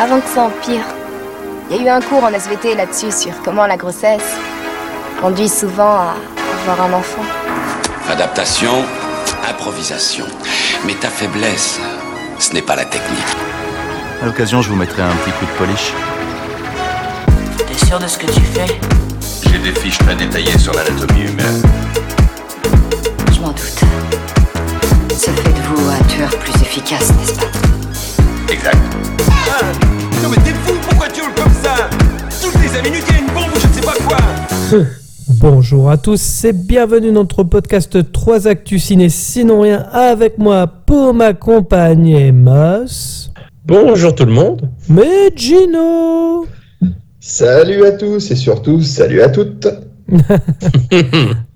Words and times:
avant 0.00 0.18
que 0.20 0.28
ça 0.28 0.44
empire. 0.44 0.82
Il 1.70 1.76
y 1.76 1.80
a 1.80 1.82
eu 1.82 1.88
un 1.88 2.00
cours 2.00 2.24
en 2.24 2.32
SVT 2.32 2.74
là-dessus 2.74 3.12
sur 3.12 3.32
comment 3.44 3.66
la 3.66 3.76
grossesse 3.76 4.34
conduit 5.20 5.48
souvent 5.48 5.94
à 6.00 6.14
avoir 6.62 6.88
un 6.88 6.94
enfant. 6.94 7.22
Adaptation, 8.08 8.82
improvisation. 9.48 10.24
Mais 10.86 10.94
ta 10.94 11.08
faiblesse, 11.08 11.78
ce 12.38 12.54
n'est 12.54 12.62
pas 12.62 12.76
la 12.76 12.86
technique. 12.86 13.36
À 14.22 14.26
l'occasion, 14.26 14.62
je 14.62 14.70
vous 14.70 14.76
mettrai 14.76 15.02
un 15.02 15.14
petit 15.22 15.32
coup 15.32 15.44
de 15.44 15.50
polish. 15.58 15.92
T'es 17.58 17.86
sûr 17.86 17.98
de 17.98 18.06
ce 18.06 18.18
que 18.18 18.26
tu 18.26 18.40
fais? 18.40 18.80
J'ai 19.50 19.58
des 19.58 19.78
fiches 19.78 19.98
très 19.98 20.14
détaillées 20.14 20.58
sur 20.58 20.72
l'anatomie 20.72 21.24
humaine. 21.24 21.62
Je 23.32 23.40
m'en 23.40 23.48
doute. 23.48 23.80
Ça 25.14 25.32
fait 25.32 25.52
de 25.52 25.60
vous 25.74 25.90
un 25.90 26.02
tueur 26.04 26.30
plus 26.38 26.54
efficace, 26.62 27.12
n'est-ce 27.12 27.34
pas? 27.34 27.79
Exact. 28.50 28.76
Non 30.22 30.28
mais 30.30 30.36
t'es 30.36 30.50
fou, 30.64 30.72
pourquoi 30.88 31.08
tu 31.08 31.20
hurles 31.20 31.34
comme 31.34 31.52
ça? 31.62 31.88
Toutes 32.42 32.60
les 32.62 32.68
5 32.68 32.84
minutes, 32.84 33.04
il 33.08 33.14
y 33.14 33.18
a 33.18 33.20
une 33.20 33.26
bombe 33.28 33.54
ou 33.54 33.60
je 33.60 33.66
ne 33.66 33.72
sais 33.72 33.80
pas 33.80 33.94
quoi 34.06 34.18
Bonjour 35.28 35.88
à 35.90 35.96
tous 35.96 36.44
et 36.44 36.52
bienvenue 36.52 37.08
dans 37.12 37.20
notre 37.20 37.44
podcast 37.44 38.12
3 38.12 38.48
Actus 38.48 38.84
Ciné 38.84 39.08
Sinon 39.08 39.60
Rien 39.60 39.86
avec 39.92 40.38
moi 40.38 40.66
pour 40.66 41.14
m'accompagner 41.14 42.32
Moss, 42.32 43.30
Bonjour 43.64 44.14
tout 44.14 44.24
le 44.24 44.32
monde. 44.32 44.68
mais 44.88 45.30
Gino 45.36 46.46
Salut 47.20 47.84
à 47.84 47.92
tous 47.92 48.30
et 48.30 48.36
surtout 48.36 48.82
salut 48.82 49.22
à 49.22 49.28
toutes. 49.28 49.68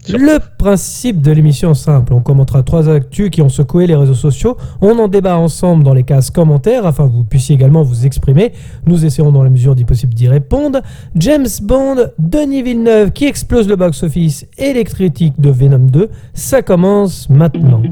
Le 0.08 0.38
principe 0.58 1.22
de 1.22 1.32
l'émission 1.32 1.72
simple, 1.72 2.12
on 2.12 2.20
commentera 2.20 2.62
trois 2.62 2.90
actus 2.90 3.30
qui 3.30 3.40
ont 3.40 3.48
secoué 3.48 3.86
les 3.86 3.96
réseaux 3.96 4.14
sociaux, 4.14 4.56
on 4.82 4.98
en 4.98 5.08
débat 5.08 5.38
ensemble 5.38 5.82
dans 5.82 5.94
les 5.94 6.02
cases 6.02 6.30
commentaires 6.30 6.86
afin 6.86 7.08
que 7.08 7.12
vous 7.12 7.24
puissiez 7.24 7.54
également 7.54 7.82
vous 7.82 8.04
exprimer, 8.04 8.52
nous 8.86 9.06
essaierons 9.06 9.32
dans 9.32 9.42
la 9.42 9.48
mesure 9.48 9.74
du 9.74 9.86
possible 9.86 10.12
d'y 10.12 10.28
répondre. 10.28 10.80
James 11.16 11.46
Bond, 11.62 12.08
Denis 12.18 12.62
Villeneuve 12.62 13.12
qui 13.12 13.24
explose 13.24 13.66
le 13.66 13.76
box-office 13.76 14.46
et 14.58 14.74
les 14.74 14.84
critiques 14.84 15.40
de 15.40 15.50
Venom 15.50 15.86
2, 15.86 16.10
ça 16.34 16.60
commence 16.60 17.30
maintenant. 17.30 17.82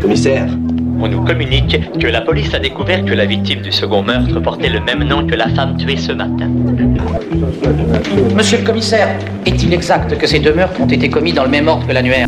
Commissaire, 0.00 0.48
On 1.00 1.06
nous 1.06 1.22
communique 1.24 1.78
que 2.00 2.08
la 2.08 2.20
police 2.20 2.52
a 2.52 2.58
découvert 2.58 3.04
que 3.04 3.12
la 3.12 3.26
victime 3.26 3.60
du 3.60 3.70
second 3.70 4.02
meurtre 4.02 4.40
portait 4.40 4.68
le 4.68 4.80
même 4.80 5.04
nom 5.04 5.24
que 5.24 5.36
la 5.36 5.48
femme 5.50 5.76
tuée 5.76 5.96
ce 5.96 6.10
matin. 6.10 6.50
Monsieur 8.34 8.58
le 8.58 8.64
commissaire, 8.64 9.16
est-il 9.46 9.72
exact 9.72 10.18
que 10.18 10.26
ces 10.26 10.40
deux 10.40 10.52
meurtres 10.52 10.80
ont 10.80 10.88
été 10.88 11.08
commis 11.08 11.32
dans 11.32 11.44
le 11.44 11.50
même 11.50 11.68
ordre 11.68 11.86
que 11.86 11.92
l'annuaire? 11.92 12.26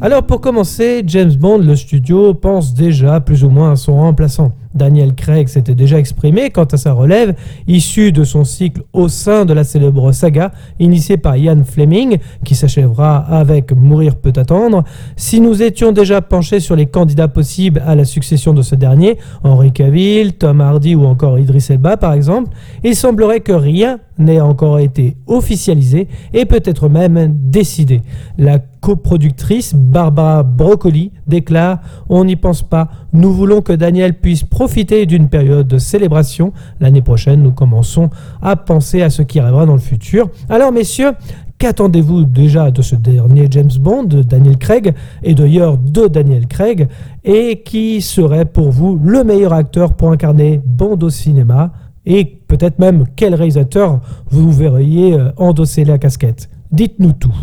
Alors 0.00 0.22
pour 0.22 0.40
commencer, 0.40 1.02
James 1.04 1.34
Bond, 1.34 1.58
le 1.58 1.74
studio, 1.74 2.32
pense 2.32 2.72
déjà 2.72 3.18
plus 3.18 3.42
ou 3.42 3.48
moins 3.48 3.72
à 3.72 3.76
son 3.76 3.96
remplaçant. 3.96 4.52
Daniel 4.76 5.14
Craig 5.14 5.48
s'était 5.48 5.74
déjà 5.74 5.98
exprimé 5.98 6.50
quant 6.50 6.64
à 6.64 6.76
sa 6.76 6.92
relève, 6.92 7.34
issue 7.66 8.12
de 8.12 8.24
son 8.24 8.44
cycle 8.44 8.82
au 8.92 9.08
sein 9.08 9.44
de 9.44 9.52
la 9.52 9.64
célèbre 9.64 10.12
saga, 10.12 10.52
initiée 10.78 11.16
par 11.16 11.36
Ian 11.36 11.64
Fleming, 11.64 12.18
qui 12.44 12.54
s'achèvera 12.54 13.16
avec 13.16 13.72
Mourir 13.72 14.16
peut 14.16 14.32
attendre. 14.36 14.84
Si 15.16 15.40
nous 15.40 15.62
étions 15.62 15.92
déjà 15.92 16.20
penchés 16.20 16.60
sur 16.60 16.76
les 16.76 16.86
candidats 16.86 17.28
possibles 17.28 17.82
à 17.86 17.94
la 17.94 18.04
succession 18.04 18.52
de 18.52 18.62
ce 18.62 18.74
dernier, 18.74 19.18
Henry 19.42 19.72
Cavill, 19.72 20.34
Tom 20.34 20.60
Hardy 20.60 20.94
ou 20.94 21.04
encore 21.04 21.38
Idris 21.38 21.66
Elba 21.70 21.96
par 21.96 22.12
exemple, 22.12 22.50
il 22.84 22.94
semblerait 22.94 23.40
que 23.40 23.52
rien 23.52 23.98
n'ait 24.18 24.40
encore 24.40 24.78
été 24.78 25.16
officialisé 25.26 26.08
et 26.32 26.44
peut-être 26.46 26.88
même 26.88 27.36
décidé. 27.50 28.00
La 28.38 28.58
coproductrice 28.58 29.74
Barbara 29.74 30.42
Broccoli 30.42 31.12
déclare 31.26 31.80
On 32.08 32.24
n'y 32.24 32.36
pense 32.36 32.62
pas, 32.62 32.88
nous 33.16 33.32
voulons 33.32 33.62
que 33.62 33.72
Daniel 33.72 34.14
puisse 34.14 34.44
profiter 34.44 35.06
d'une 35.06 35.28
période 35.28 35.66
de 35.66 35.78
célébration. 35.78 36.52
L'année 36.80 37.02
prochaine, 37.02 37.42
nous 37.42 37.52
commençons 37.52 38.10
à 38.42 38.56
penser 38.56 39.02
à 39.02 39.10
ce 39.10 39.22
qui 39.22 39.40
arrivera 39.40 39.66
dans 39.66 39.74
le 39.74 39.80
futur. 39.80 40.28
Alors, 40.48 40.72
messieurs, 40.72 41.12
Qu'attendez-vous 41.58 42.24
déjà 42.24 42.70
de 42.70 42.82
ce 42.82 42.96
dernier 42.96 43.48
James 43.50 43.70
Bond, 43.80 44.02
de 44.02 44.22
Daniel 44.22 44.58
Craig, 44.58 44.92
et 45.22 45.34
d'ailleurs 45.34 45.78
de 45.78 46.06
Daniel 46.06 46.46
Craig, 46.46 46.86
et 47.24 47.62
qui 47.62 48.02
serait 48.02 48.44
pour 48.44 48.70
vous 48.70 49.00
le 49.02 49.24
meilleur 49.24 49.54
acteur 49.54 49.94
pour 49.94 50.12
incarner 50.12 50.60
Bond 50.62 50.98
au 51.00 51.08
cinéma, 51.08 51.72
et 52.04 52.26
peut-être 52.26 52.78
même 52.78 53.06
quel 53.16 53.34
réalisateur 53.34 54.00
vous 54.28 54.52
verriez 54.52 55.14
euh, 55.14 55.30
endosser 55.38 55.86
la 55.86 55.96
casquette? 55.96 56.50
Dites-nous 56.72 57.14
tout. 57.14 57.34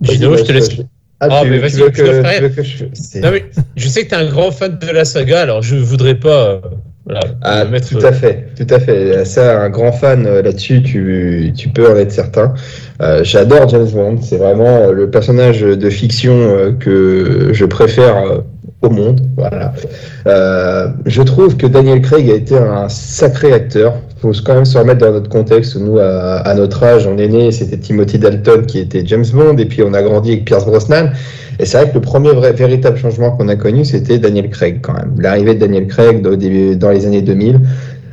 Gino, 0.00 0.36
je 0.36 0.44
te 0.44 0.52
laisse. 0.52 0.70
Ah, 1.20 1.28
Ah, 1.30 1.40
tu, 1.42 1.50
mais 1.50 1.58
vas-y, 1.58 1.70
je... 1.72 1.82
je 3.76 3.88
sais 3.88 4.04
que 4.04 4.08
tu 4.08 4.14
es 4.14 4.18
un 4.18 4.28
grand 4.28 4.50
fan 4.50 4.78
de 4.78 4.90
la 4.90 5.04
saga, 5.04 5.42
alors 5.42 5.62
je 5.62 5.76
voudrais 5.76 6.14
pas 6.14 6.48
euh, 6.48 6.58
voilà, 7.04 7.20
Ah, 7.42 7.64
mettre. 7.64 7.88
tout 7.88 8.04
à 8.06 8.12
fait, 8.12 8.46
tout 8.56 8.72
à 8.72 8.78
fait. 8.80 9.24
Ça, 9.24 9.60
un 9.62 9.68
grand 9.70 9.92
fan 9.92 10.26
euh, 10.26 10.42
là-dessus, 10.42 10.82
tu, 10.82 11.52
tu 11.56 11.68
peux 11.68 11.90
en 11.90 11.96
être 11.96 12.12
certain. 12.12 12.54
Euh, 13.02 13.24
J'adore 13.24 13.68
James 13.68 13.88
Bond. 13.92 14.18
C'est 14.22 14.36
vraiment 14.36 14.76
euh, 14.76 14.92
le 14.92 15.10
personnage 15.10 15.60
de 15.60 15.90
fiction 15.90 16.32
euh, 16.34 16.72
que 16.72 17.50
je 17.52 17.64
préfère 17.64 18.16
euh, 18.16 18.38
au 18.82 18.90
monde. 18.90 19.20
Voilà. 19.36 19.72
Euh, 20.26 20.88
je 21.06 21.22
trouve 21.22 21.56
que 21.56 21.66
Daniel 21.66 22.00
Craig 22.00 22.30
a 22.30 22.34
été 22.34 22.56
un 22.56 22.88
sacré 22.88 23.52
acteur. 23.52 23.94
Faut 24.18 24.32
quand 24.44 24.54
même 24.54 24.64
se 24.64 24.78
remettre 24.78 25.00
dans 25.00 25.12
notre 25.12 25.28
contexte. 25.28 25.76
Nous, 25.76 25.98
à, 25.98 26.54
notre 26.54 26.82
âge, 26.82 27.06
on 27.06 27.18
est 27.18 27.28
né, 27.28 27.52
c'était 27.52 27.76
Timothy 27.76 28.18
Dalton 28.18 28.64
qui 28.66 28.78
était 28.78 29.02
James 29.06 29.24
Bond, 29.32 29.56
et 29.56 29.66
puis 29.66 29.82
on 29.82 29.92
a 29.94 30.02
grandi 30.02 30.32
avec 30.32 30.44
Pierce 30.44 30.64
Brosnan. 30.64 31.10
Et 31.58 31.66
c'est 31.66 31.76
vrai 31.76 31.90
que 31.90 31.94
le 31.94 32.00
premier 32.00 32.32
vrai, 32.32 32.52
véritable 32.52 32.96
changement 32.96 33.32
qu'on 33.32 33.48
a 33.48 33.56
connu, 33.56 33.84
c'était 33.84 34.18
Daniel 34.18 34.48
Craig 34.48 34.80
quand 34.82 34.94
même. 34.94 35.14
L'arrivée 35.18 35.54
de 35.54 35.60
Daniel 35.60 35.86
Craig 35.86 36.26
au 36.26 36.36
dans 36.36 36.90
les 36.90 37.06
années 37.06 37.22
2000, 37.22 37.60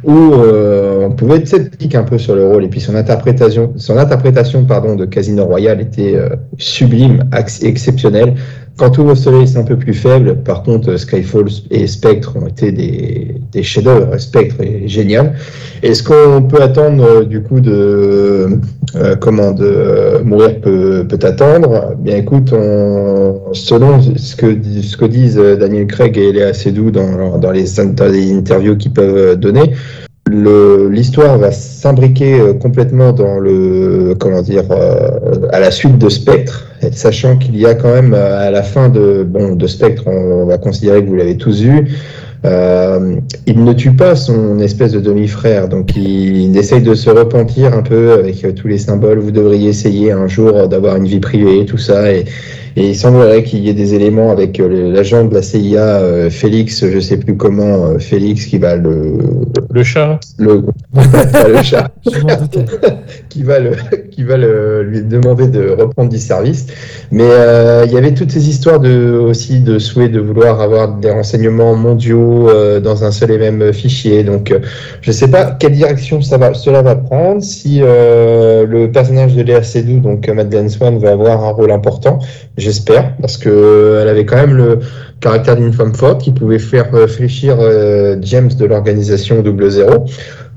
où 0.04 0.34
euh, 0.34 1.06
on 1.06 1.12
pouvait 1.12 1.38
être 1.38 1.48
sceptique 1.48 1.96
un 1.96 2.04
peu 2.04 2.18
sur 2.18 2.36
le 2.36 2.48
rôle, 2.48 2.66
et 2.66 2.68
puis 2.68 2.82
son 2.82 2.96
interprétation, 2.96 3.74
son 3.78 3.98
interprétation 3.98 4.66
pardon, 4.66 4.96
de 4.96 5.06
Casino 5.06 5.46
Royale 5.46 5.82
était 5.82 6.16
euh, 6.16 6.30
sublime, 6.58 7.30
ex- 7.38 7.64
exceptionnelle. 7.64 8.36
Quand 8.78 8.92
Tout 8.92 9.02
au 9.02 9.16
soleil, 9.16 9.48
c'est 9.48 9.58
un 9.58 9.64
peu 9.64 9.76
plus 9.76 9.96
faible. 9.96 10.36
Par 10.44 10.62
contre, 10.62 10.96
Skyfall 10.98 11.48
et 11.72 11.88
Spectre 11.88 12.36
ont 12.40 12.46
été 12.48 12.72
des, 12.72 13.36
des 13.52 13.64
chefs-d'œuvre. 13.64 14.16
Spectre 14.20 14.56
est 14.62 14.88
génial. 14.88 15.34
Est-ce 15.82 16.04
qu'on 16.04 16.44
peut 16.44 16.62
attendre 16.62 17.04
euh, 17.04 17.24
du 17.26 17.42
coup 17.42 17.60
de 17.60 18.48
euh, 18.96 19.16
comment 19.20 19.52
de 19.52 19.66
euh, 19.66 20.24
mourir 20.24 20.62
peut, 20.62 21.06
peut 21.10 21.20
attendre? 21.26 21.96
Bien, 21.98 22.18
écoute, 22.18 22.54
on, 22.54 23.52
selon 23.54 24.00
ce 24.16 24.36
que 24.36 24.56
ce 24.84 24.96
que 24.96 25.06
disent 25.06 25.40
euh, 25.40 25.56
Daniel 25.56 25.88
Craig 25.88 26.16
et 26.18 26.32
Léa 26.32 26.54
Seydoux 26.54 26.92
dans, 26.92 27.40
dans 27.40 27.52
les 27.52 27.66
dans 27.96 28.06
les 28.12 28.32
interviews 28.32 28.78
qu'ils 28.78 28.94
peuvent 28.94 29.38
donner, 29.38 29.72
le- 30.30 30.88
l'histoire 30.90 31.38
va 31.40 31.52
s'imbriquer 31.52 32.40
euh, 32.40 32.54
complètement 32.54 33.12
dans 33.12 33.40
le 33.40 34.16
comment 34.20 34.42
dire 34.44 34.66
euh, 34.72 35.10
à 35.52 35.60
la 35.60 35.72
suite 35.72 35.98
de 35.98 36.10
Spectre, 36.10 36.67
sachant 36.92 37.38
qu'il 37.38 37.58
y 37.58 37.66
a 37.66 37.76
quand 37.76 37.94
même 37.94 38.14
euh, 38.14 38.48
à 38.48 38.52
la 38.52 38.64
fin 38.64 38.90
de 38.90 39.24
bon 39.28 39.56
de 39.56 39.68
Spectre, 39.68 40.04
on, 40.08 40.46
va 40.46 40.58
considérer 40.58 41.04
que 41.04 41.10
vous 41.10 41.16
l'avez 41.16 41.38
tous 41.38 41.62
vu. 41.62 41.88
euh, 42.46 43.16
il 43.46 43.64
ne 43.64 43.74
tue 43.74 43.94
pas 43.94 44.16
son 44.16 44.60
espèce 44.60 44.92
de 44.92 45.00
demi-frère, 45.00 45.68
donc 45.68 45.96
il, 45.96 46.38
il 46.38 46.58
essaye 46.58 46.82
de 46.82 46.94
se 46.94 47.10
repentir 47.10 47.74
un 47.74 47.82
peu 47.82 48.14
avec 48.14 48.56
tous 48.56 48.68
les 48.68 48.78
symboles. 48.78 49.20
Vous 49.20 49.32
devriez 49.32 49.70
essayer 49.70 50.12
un 50.12 50.28
jour 50.28 50.68
d'avoir 50.68 50.98
une 50.98 51.08
vie 51.08 51.20
privée, 51.20 51.66
tout 51.66 51.80
ça, 51.80 52.12
et, 52.12 52.26
et 52.78 52.90
il 52.90 52.96
semblerait 52.96 53.42
qu'il 53.42 53.66
y 53.66 53.70
ait 53.70 53.74
des 53.74 53.96
éléments 53.96 54.30
avec 54.30 54.60
euh, 54.60 54.94
l'agent 54.94 55.26
de 55.26 55.34
la 55.34 55.42
CIA, 55.42 55.82
euh, 55.82 56.30
Félix, 56.30 56.86
je 56.88 57.00
sais 57.00 57.18
plus 57.18 57.36
comment, 57.36 57.88
euh, 57.88 57.98
Félix, 57.98 58.46
qui 58.46 58.60
va 58.60 58.76
le 58.76 59.18
Le 59.72 59.84
chat. 59.84 60.20
le, 60.38 60.62
pas 60.94 61.48
le 61.48 61.64
chat, 61.64 61.92
qui 63.30 63.42
va, 63.42 63.60
le, 63.60 63.72
qui 64.12 64.22
va 64.22 64.38
le, 64.38 64.84
lui 64.84 65.02
demander 65.02 65.48
de 65.48 65.70
reprendre 65.70 66.10
du 66.10 66.20
service. 66.20 66.68
Mais 67.12 67.24
euh, 67.24 67.84
il 67.88 67.94
y 67.94 67.98
avait 67.98 68.14
toutes 68.14 68.32
ces 68.32 68.48
histoires 68.48 68.80
de, 68.80 69.18
aussi 69.18 69.60
de 69.60 69.80
souhait 69.80 70.10
de 70.10 70.20
vouloir 70.20 70.62
avoir 70.62 70.94
des 70.98 71.10
renseignements 71.12 71.76
mondiaux 71.76 72.50
euh, 72.50 72.80
dans 72.80 73.04
un 73.04 73.12
seul 73.12 73.32
et 73.32 73.38
même 73.38 73.74
fichier. 73.74 74.24
Donc 74.24 74.52
euh, 74.52 74.60
je 75.02 75.10
ne 75.10 75.16
sais 75.16 75.30
pas 75.30 75.52
quelle 75.52 75.74
direction 75.74 76.22
ça 76.22 76.38
va, 76.38 76.54
cela 76.54 76.82
va 76.82 76.96
prendre, 76.96 77.42
si 77.42 77.80
euh, 77.82 78.66
le 78.68 78.92
personnage 78.92 79.36
de 79.36 79.42
Léa 79.42 79.64
Seydoux, 79.64 80.00
donc 80.00 80.28
Madeleine 80.28 80.70
Swan, 80.70 80.98
va 81.00 81.12
avoir 81.12 81.44
un 81.44 81.52
rôle 81.52 81.72
important. 81.72 82.20
J'espère, 82.68 83.16
parce 83.22 83.38
que 83.38 83.48
euh, 83.48 84.02
elle 84.02 84.10
avait 84.10 84.26
quand 84.26 84.36
même 84.36 84.58
le 84.58 84.80
caractère 85.22 85.56
d'une 85.56 85.72
femme 85.72 85.96
forte 85.96 86.20
qui 86.22 86.34
pouvait 86.34 86.60
faire 86.60 86.94
euh, 86.94 87.08
fléchir 87.08 87.56
euh, 87.62 88.18
James 88.20 88.50
de 88.60 88.66
l'organisation 88.66 89.42
Double 89.42 89.70
Zéro. 89.70 90.04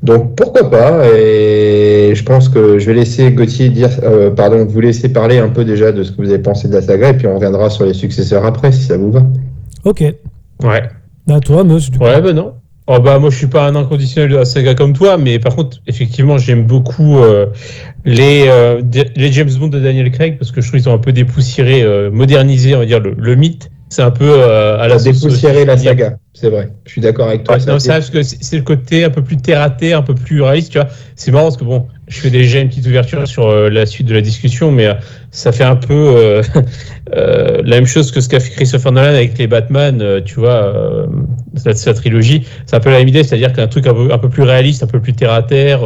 Donc 0.02 0.34
pourquoi 0.34 0.68
pas 0.68 1.06
Et 1.08 2.12
je 2.16 2.24
pense 2.24 2.48
que 2.48 2.80
je 2.80 2.86
vais 2.86 2.94
laisser 2.94 3.30
Gauthier 3.30 3.68
dire, 3.68 3.90
euh, 4.02 4.32
pardon, 4.32 4.64
vous 4.64 4.80
laisser 4.80 5.10
parler 5.10 5.38
un 5.38 5.50
peu 5.50 5.64
déjà 5.64 5.92
de 5.92 6.02
ce 6.02 6.10
que 6.10 6.20
vous 6.20 6.30
avez 6.30 6.42
pensé 6.42 6.66
de 6.66 6.74
la 6.74 6.82
saga, 6.82 7.10
et 7.10 7.16
puis 7.16 7.28
on 7.28 7.36
reviendra 7.36 7.70
sur 7.70 7.84
les 7.84 7.94
successeurs 7.94 8.44
après, 8.44 8.72
si 8.72 8.82
ça 8.82 8.96
vous 8.96 9.12
va. 9.12 9.22
Ok. 9.84 10.00
Ouais. 10.00 10.82
À 11.28 11.38
toi, 11.38 11.62
Moss, 11.62 11.92
du 11.92 11.98
coup. 11.98 12.04
Ouais, 12.04 12.20
bah 12.20 12.32
non. 12.32 12.54
Oh 12.92 12.98
bah 12.98 13.20
moi 13.20 13.30
je 13.30 13.36
suis 13.36 13.46
pas 13.46 13.68
un 13.68 13.76
inconditionnel 13.76 14.32
de 14.32 14.36
la 14.36 14.44
saga 14.44 14.74
comme 14.74 14.94
toi, 14.94 15.16
mais 15.16 15.38
par 15.38 15.54
contre 15.54 15.76
effectivement 15.86 16.38
j'aime 16.38 16.64
beaucoup 16.64 17.18
euh, 17.18 17.46
les 18.04 18.46
euh, 18.48 18.82
les 19.14 19.30
James 19.30 19.50
Bond 19.60 19.68
de 19.68 19.78
Daniel 19.78 20.10
Craig 20.10 20.38
parce 20.38 20.50
que 20.50 20.60
je 20.60 20.66
trouve 20.66 20.80
qu'ils 20.80 20.88
ont 20.88 20.94
un 20.94 20.98
peu 20.98 21.12
dépoussiéré, 21.12 21.82
euh, 21.82 22.10
modernisé 22.10 22.74
on 22.74 22.80
va 22.80 22.86
dire 22.86 22.98
le, 22.98 23.14
le 23.16 23.36
mythe. 23.36 23.70
C'est 23.90 24.02
un 24.02 24.10
peu 24.10 24.28
euh, 24.28 24.76
à 24.80 24.88
la 24.88 24.98
dépoussiéré 24.98 25.64
la 25.64 25.78
saga, 25.78 26.16
c'est 26.40 26.48
vrai. 26.48 26.70
Je 26.86 26.92
suis 26.92 27.00
d'accord 27.02 27.28
avec 27.28 27.44
toi. 27.44 27.56
Ouais, 27.56 27.60
ça 27.60 27.70
a 27.70 27.72
non, 27.74 27.78
ça, 27.78 27.92
parce 27.94 28.08
que 28.08 28.22
c'est 28.22 28.56
le 28.56 28.62
côté 28.62 29.04
un 29.04 29.10
peu 29.10 29.22
plus 29.22 29.36
terre 29.36 29.60
à 29.60 29.68
terre, 29.68 29.98
un 29.98 30.02
peu 30.02 30.14
plus 30.14 30.40
réaliste, 30.40 30.72
tu 30.72 30.78
vois. 30.78 30.88
C'est 31.14 31.32
marrant 31.32 31.44
parce 31.44 31.58
que 31.58 31.64
bon, 31.64 31.86
je 32.10 32.18
fais 32.18 32.30
déjà 32.30 32.58
une 32.58 32.68
petite 32.68 32.86
ouverture 32.86 33.26
sur 33.28 33.46
euh, 33.46 33.70
la 33.70 33.86
suite 33.86 34.08
de 34.08 34.14
la 34.14 34.20
discussion, 34.20 34.72
mais 34.72 34.86
euh, 34.86 34.94
ça 35.30 35.52
fait 35.52 35.64
un 35.64 35.76
peu 35.76 35.94
euh, 35.94 36.42
la 37.62 37.76
même 37.76 37.86
chose 37.86 38.10
que 38.10 38.20
ce 38.20 38.28
qu'a 38.28 38.40
fait 38.40 38.50
Christopher 38.50 38.90
Nolan 38.90 39.10
avec 39.10 39.38
les 39.38 39.46
Batman, 39.46 40.22
tu 40.24 40.40
vois, 40.40 41.06
sa, 41.54 41.72
sa 41.74 41.94
trilogie. 41.94 42.42
C'est 42.66 42.74
un 42.74 42.80
peu 42.80 42.90
la 42.90 42.98
même 42.98 43.08
idée, 43.08 43.22
c'est-à-dire 43.22 43.52
qu'un 43.52 43.68
truc 43.68 43.86
un 43.86 43.94
peu, 43.94 44.12
un 44.12 44.18
peu 44.18 44.28
plus 44.28 44.42
réaliste, 44.42 44.82
un 44.82 44.88
peu 44.88 45.00
plus 45.00 45.12
terre 45.12 45.32
à 45.32 45.42
terre, 45.42 45.82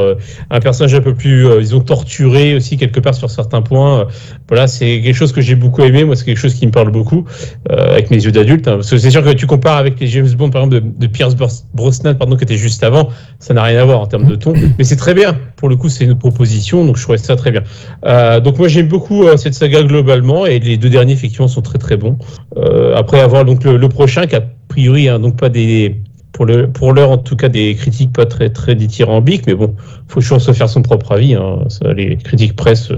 un 0.50 0.60
personnage 0.60 0.94
un 0.94 1.02
peu 1.02 1.14
plus, 1.14 1.46
ils 1.60 1.74
ont 1.74 1.80
torturé 1.80 2.54
aussi 2.54 2.78
quelque 2.78 3.00
part 3.00 3.14
sur 3.14 3.28
certains 3.28 3.60
points. 3.60 4.06
Voilà, 4.48 4.66
c'est 4.66 5.02
quelque 5.02 5.16
chose 5.16 5.32
que 5.32 5.42
j'ai 5.42 5.56
beaucoup 5.56 5.82
aimé. 5.82 6.04
Moi, 6.04 6.16
c'est 6.16 6.24
quelque 6.24 6.38
chose 6.38 6.54
qui 6.54 6.66
me 6.66 6.72
parle 6.72 6.90
beaucoup 6.90 7.26
avec 7.68 8.10
mes 8.10 8.24
yeux 8.24 8.32
d'adulte. 8.32 8.66
hein. 8.68 8.76
parce 8.76 8.90
que 8.90 8.96
c'est 8.96 9.10
sûr 9.10 9.22
que 9.22 9.30
tu 9.30 9.46
compares 9.46 9.76
avec 9.76 10.00
les 10.00 10.06
James 10.06 10.30
Bond, 10.30 10.43
par 10.50 10.64
exemple, 10.64 10.82
de, 10.82 10.98
de 10.98 11.06
Pierce 11.06 11.34
Bros- 11.34 11.64
Brosnan, 11.74 12.14
pardon, 12.14 12.36
qui 12.36 12.44
était 12.44 12.56
juste 12.56 12.82
avant, 12.84 13.08
ça 13.38 13.54
n'a 13.54 13.62
rien 13.62 13.80
à 13.80 13.84
voir 13.84 14.00
en 14.00 14.06
termes 14.06 14.26
de 14.26 14.34
ton. 14.36 14.52
Mais 14.78 14.84
c'est 14.84 14.96
très 14.96 15.14
bien. 15.14 15.36
Pour 15.56 15.68
le 15.68 15.76
coup, 15.76 15.88
c'est 15.88 16.04
une 16.04 16.16
proposition, 16.18 16.84
donc 16.84 16.96
je 16.96 17.02
trouvais 17.02 17.18
ça 17.18 17.36
très 17.36 17.50
bien. 17.50 17.62
Euh, 18.04 18.40
donc 18.40 18.58
moi, 18.58 18.68
j'aime 18.68 18.88
beaucoup 18.88 19.24
euh, 19.24 19.36
cette 19.36 19.54
saga 19.54 19.82
globalement, 19.82 20.46
et 20.46 20.58
les 20.58 20.76
deux 20.76 20.90
derniers, 20.90 21.12
effectivement, 21.14 21.48
sont 21.48 21.62
très 21.62 21.78
très 21.78 21.96
bons. 21.96 22.18
Euh, 22.56 22.94
après 22.96 23.20
avoir 23.20 23.44
donc 23.44 23.64
le, 23.64 23.76
le 23.76 23.88
prochain, 23.88 24.26
qui 24.26 24.36
a 24.36 24.42
priori, 24.68 25.08
hein, 25.08 25.18
donc 25.18 25.36
pas 25.36 25.48
des 25.48 26.00
pour 26.32 26.46
le 26.46 26.66
pour 26.66 26.92
l'heure 26.92 27.12
en 27.12 27.18
tout 27.18 27.36
cas 27.36 27.48
des 27.48 27.76
critiques 27.76 28.12
pas 28.12 28.26
très 28.26 28.50
très 28.50 28.74
dithyrambiques 28.74 29.46
mais 29.46 29.54
bon 29.54 29.76
faut 30.08 30.18
toujours 30.18 30.40
se 30.40 30.50
faire 30.50 30.68
son 30.68 30.82
propre 30.82 31.12
avis 31.12 31.34
hein. 31.34 31.60
Ça, 31.68 31.92
les 31.92 32.16
critiques 32.16 32.56
presse 32.56 32.88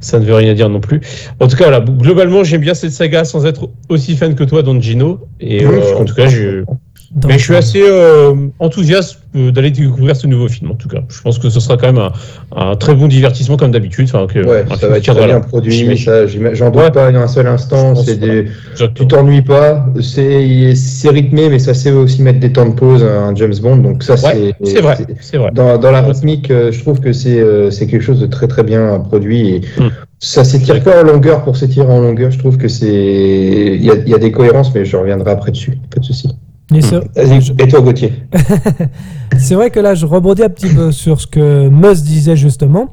ça 0.00 0.20
ne 0.20 0.26
veut 0.26 0.34
rien 0.34 0.52
dire 0.52 0.68
non 0.68 0.80
plus 0.80 1.00
en 1.40 1.48
tout 1.48 1.56
cas 1.56 1.64
voilà 1.64 1.80
globalement 1.80 2.44
j'aime 2.44 2.60
bien 2.60 2.74
cette 2.74 2.92
saga 2.92 3.24
sans 3.24 3.46
être 3.46 3.70
aussi 3.88 4.14
fan 4.14 4.34
que 4.34 4.44
toi 4.44 4.62
Don 4.62 4.78
Gino 4.78 5.20
et 5.40 5.64
Oui, 5.64 5.74
euh, 5.74 6.00
en 6.00 6.04
tout 6.04 6.14
cas 6.14 6.26
je 6.26 6.64
Donc, 7.14 7.30
mais 7.30 7.38
je 7.38 7.44
suis 7.44 7.54
assez 7.56 7.82
euh, 7.82 8.34
enthousiaste 8.58 9.18
euh, 9.36 9.50
d'aller 9.50 9.70
découvrir 9.70 10.16
ce 10.16 10.26
nouveau 10.26 10.48
film 10.48 10.70
en 10.70 10.74
tout 10.76 10.88
cas 10.88 11.00
je 11.10 11.20
pense 11.20 11.38
que 11.38 11.50
ce 11.50 11.60
sera 11.60 11.76
quand 11.76 11.92
même 11.92 11.98
un, 11.98 12.12
un 12.56 12.74
très 12.74 12.94
bon 12.94 13.06
divertissement 13.06 13.58
comme 13.58 13.70
d'habitude 13.70 14.06
enfin 14.10 14.26
que 14.26 14.38
Ouais, 14.38 14.64
ça 14.80 14.88
va 14.88 14.96
être 14.96 15.04
très 15.14 15.26
bien 15.26 15.40
produit, 15.40 15.98
ça, 15.98 16.26
j'en 16.26 16.70
doute 16.70 16.82
Ouais. 16.82 16.90
pas 16.90 17.08
un 17.08 17.28
seul 17.28 17.46
instant. 17.46 17.94
C'est 17.96 18.18
des, 18.18 18.46
tu 18.94 19.06
t'ennuies 19.06 19.42
pas, 19.42 19.86
c'est 20.00 21.08
rythmé, 21.10 21.50
mais 21.50 21.58
ça 21.58 21.74
sait 21.74 21.90
aussi 21.90 22.22
mettre 22.22 22.40
des 22.40 22.50
temps 22.52 22.66
de 22.66 22.74
pause, 22.74 23.02
un 23.04 23.34
James 23.34 23.54
Bond. 23.62 23.76
Donc 23.76 24.02
ça, 24.02 24.14
Ouais, 24.14 24.54
c'est 24.64 24.80
vrai 24.80 24.96
c'est- 25.20 25.36
vrai 25.36 25.50
Dans, 25.52 25.76
dans 25.78 25.90
la 25.90 26.00
rythmique, 26.02 26.50
euh, 26.50 26.72
je 26.72 26.80
trouve 26.80 27.00
que 27.00 27.12
c'est 27.12 27.38
euh, 27.38 27.70
quelque 27.70 28.00
chose 28.00 28.20
de 28.20 28.26
très 28.26 28.48
très 28.48 28.62
bien 28.62 28.98
produit 29.00 29.48
et 29.56 29.60
Hmm. 29.78 29.88
ça 30.18 30.44
s'étire 30.44 30.82
pas 30.82 31.02
en 31.02 31.04
longueur 31.04 31.44
pour 31.44 31.56
s'étirer 31.56 31.86
en 31.92 32.00
longueur. 32.00 32.30
Je 32.30 32.38
trouve 32.38 32.56
que 32.56 32.68
c'est 32.68 32.86
il 33.76 33.84
y 33.84 33.90
a, 33.90 33.94
il 33.96 34.08
y 34.08 34.14
a 34.14 34.18
des 34.18 34.32
cohérences, 34.32 34.74
mais 34.74 34.84
je 34.84 34.96
reviendrai 34.96 35.30
après 35.32 35.50
dessus. 35.50 35.78
Pas 35.94 36.00
de 36.00 36.04
souci. 36.04 36.28
Et 37.58 37.68
toi, 37.68 37.80
Gauthier 37.80 38.12
C'est 39.38 39.54
vrai 39.54 39.70
que 39.70 39.80
là, 39.80 39.94
je 39.94 40.04
rebondis 40.04 40.42
un 40.42 40.48
petit 40.50 40.68
peu 40.68 40.92
sur 40.92 41.20
ce 41.20 41.26
que 41.26 41.68
Mus 41.68 42.02
disait 42.02 42.36
justement 42.36 42.88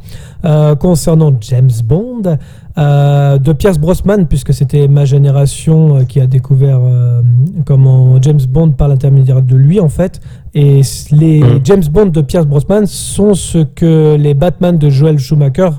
euh, 0.45 0.75
concernant 0.75 1.33
James 1.41 1.69
Bond 1.83 2.37
euh, 2.77 3.37
de 3.37 3.51
Pierce 3.51 3.77
Brosnan, 3.77 4.25
puisque 4.25 4.53
c'était 4.53 4.87
ma 4.87 5.03
génération 5.03 5.97
euh, 5.97 6.03
qui 6.03 6.21
a 6.21 6.27
découvert 6.27 6.79
euh, 6.81 7.21
comment 7.65 8.21
James 8.21 8.39
Bond 8.49 8.71
par 8.71 8.87
l'intermédiaire 8.87 9.41
de 9.41 9.55
lui 9.55 9.79
en 9.81 9.89
fait. 9.89 10.21
Et 10.55 10.81
les 11.11 11.39
Mm. 11.39 11.59
James 11.63 11.83
Bond 11.91 12.07
de 12.07 12.21
Pierce 12.21 12.45
Brosnan 12.45 12.85
sont 12.85 13.33
ce 13.33 13.59
que 13.59 14.15
les 14.15 14.33
Batman 14.33 14.77
de 14.77 14.89
Joel 14.89 15.19
Schumacher. 15.19 15.69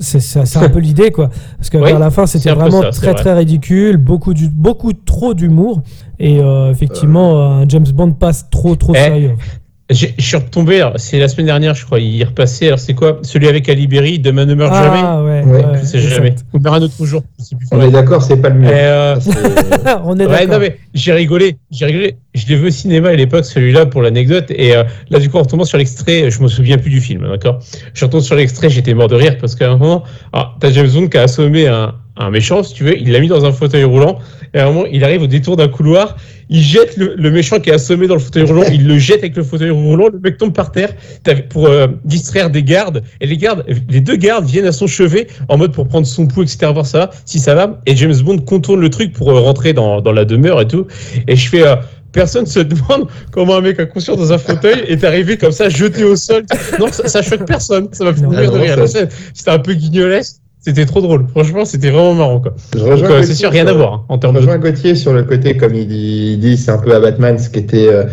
C'est 0.00 0.56
un 0.58 0.68
peu 0.68 0.78
l'idée 0.80 1.10
quoi, 1.10 1.30
parce 1.56 1.70
que 1.70 1.78
Oui, 1.78 1.84
vers 1.84 1.98
la 1.98 2.10
fin 2.10 2.26
c'était 2.26 2.52
vraiment 2.52 2.82
ça, 2.82 2.90
très 2.90 3.12
vrai. 3.12 3.20
très 3.22 3.34
ridicule, 3.34 3.96
beaucoup 3.96 4.34
du, 4.34 4.48
beaucoup 4.48 4.92
trop 4.92 5.34
d'humour 5.34 5.82
et 6.18 6.40
euh, 6.40 6.70
effectivement 6.70 7.40
un 7.60 7.68
James 7.68 7.86
Bond 7.94 8.12
passe 8.12 8.48
trop 8.50 8.74
trop 8.76 8.92
Eh, 8.94 8.98
sérieux. 8.98 9.32
Je 9.90 10.06
suis 10.18 10.36
retombé, 10.38 10.82
c'est 10.96 11.18
la 11.18 11.28
semaine 11.28 11.44
dernière, 11.44 11.74
je 11.74 11.84
crois, 11.84 12.00
il 12.00 12.18
est 12.22 12.24
repassé. 12.24 12.68
Alors, 12.68 12.78
c'est 12.78 12.94
quoi? 12.94 13.18
Celui 13.20 13.48
avec 13.48 13.68
Ali 13.68 13.86
Berry, 13.86 14.18
Demain 14.18 14.46
ne 14.46 14.54
meurt 14.54 14.72
jamais? 14.72 15.00
Ah 15.02 15.22
ouais, 15.22 15.42
Ouais, 15.44 15.62
ouais, 15.62 15.78
Je 15.82 15.84
sais 15.86 15.98
exact. 15.98 16.14
jamais. 16.14 16.34
Ou 16.54 16.58
meurt 16.58 16.76
un 16.76 16.82
autre 16.82 17.04
jour. 17.04 17.22
plus. 17.36 17.66
On 17.70 17.82
est 17.82 17.90
d'accord, 17.90 18.22
c'est 18.22 18.38
pas 18.38 18.48
le 18.48 18.60
mieux. 18.60 18.68
euh, 18.72 19.16
On 20.06 20.18
est 20.18 20.26
ouais, 20.26 20.46
d'accord. 20.46 20.66
j'ai 20.94 21.12
rigolé, 21.12 21.58
j'ai 21.70 21.84
rigolé. 21.84 22.16
Je 22.34 22.46
l'ai 22.46 22.56
vu 22.56 22.68
au 22.68 22.70
cinéma 22.70 23.10
à 23.10 23.14
l'époque, 23.14 23.44
celui-là, 23.44 23.84
pour 23.84 24.00
l'anecdote. 24.00 24.46
Et 24.48 24.74
euh, 24.74 24.84
là, 25.10 25.18
du 25.18 25.28
coup, 25.28 25.36
en 25.36 25.42
retombant 25.42 25.66
sur 25.66 25.76
l'extrait, 25.76 26.30
je 26.30 26.42
me 26.42 26.48
souviens 26.48 26.78
plus 26.78 26.90
du 26.90 27.02
film, 27.02 27.28
d'accord? 27.28 27.58
Je 27.92 28.04
retourne 28.06 28.22
sur 28.22 28.36
l'extrait, 28.36 28.70
j'étais 28.70 28.94
mort 28.94 29.08
de 29.08 29.16
rire 29.16 29.36
parce 29.38 29.54
qu'à 29.54 29.70
un 29.70 29.76
moment, 29.76 30.02
t'as 30.60 30.70
James 30.70 30.88
Bond 30.88 31.08
qui 31.08 31.18
a 31.18 31.22
assommé 31.24 31.66
un, 31.68 31.94
un 32.16 32.30
méchant, 32.30 32.62
si 32.62 32.72
tu 32.72 32.84
veux, 32.84 32.98
il 32.98 33.12
l'a 33.12 33.20
mis 33.20 33.28
dans 33.28 33.44
un 33.44 33.52
fauteuil 33.52 33.84
roulant. 33.84 34.18
Et 34.54 34.60
à 34.60 34.66
un 34.68 34.72
moment, 34.72 34.86
il 34.90 35.04
arrive 35.04 35.22
au 35.22 35.26
détour 35.26 35.56
d'un 35.56 35.68
couloir, 35.68 36.16
il 36.48 36.60
jette 36.62 36.96
le, 36.96 37.14
le 37.16 37.30
méchant 37.30 37.58
qui 37.60 37.70
est 37.70 37.74
assommé 37.74 38.06
dans 38.06 38.14
le 38.14 38.20
fauteuil 38.20 38.44
roulant, 38.44 38.64
il 38.72 38.86
le 38.86 38.98
jette 38.98 39.18
avec 39.18 39.36
le 39.36 39.42
fauteuil 39.42 39.70
roulant, 39.70 40.08
le 40.12 40.18
mec 40.18 40.38
tombe 40.38 40.52
par 40.52 40.72
terre 40.72 40.92
pour 41.50 41.66
euh, 41.66 41.86
distraire 42.04 42.50
des 42.50 42.62
gardes. 42.62 43.02
Et 43.20 43.26
les 43.26 43.36
gardes, 43.36 43.64
les 43.88 44.00
deux 44.00 44.16
gardes 44.16 44.44
viennent 44.46 44.66
à 44.66 44.72
son 44.72 44.86
chevet 44.86 45.26
en 45.48 45.56
mode 45.58 45.72
pour 45.72 45.88
prendre 45.88 46.06
son 46.06 46.26
pouls, 46.26 46.42
etc. 46.42 46.70
voir 46.72 46.86
ça 46.86 47.10
si 47.24 47.38
ça 47.38 47.54
va. 47.54 47.80
Et 47.86 47.96
James 47.96 48.14
Bond 48.24 48.38
contourne 48.38 48.80
le 48.80 48.90
truc 48.90 49.12
pour 49.12 49.30
euh, 49.30 49.40
rentrer 49.40 49.72
dans, 49.72 50.00
dans 50.00 50.12
la 50.12 50.24
demeure 50.24 50.60
et 50.60 50.68
tout. 50.68 50.86
Et 51.28 51.36
je 51.36 51.48
fais. 51.48 51.66
euh, 51.66 51.76
Personne 52.12 52.46
se 52.46 52.60
demande 52.74 53.08
comment 53.32 53.56
un 53.56 53.60
mec 53.60 53.80
inconscient 53.80 54.14
dans 54.14 54.32
un 54.32 54.38
fauteuil 54.38 54.84
est 54.86 55.02
arrivé 55.02 55.36
comme 55.36 55.50
ça, 55.50 55.68
jeté 55.68 56.04
au 56.04 56.14
sol. 56.14 56.44
Non, 56.78 56.86
ça, 56.92 57.08
ça 57.08 57.22
choque 57.22 57.44
personne. 57.44 57.88
Ça 57.90 58.04
m'a 58.04 58.14
fait 58.14 58.22
mourir 58.22 58.52
de 58.52 58.58
rire. 58.58 58.76
C'était 58.86 59.50
un 59.50 59.58
peu 59.58 59.74
guignolesque. 59.74 60.36
C'était 60.64 60.86
trop 60.86 61.02
drôle. 61.02 61.26
Franchement, 61.28 61.66
c'était 61.66 61.90
vraiment 61.90 62.14
marrant. 62.14 62.40
Quoi. 62.40 62.54
Je 62.74 62.80
euh, 62.80 63.22
c'est 63.22 63.34
sûr, 63.34 63.50
rien 63.50 63.66
sur- 63.66 63.74
à 63.74 63.76
voir 63.76 63.92
hein, 63.92 64.04
en 64.08 64.14
Je 64.14 64.20
termes 64.20 64.34
de. 64.34 64.38
rejoins 64.38 64.56
Gauthier 64.58 64.94
sur 64.94 65.12
le 65.12 65.22
côté, 65.24 65.58
comme 65.58 65.74
il 65.74 65.86
dit, 65.86 66.38
dit, 66.38 66.56
c'est 66.56 66.70
un 66.70 66.78
peu 66.78 66.94
à 66.94 67.00
Batman 67.00 67.38
ce 67.38 67.50
qui 67.50 67.58
était 67.58 67.88
euh, 67.88 68.04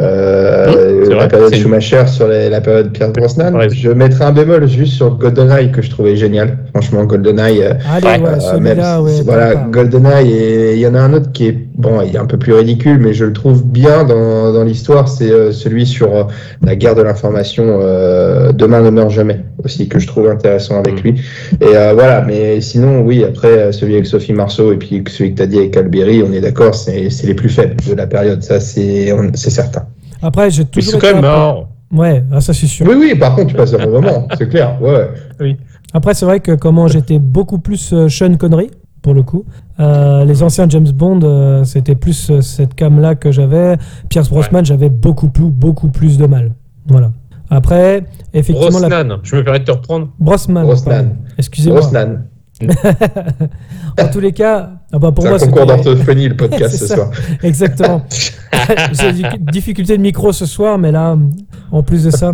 euh, 0.00 1.14
la 1.14 1.26
période 1.28 1.54
Schumacher 1.54 2.06
sur 2.06 2.28
les- 2.28 2.50
la 2.50 2.60
période 2.60 2.92
Pierce 2.92 3.12
Brosnan. 3.12 3.54
Ouais. 3.54 3.68
Je 3.70 3.90
mettrai 3.90 4.24
un 4.24 4.32
bémol 4.32 4.66
juste 4.68 4.92
sur 4.94 5.16
GoldenEye 5.16 5.70
que 5.72 5.82
je 5.82 5.90
trouvais 5.90 6.16
génial. 6.16 6.58
Franchement, 6.72 7.04
GoldenEye. 7.04 7.62
euh, 7.62 7.72
Allez, 7.90 8.06
Ouais, 8.06 8.28
ouais, 8.28 8.34
euh, 8.36 8.40
celui-là, 8.40 8.96
même 8.96 9.04
ouais. 9.04 9.10
si- 9.12 9.22
voilà. 9.22 9.54
GoldenEye 9.70 10.32
et 10.32 10.72
il 10.74 10.80
y 10.80 10.86
en 10.86 10.94
a 10.94 11.00
un 11.00 11.12
autre 11.14 11.32
qui 11.32 11.48
est 11.48 11.56
bon, 11.74 12.00
il 12.06 12.14
est 12.14 12.18
un 12.18 12.26
peu 12.26 12.38
plus 12.38 12.52
ridicule, 12.52 12.98
mais 12.98 13.12
je 13.14 13.24
le 13.24 13.32
trouve 13.32 13.64
bien 13.64 14.04
dans, 14.04 14.52
dans 14.52 14.64
l'histoire. 14.64 15.08
C'est 15.08 15.30
euh, 15.30 15.52
celui 15.52 15.86
sur 15.86 16.14
euh, 16.14 16.24
la 16.64 16.76
guerre 16.76 16.94
de 16.94 17.02
l'information. 17.02 17.64
euh, 17.82 18.52
Demain 18.52 18.82
ne 18.82 18.90
meurt 18.90 19.10
jamais 19.10 19.40
aussi 19.64 19.88
que 19.88 19.98
je 19.98 20.06
trouve 20.06 20.28
intéressant 20.28 20.78
avec 20.78 20.94
Mm. 20.96 21.08
lui. 21.08 21.14
Et 21.60 21.74
euh, 21.76 21.92
voilà, 21.94 22.22
mais 22.26 22.60
sinon 22.60 23.00
oui, 23.00 23.24
après 23.24 23.72
celui 23.72 23.94
avec 23.94 24.06
Sophie 24.06 24.32
Marceau 24.32 24.72
et 24.72 24.76
puis 24.76 25.02
celui 25.08 25.32
que 25.32 25.36
tu 25.38 25.42
as 25.42 25.46
dit 25.46 25.58
avec 25.58 25.76
Alberi, 25.76 26.22
on 26.22 26.32
est 26.32 26.40
d'accord, 26.40 26.74
c'est 26.74 27.10
c'est 27.10 27.26
les 27.26 27.34
plus 27.34 27.48
faibles 27.48 27.76
de 27.88 27.94
la 27.94 28.06
période. 28.06 28.42
Ça 28.42 28.60
c'est 28.60 29.10
certain. 29.34 29.85
Après, 30.22 30.50
j'ai 30.50 30.64
toujours. 30.64 30.92
c'est 30.92 30.98
quand 30.98 31.06
été 31.08 31.16
même 31.16 31.24
un 31.24 31.28
peu- 31.28 31.36
marrant. 31.38 31.68
Ouais, 31.92 32.24
ah, 32.32 32.40
ça 32.40 32.52
c'est 32.52 32.66
sûr. 32.66 32.84
Oui 32.88 32.94
oui, 32.98 33.14
par 33.14 33.36
contre 33.36 33.48
tu 33.48 33.54
passes 33.54 33.72
un 33.74 33.78
bon 33.84 33.92
moment, 34.02 34.26
c'est 34.38 34.48
clair. 34.48 34.76
Ouais. 34.82 35.08
ouais. 35.40 35.56
Après, 35.92 36.14
c'est 36.14 36.26
vrai 36.26 36.40
que 36.40 36.52
comment 36.52 36.88
j'étais 36.88 37.18
beaucoup 37.18 37.58
plus 37.58 37.92
euh, 37.92 38.08
Sean 38.08 38.34
Connery, 38.36 38.70
pour 39.02 39.14
le 39.14 39.22
coup. 39.22 39.44
Euh, 39.78 40.24
les 40.24 40.42
anciens 40.42 40.68
James 40.68 40.90
Bond, 40.92 41.20
euh, 41.22 41.62
c'était 41.64 41.94
plus 41.94 42.30
euh, 42.30 42.40
cette 42.40 42.74
cam-là 42.74 43.14
que 43.14 43.30
j'avais. 43.30 43.76
Pierce 44.08 44.28
Brosnan, 44.28 44.64
j'avais 44.64 44.90
beaucoup 44.90 45.28
plus, 45.28 45.44
beaucoup 45.48 45.88
plus 45.88 46.18
de 46.18 46.26
mal. 46.26 46.52
Voilà. 46.86 47.12
Après, 47.50 48.04
effectivement, 48.34 48.80
la... 48.80 48.88
Brosnan, 48.88 49.18
je 49.22 49.36
me 49.36 49.44
permets 49.44 49.60
de 49.60 49.64
te 49.64 49.70
reprendre. 49.70 50.08
Brosnan. 50.18 50.64
Brosnan. 50.64 51.16
Excusez-moi. 51.38 51.80
Brosnan. 51.80 52.24
En 52.62 54.08
tous 54.12 54.20
les 54.20 54.32
cas, 54.32 54.70
ah 54.92 54.98
bah 54.98 55.12
pour 55.12 55.24
C'est 55.24 55.30
moi, 55.30 55.42
un 55.42 55.46
concours 55.46 55.66
d'orthophonie 55.66 56.28
le 56.28 56.36
podcast 56.36 56.70
C'est 56.70 56.78
ce 56.78 56.86
ça. 56.86 56.94
soir. 56.96 57.10
Exactement. 57.42 58.02
J'ai 58.92 59.12
difficultés 59.52 59.96
de 59.96 60.02
micro 60.02 60.32
ce 60.32 60.46
soir, 60.46 60.78
mais 60.78 60.90
là, 60.92 61.16
en 61.70 61.82
plus 61.82 62.04
de 62.04 62.10
ça, 62.10 62.32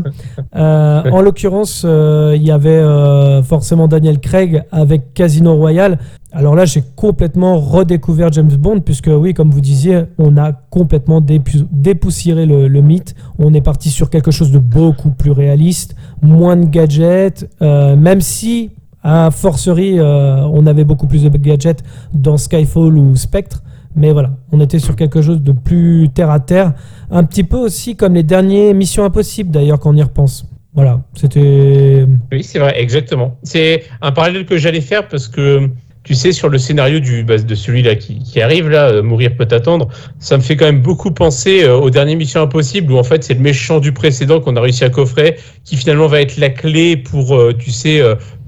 euh, 0.54 1.02
en 1.10 1.20
l'occurrence, 1.20 1.82
euh, 1.84 2.34
il 2.36 2.42
y 2.42 2.50
avait 2.50 2.70
euh, 2.70 3.42
forcément 3.42 3.88
Daniel 3.88 4.18
Craig 4.20 4.62
avec 4.70 5.12
Casino 5.14 5.54
Royale. 5.54 5.98
Alors 6.32 6.54
là, 6.54 6.64
j'ai 6.64 6.82
complètement 6.96 7.58
redécouvert 7.58 8.32
James 8.32 8.48
Bond, 8.56 8.80
puisque 8.80 9.10
oui, 9.12 9.34
comme 9.34 9.50
vous 9.50 9.60
disiez, 9.60 10.04
on 10.18 10.36
a 10.38 10.52
complètement 10.52 11.20
dépoussiéré 11.20 12.46
le, 12.46 12.68
le 12.68 12.80
mythe. 12.80 13.14
On 13.38 13.52
est 13.52 13.60
parti 13.60 13.90
sur 13.90 14.08
quelque 14.08 14.30
chose 14.30 14.50
de 14.50 14.58
beaucoup 14.58 15.10
plus 15.10 15.32
réaliste, 15.32 15.94
moins 16.22 16.56
de 16.56 16.64
gadgets, 16.64 17.50
même 17.60 18.20
si, 18.22 18.70
à 19.02 19.30
forcerie, 19.30 19.98
euh, 19.98 20.46
on 20.52 20.66
avait 20.66 20.84
beaucoup 20.84 21.06
plus 21.06 21.24
de 21.24 21.36
gadgets 21.36 21.82
dans 22.12 22.36
Skyfall 22.36 22.96
ou 22.96 23.16
Spectre. 23.16 23.62
Mais 23.94 24.12
voilà, 24.12 24.30
on 24.52 24.60
était 24.60 24.78
sur 24.78 24.96
quelque 24.96 25.20
chose 25.20 25.42
de 25.42 25.52
plus 25.52 26.08
terre 26.14 26.30
à 26.30 26.40
terre. 26.40 26.72
Un 27.10 27.24
petit 27.24 27.44
peu 27.44 27.58
aussi 27.58 27.94
comme 27.94 28.14
les 28.14 28.22
derniers 28.22 28.72
Missions 28.72 29.04
Impossibles, 29.04 29.50
d'ailleurs, 29.50 29.78
quand 29.78 29.90
on 29.90 29.96
y 29.96 30.02
repense. 30.02 30.46
Voilà, 30.74 31.02
c'était. 31.14 32.06
Oui, 32.30 32.42
c'est 32.42 32.58
vrai, 32.58 32.80
exactement. 32.80 33.36
C'est 33.42 33.84
un 34.00 34.12
parallèle 34.12 34.46
que 34.46 34.56
j'allais 34.56 34.80
faire 34.80 35.08
parce 35.08 35.28
que 35.28 35.68
tu 36.04 36.14
sais, 36.14 36.32
sur 36.32 36.48
le 36.48 36.58
scénario 36.58 36.98
du, 36.98 37.22
bah, 37.22 37.38
de 37.38 37.54
celui-là 37.54 37.94
qui, 37.94 38.40
arrive, 38.40 38.68
là, 38.68 38.88
euh, 38.88 39.02
Mourir 39.04 39.36
peut 39.36 39.46
attendre, 39.50 39.88
ça 40.18 40.36
me 40.36 40.42
fait 40.42 40.56
quand 40.56 40.64
même 40.64 40.82
beaucoup 40.82 41.12
penser 41.12 41.62
euh, 41.62 41.76
aux 41.76 41.90
dernières 41.90 42.16
Missions 42.16 42.40
Impossibles 42.40 42.92
où 42.92 42.98
en 42.98 43.04
fait 43.04 43.22
c'est 43.22 43.34
le 43.34 43.40
méchant 43.40 43.78
du 43.78 43.92
précédent 43.92 44.40
qu'on 44.40 44.56
a 44.56 44.60
réussi 44.60 44.82
à 44.82 44.90
coffrer 44.90 45.36
qui 45.62 45.76
finalement 45.76 46.08
va 46.08 46.20
être 46.20 46.38
la 46.38 46.50
clé 46.50 46.96
pour, 46.96 47.38
tu 47.56 47.70
sais, 47.70 48.02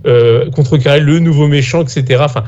euh, 0.06 0.50
contrecarrer 0.50 1.00
le 1.00 1.18
nouveau 1.18 1.48
méchant, 1.48 1.82
etc. 1.82 2.22
Enfin, 2.24 2.44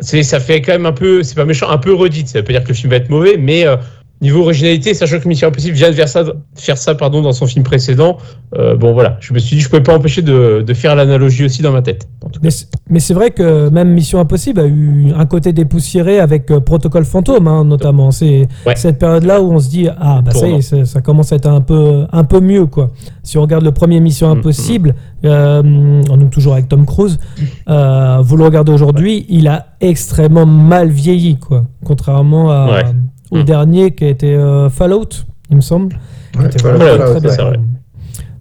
c'est 0.00 0.22
ça 0.22 0.40
fait 0.40 0.62
quand 0.62 0.72
même 0.72 0.86
un 0.86 0.92
peu, 0.92 1.22
c'est 1.22 1.34
pas 1.34 1.44
méchant, 1.44 1.68
un 1.70 1.78
peu 1.78 1.94
redite. 1.94 2.28
Ça 2.28 2.38
veut 2.38 2.44
pas 2.44 2.52
dire 2.52 2.62
que 2.62 2.68
le 2.68 2.74
film 2.74 2.90
va 2.90 2.96
être 2.96 3.10
mauvais, 3.10 3.36
mais 3.36 3.66
euh, 3.66 3.76
niveau 4.20 4.40
originalité, 4.42 4.94
sachant 4.94 5.20
que 5.20 5.28
Mission 5.28 5.48
Impossible 5.48 5.76
vient 5.76 5.90
de 5.90 5.94
faire 5.94 6.08
ça, 6.08 6.24
faire 6.56 6.76
ça 6.76 6.94
pardon, 6.96 7.22
dans 7.22 7.32
son 7.32 7.46
film 7.46 7.64
précédent, 7.64 8.16
euh, 8.56 8.74
bon 8.76 8.92
voilà, 8.92 9.16
je 9.20 9.32
me 9.32 9.38
suis 9.38 9.56
dit, 9.56 9.62
je 9.62 9.68
pouvais 9.68 9.82
pas 9.82 9.94
empêcher 9.96 10.22
de, 10.22 10.64
de 10.66 10.74
faire 10.74 10.96
l'analogie 10.96 11.44
aussi 11.44 11.62
dans 11.62 11.70
ma 11.72 11.82
tête. 11.82 12.08
en 12.24 12.28
tout 12.30 12.40
cas. 12.40 12.48
Mais, 12.90 12.98
c'est- 13.00 13.14
vrai 13.14 13.30
que 13.30 13.68
même 13.68 13.90
Mission 13.92 14.18
Impossible 14.18 14.58
a 14.60 14.66
eu 14.66 15.12
un 15.16 15.24
côté 15.26 15.52
dépoussiéré 15.52 16.18
avec 16.18 16.50
euh, 16.50 16.58
Protocole 16.60 17.04
Fantôme, 17.04 17.46
hein, 17.46 17.64
notamment. 17.64 18.10
C'est 18.10 18.48
Ouais. 18.66 18.74
cette 18.76 18.98
période-là 18.98 19.40
où 19.40 19.52
on 19.52 19.58
se 19.60 19.68
dit 19.68 19.88
ah 20.00 20.20
bah 20.24 20.32
ça 20.32 20.48
y 20.48 20.54
est, 20.54 20.84
ça, 20.84 21.00
commence 21.00 21.32
à 21.32 21.36
être 21.36 21.46
un 21.48 21.60
peu 21.60 22.06
un 22.10 22.24
peu 22.24 22.40
mieux 22.40 22.66
quoi. 22.66 22.90
Si 23.22 23.38
on 23.38 23.42
regarde 23.42 23.64
le 23.64 23.72
premier 23.72 24.00
Mission 24.00 24.34
Mm, 24.34 24.38
Impossible, 24.38 24.94
euh, 25.24 26.02
on 26.10 26.20
est 26.20 26.30
toujours 26.30 26.54
avec 26.54 26.68
Tom 26.68 26.86
Cruise. 26.86 27.18
vous 27.66 28.36
le 28.36 28.44
regardez 28.44 28.72
aujourd'hui, 28.72 29.26
il 29.28 29.46
a 29.48 29.66
extrêmement 29.80 30.46
mal 30.46 30.88
vieilli 30.90 31.36
quoi, 31.38 31.64
contrairement 31.84 32.50
à, 32.50 32.66
Ouais. 32.72 32.84
Au 33.30 33.38
Mm. 33.38 33.44
dernier 33.44 33.90
qui 33.94 34.04
a 34.04 34.08
été 34.08 34.34
euh, 34.34 34.68
Fallout, 34.70 35.08
il 35.50 35.56
me 35.56 35.60
semble. 35.60 35.96
Ouais, 36.38 36.46
était 36.46 36.58
voilà, 36.62 36.76
vraiment 36.78 36.96
voilà, 36.96 37.10
très 37.12 37.20
bien. 37.20 37.30
c'est 37.30 37.42
vrai. 37.42 37.60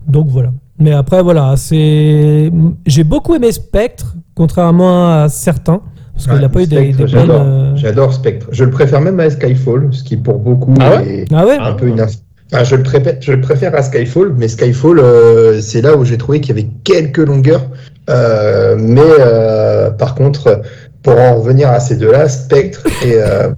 Donc 0.07 0.27
voilà. 0.29 0.49
Mais 0.79 0.91
après 0.93 1.23
voilà, 1.23 1.55
c'est 1.57 2.51
j'ai 2.85 3.03
beaucoup 3.03 3.33
aimé 3.35 3.51
Spectre, 3.51 4.15
contrairement 4.35 5.07
à 5.23 5.29
certains, 5.29 5.81
parce 6.13 6.25
qu'il 6.25 6.35
Ouais, 6.35 6.41
n'a 6.41 6.49
pas 6.49 6.61
eu 6.61 6.67
des, 6.67 6.91
des 6.91 6.93
bonnes. 6.93 7.07
J'adore, 7.07 7.41
euh, 7.43 7.75
j'adore 7.75 8.13
Spectre. 8.13 8.47
Je 8.51 8.63
le 8.63 8.69
préfère 8.69 9.01
même 9.01 9.19
à 9.19 9.29
Skyfall, 9.29 9.89
ce 9.91 10.03
qui 10.03 10.17
pour 10.17 10.39
beaucoup 10.39 10.73
Ah 10.79 10.97
ouais 10.97 11.07
est 11.21 11.25
Ah 11.33 11.45
ouais. 11.45 11.57
un 11.57 11.73
peu 11.73 11.87
une. 11.87 12.01
Enfin, 12.01 12.63
je, 12.63 12.75
le 12.77 12.83
préfère, 12.83 13.15
je 13.19 13.31
le 13.33 13.41
préfère 13.41 13.75
à 13.75 13.81
Skyfall, 13.81 14.33
mais 14.37 14.47
Skyfall, 14.47 14.99
euh, 14.99 15.59
c'est 15.61 15.81
là 15.81 15.97
où 15.97 16.05
j'ai 16.05 16.17
trouvé 16.17 16.39
qu'il 16.39 16.55
y 16.55 16.59
avait 16.59 16.69
quelques 16.83 17.17
longueurs. 17.17 17.65
Euh, 18.09 18.77
mais 18.79 19.01
euh, 19.19 19.89
par 19.89 20.15
contre, 20.15 20.61
pour 21.03 21.19
en 21.19 21.35
revenir 21.35 21.69
à 21.69 21.79
ces 21.81 21.97
deux-là, 21.97 22.29
Spectre 22.29 22.83
et, 23.05 23.15
euh, 23.15 23.49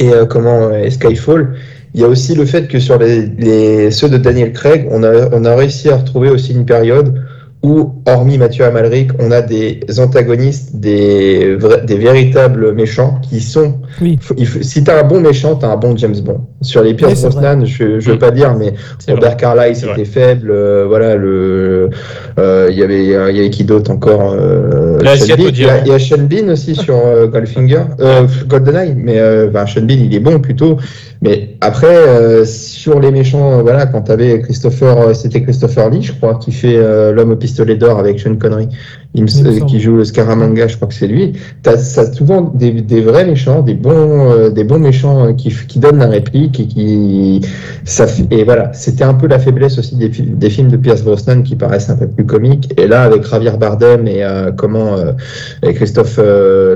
et 0.00 0.12
euh, 0.12 0.26
comment 0.26 0.70
et 0.72 0.90
Skyfall, 0.90 1.54
il 1.94 2.00
y 2.00 2.04
a 2.04 2.08
aussi 2.08 2.34
le 2.34 2.46
fait 2.46 2.68
que 2.68 2.78
sur 2.78 2.98
les, 2.98 3.26
les 3.26 3.90
ceux 3.90 4.08
de 4.08 4.16
Daniel 4.16 4.52
Craig, 4.52 4.88
on 4.90 5.02
a, 5.02 5.28
on 5.32 5.44
a 5.44 5.54
réussi 5.54 5.90
à 5.90 5.96
retrouver 5.96 6.30
aussi 6.30 6.52
une 6.52 6.64
période 6.64 7.22
où, 7.62 7.92
hormis 8.06 8.38
Mathieu 8.38 8.64
Amalric, 8.64 9.10
on 9.20 9.30
a 9.30 9.40
des 9.40 9.80
antagonistes, 10.00 10.74
des, 10.76 11.54
vrais- 11.56 11.84
des 11.86 11.94
véritables 11.96 12.72
méchants 12.74 13.20
qui 13.22 13.40
sont. 13.40 13.74
Oui. 14.00 14.18
si 14.62 14.82
t'as 14.82 15.00
un 15.00 15.04
bon 15.04 15.20
méchant, 15.20 15.54
t'as 15.54 15.68
un 15.68 15.76
bon 15.76 15.96
James 15.96 16.16
Bond. 16.24 16.40
Sur 16.60 16.82
les 16.82 16.94
Pierce 16.94 17.12
Oui, 17.12 17.18
c'est 17.18 17.28
Brosnan, 17.28 17.64
je, 17.64 18.00
je 18.00 18.10
veux 18.10 18.16
Mm. 18.16 18.18
pas 18.18 18.30
dire, 18.32 18.54
mais 18.58 18.74
Robert. 19.08 19.36
Carlyle 19.36 19.76
c'était 19.76 20.04
faible. 20.04 20.50
euh, 20.50 20.86
voilà, 20.88 21.14
le, 21.16 21.90
euh, 22.38 22.68
il 22.70 22.76
y 22.78 22.82
avait, 22.82 23.04
il 23.04 23.10
y 23.10 23.14
avait 23.16 23.50
qui 23.50 23.62
d'autre 23.64 23.90
encore 23.92 24.32
euh, 24.36 24.98
Sean 25.16 25.36
Bean. 25.36 25.36
Il 25.38 25.44
y 25.44 25.46
a- 25.46 25.50
diamant. 25.52 25.80
il 25.86 25.92
y 25.92 25.94
a 25.94 25.98
Sean 26.00 26.22
Bean 26.28 26.48
aussi 26.52 26.74
sur 26.74 26.96
euh, 26.96 27.26
Goldfinger, 27.28 27.82
euh, 28.00 28.26
GoldenEye, 28.48 28.94
mais 28.96 29.18
euh, 29.20 29.48
ben, 29.48 29.66
Sean 29.66 29.82
Bean 29.82 29.98
il 30.00 30.12
est 30.14 30.20
bon 30.20 30.40
plutôt. 30.40 30.78
Mais 31.22 31.56
après, 31.60 31.94
euh, 31.96 32.44
sur 32.44 32.98
les 32.98 33.12
méchants, 33.12 33.58
euh, 33.58 33.62
voilà, 33.62 33.86
quand 33.86 34.02
t'avais 34.02 34.40
Christopher, 34.40 34.98
euh, 34.98 35.14
c'était 35.14 35.40
Christopher 35.40 35.88
Lee, 35.88 36.02
je 36.02 36.12
crois, 36.12 36.34
qui 36.34 36.50
fait 36.50 36.76
l'homme 37.12 37.30
au 37.30 37.36
pistolet 37.36 37.76
d'or 37.76 38.00
avec 38.00 38.18
Sean 38.18 38.36
Connery, 38.36 38.68
il 39.14 39.24
me, 39.24 39.66
qui 39.66 39.78
joue 39.78 39.96
le 39.96 40.04
Scaramanga, 40.04 40.68
je 40.68 40.76
crois 40.76 40.88
que 40.88 40.94
c'est 40.94 41.06
lui. 41.06 41.34
T'as 41.62 41.72
as 41.72 42.12
souvent 42.14 42.40
des, 42.54 42.70
des 42.70 43.00
vrais 43.02 43.26
méchants, 43.26 43.60
des 43.60 43.74
bons, 43.74 44.30
euh, 44.30 44.48
des 44.50 44.64
bons 44.64 44.78
méchants 44.78 45.26
euh, 45.26 45.32
qui, 45.34 45.50
qui 45.68 45.78
donnent 45.78 45.98
la 45.98 46.06
réplique 46.06 46.58
et 46.60 46.66
qui, 46.66 47.42
ça 47.84 48.06
et 48.30 48.44
voilà, 48.44 48.72
c'était 48.72 49.04
un 49.04 49.14
peu 49.14 49.26
la 49.26 49.38
faiblesse 49.38 49.78
aussi 49.78 49.96
des, 49.96 50.10
fi- 50.10 50.22
des 50.22 50.48
films 50.48 50.70
de 50.70 50.78
Pierce 50.78 51.02
Brosnan 51.02 51.42
qui 51.42 51.56
paraissent 51.56 51.90
un 51.90 51.96
peu 51.96 52.08
plus 52.08 52.24
comiques. 52.24 52.72
Et 52.78 52.86
là, 52.86 53.02
avec 53.02 53.26
Javier 53.28 53.52
Bardem 53.60 54.06
et 54.06 54.22
euh, 54.24 54.50
comment 54.50 54.94
euh, 54.94 55.12
et 55.62 55.74
Christophe 55.74 56.18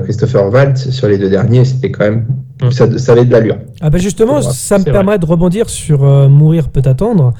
Christopher 0.03 0.53
Waltz 0.53 0.91
sur 0.91 1.07
les 1.07 1.17
deux 1.17 1.29
derniers, 1.29 1.65
c'était 1.65 1.91
quand 1.91 2.03
même 2.05 2.25
ça, 2.71 2.85
ça 2.97 3.11
avait 3.13 3.25
de 3.25 3.31
l'allure. 3.31 3.57
Ah 3.81 3.89
bah 3.89 3.97
justement, 3.97 4.41
ça 4.41 4.77
me 4.79 4.83
permet 4.83 5.17
de 5.19 5.25
rebondir 5.25 5.69
sur 5.69 6.03
Mourir 6.29 6.69
peut 6.69 6.81
attendre. 6.85 7.33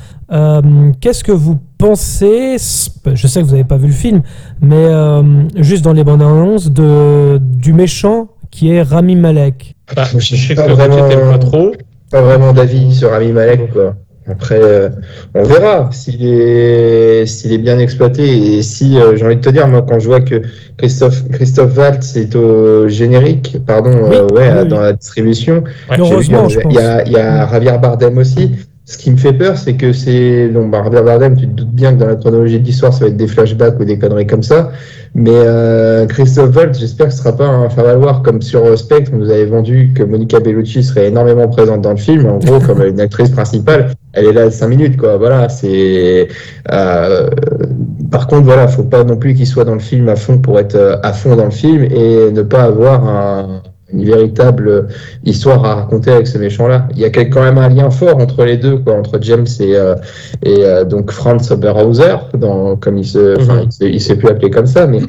Qu'est-ce 1.01 1.24
que 1.24 1.32
vous 1.32 1.58
pensez 1.77 2.57
Je 3.13 3.27
sais 3.27 3.39
que 3.41 3.46
vous 3.46 3.51
n'avez 3.51 3.63
pas 3.63 3.77
vu 3.77 3.88
le 3.88 3.93
film, 3.93 4.22
mais 4.62 4.75
euh, 4.86 5.22
juste 5.57 5.84
dans 5.84 5.93
les 5.93 6.03
bandes 6.03 6.22
annonces 6.22 6.72
de 6.72 7.38
du 7.39 7.74
méchant 7.74 8.29
qui 8.51 8.72
est 8.72 8.81
Rami 8.81 9.15
Malek. 9.15 9.75
Bah, 9.96 10.03
je 10.17 10.36
sais 10.36 10.55
pas 10.55 10.67
vraiment- 10.67 11.07
pas 11.31 11.38
trop. 11.38 11.72
Pas 12.12 12.22
vraiment 12.22 12.53
d'avis 12.53 12.93
sur 12.96 13.13
Ami 13.13 13.31
Malek 13.31 13.72
quoi. 13.74 13.96
Après, 14.29 14.60
euh, 14.62 14.89
on 15.36 15.43
verra 15.43 15.89
s'il 15.93 16.25
est, 16.25 17.25
s'il 17.25 17.53
est 17.53 17.57
bien 17.57 17.79
exploité 17.79 18.57
et 18.57 18.62
si, 18.62 18.98
euh, 19.00 19.15
j'ai 19.15 19.25
envie 19.25 19.38
de 19.38 19.41
te 19.41 19.50
dire, 19.50 19.65
moi, 19.69 19.86
quand 19.88 20.00
je 20.00 20.07
vois 20.07 20.19
que 20.19 20.41
Christophe, 20.77 21.29
Christophe 21.29 21.77
Waltz 21.77 22.13
est 22.17 22.36
au 22.36 22.89
générique, 22.89 23.55
pardon, 23.65 23.91
euh, 23.91 24.10
ouais, 24.10 24.22
oui, 24.34 24.41
oui. 24.63 24.67
dans 24.67 24.81
la 24.81 24.91
distribution, 24.91 25.63
Ouais, 25.89 25.96
vu 25.96 26.24
je 26.24 26.29
pense. 26.31 26.53
Il 26.69 26.74
y 26.75 26.77
a, 26.77 27.05
il 27.05 27.13
y 27.13 27.15
a 27.17 27.48
Javier 27.50 27.77
Bardem 27.81 28.17
aussi. 28.17 28.51
Ce 28.89 28.98
qui 28.98 29.12
me 29.12 29.17
fait 29.17 29.34
peur, 29.34 29.58
c'est 29.58 29.75
que 29.75 29.91
c'est. 29.91 30.48
Bah, 30.48 30.82
Javier 30.82 31.01
Bardem, 31.01 31.36
tu 31.36 31.46
te 31.46 31.51
doutes 31.51 31.74
bien 31.74 31.94
que 31.94 32.00
dans 32.00 32.08
la 32.08 32.15
chronologie 32.15 32.58
de 32.58 32.63
l'histoire, 32.63 32.94
ça 32.94 33.01
va 33.03 33.08
être 33.08 33.17
des 33.17 33.27
flashbacks 33.27 33.77
ou 33.82 33.84
des 33.84 34.00
conneries 34.00 34.27
comme 34.27 34.44
ça. 34.44 34.72
Mais 35.13 35.34
euh, 35.34 36.06
Christophe 36.06 36.56
Waltz, 36.56 36.79
j'espère 36.79 37.08
que 37.08 37.12
ce 37.13 37.20
sera 37.20 37.36
pas 37.36 37.48
un 37.48 37.70
faire-valoir 37.70 38.22
comme 38.22 38.41
sur 38.41 38.63
euh, 38.63 38.77
Spectre, 38.77 39.12
on 39.13 39.17
nous 39.17 39.29
avait 39.29 39.46
vendu 39.46 39.91
que 39.94 40.03
Monica 40.03 40.39
Bellucci 40.39 40.84
serait 40.84 41.08
énormément 41.08 41.50
présente 41.50 41.82
dans 41.82 41.91
le 41.91 41.98
film. 41.98 42.27
En 42.27 42.38
gros, 42.38 42.62
comme 42.62 42.82
une 42.82 43.01
actrice 43.01 43.29
principale, 43.29 43.91
elle 44.13 44.27
est 44.27 44.34
là 44.34 44.50
5 44.50 44.67
minutes, 44.70 44.96
quoi. 44.96 45.17
Voilà, 45.17 45.50
c'est. 45.50 46.29
euh, 46.72 47.29
par 48.10 48.27
contre, 48.27 48.44
voilà, 48.44 48.70
faut 48.70 48.84
pas 48.84 49.03
non 49.03 49.17
plus 49.17 49.34
qu'il 49.34 49.48
soit 49.48 49.65
dans 49.65 49.74
le 49.74 49.79
film 49.82 50.08
à 50.08 50.15
fond 50.15 50.38
pour 50.38 50.60
être 50.60 50.75
euh, 50.75 50.96
à 51.03 51.12
fond 51.12 51.36
dans 51.36 51.46
le 51.46 51.51
film 51.51 51.84
et 51.84 52.32
ne 52.32 52.41
pas 52.41 52.63
avoir 52.63 53.03
un, 53.06 53.63
une 53.94 54.03
véritable 54.03 54.88
histoire 55.24 55.63
à 55.63 55.75
raconter 55.75 56.12
avec 56.12 56.27
ce 56.27 56.38
méchant-là. 56.38 56.88
Il 56.94 57.00
y 57.00 57.06
a 57.06 57.10
quand 57.10 57.41
même 57.41 57.58
un 57.58 57.70
lien 57.70 57.89
fort 57.89 58.17
entre 58.17 58.44
les 58.44 58.58
deux, 58.58 58.77
quoi, 58.79 58.94
entre 58.98 59.17
James 59.22 59.46
et, 59.62 59.75
euh, 59.75 59.96
et 60.44 60.65
euh, 60.65 60.84
donc 60.84 61.12
Franz 61.12 61.51
Oberhauser, 61.53 62.15
dans, 62.38 62.75
comme 62.75 62.98
il 62.98 63.06
se, 63.06 63.39
Mhm. 63.39 63.62
il, 63.65 63.72
se- 63.72 63.84
il 63.86 64.01
s'est 64.01 64.17
plus 64.17 64.27
appelé 64.27 64.50
comme 64.50 64.67
ça, 64.67 64.88
mais 64.88 65.00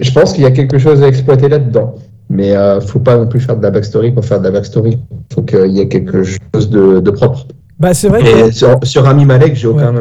je 0.00 0.10
pense 0.12 0.32
qu'il 0.32 0.42
y 0.44 0.46
a 0.46 0.50
quelque 0.52 0.78
chose 0.78 1.02
à 1.02 1.08
exploiter 1.08 1.48
là-dedans. 1.48 1.94
Mais 2.30 2.56
euh, 2.56 2.80
faut 2.80 3.00
pas 3.00 3.16
non 3.18 3.26
plus 3.26 3.40
faire 3.40 3.56
de 3.56 3.62
la 3.62 3.70
backstory 3.70 4.10
pour 4.12 4.24
faire 4.24 4.38
de 4.40 4.44
la 4.44 4.50
backstory. 4.52 4.98
Faut 5.34 5.42
qu'il 5.42 5.66
y 5.72 5.80
ait 5.80 5.88
quelque 5.88 6.22
chose 6.22 6.70
de, 6.70 7.00
de 7.00 7.10
propre. 7.10 7.46
Bah 7.78 7.92
c'est 7.92 8.08
vrai 8.08 8.20
que 8.22 8.48
Et 8.48 8.52
sur, 8.52 8.78
sur 8.84 9.06
Ami 9.06 9.24
Malek, 9.26 9.54
j'ai 9.56 9.66
aucun, 9.66 9.92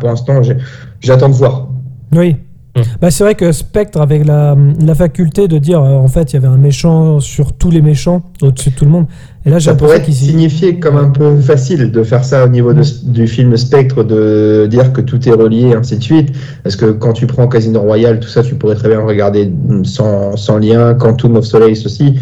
pour 0.00 0.08
l'instant, 0.08 0.40
j'attends 1.00 1.28
de 1.28 1.34
voir. 1.34 1.68
Oui. 2.16 2.36
Mm. 2.78 2.82
Bah, 3.00 3.10
c'est 3.10 3.24
vrai 3.24 3.34
que 3.34 3.52
Spectre 3.52 4.00
avait 4.00 4.22
la, 4.24 4.56
la 4.80 4.94
faculté 4.94 5.48
de 5.48 5.58
dire 5.58 5.82
euh, 5.82 5.96
en 5.96 6.08
fait 6.08 6.32
il 6.32 6.34
y 6.34 6.36
avait 6.36 6.48
un 6.48 6.56
méchant 6.56 7.20
sur 7.20 7.52
tous 7.52 7.70
les 7.70 7.80
méchants 7.82 8.22
au-dessus 8.42 8.70
de 8.70 8.74
tout 8.74 8.84
le 8.84 8.90
monde 8.90 9.06
et 9.46 9.50
là 9.50 9.58
j'ai 9.58 9.66
Ça 9.70 9.74
pourrait 9.76 9.96
être 9.98 10.12
signifié 10.12 10.78
comme 10.78 10.96
un 10.96 11.08
peu 11.10 11.36
facile 11.40 11.90
de 11.90 12.02
faire 12.02 12.24
ça 12.24 12.44
au 12.44 12.48
niveau 12.48 12.72
de- 12.72 12.82
du 13.04 13.26
film 13.26 13.56
Spectre, 13.56 14.02
de 14.04 14.66
dire 14.70 14.92
que 14.92 15.00
tout 15.00 15.26
est 15.28 15.32
relié, 15.32 15.74
ainsi 15.74 15.96
de 15.96 16.02
suite. 16.02 16.30
Parce 16.62 16.76
que 16.76 16.86
quand 16.86 17.12
tu 17.12 17.26
prends 17.26 17.46
Casino 17.48 17.80
Royale, 17.80 18.20
tout 18.20 18.28
ça, 18.28 18.42
tu 18.42 18.54
pourrais 18.56 18.74
très 18.74 18.88
bien 18.88 19.00
regarder 19.00 19.50
sans, 19.84 20.36
sans 20.36 20.58
lien. 20.58 20.94
Quantum 20.94 21.36
of 21.36 21.44
Solace 21.46 21.86
aussi. 21.86 22.14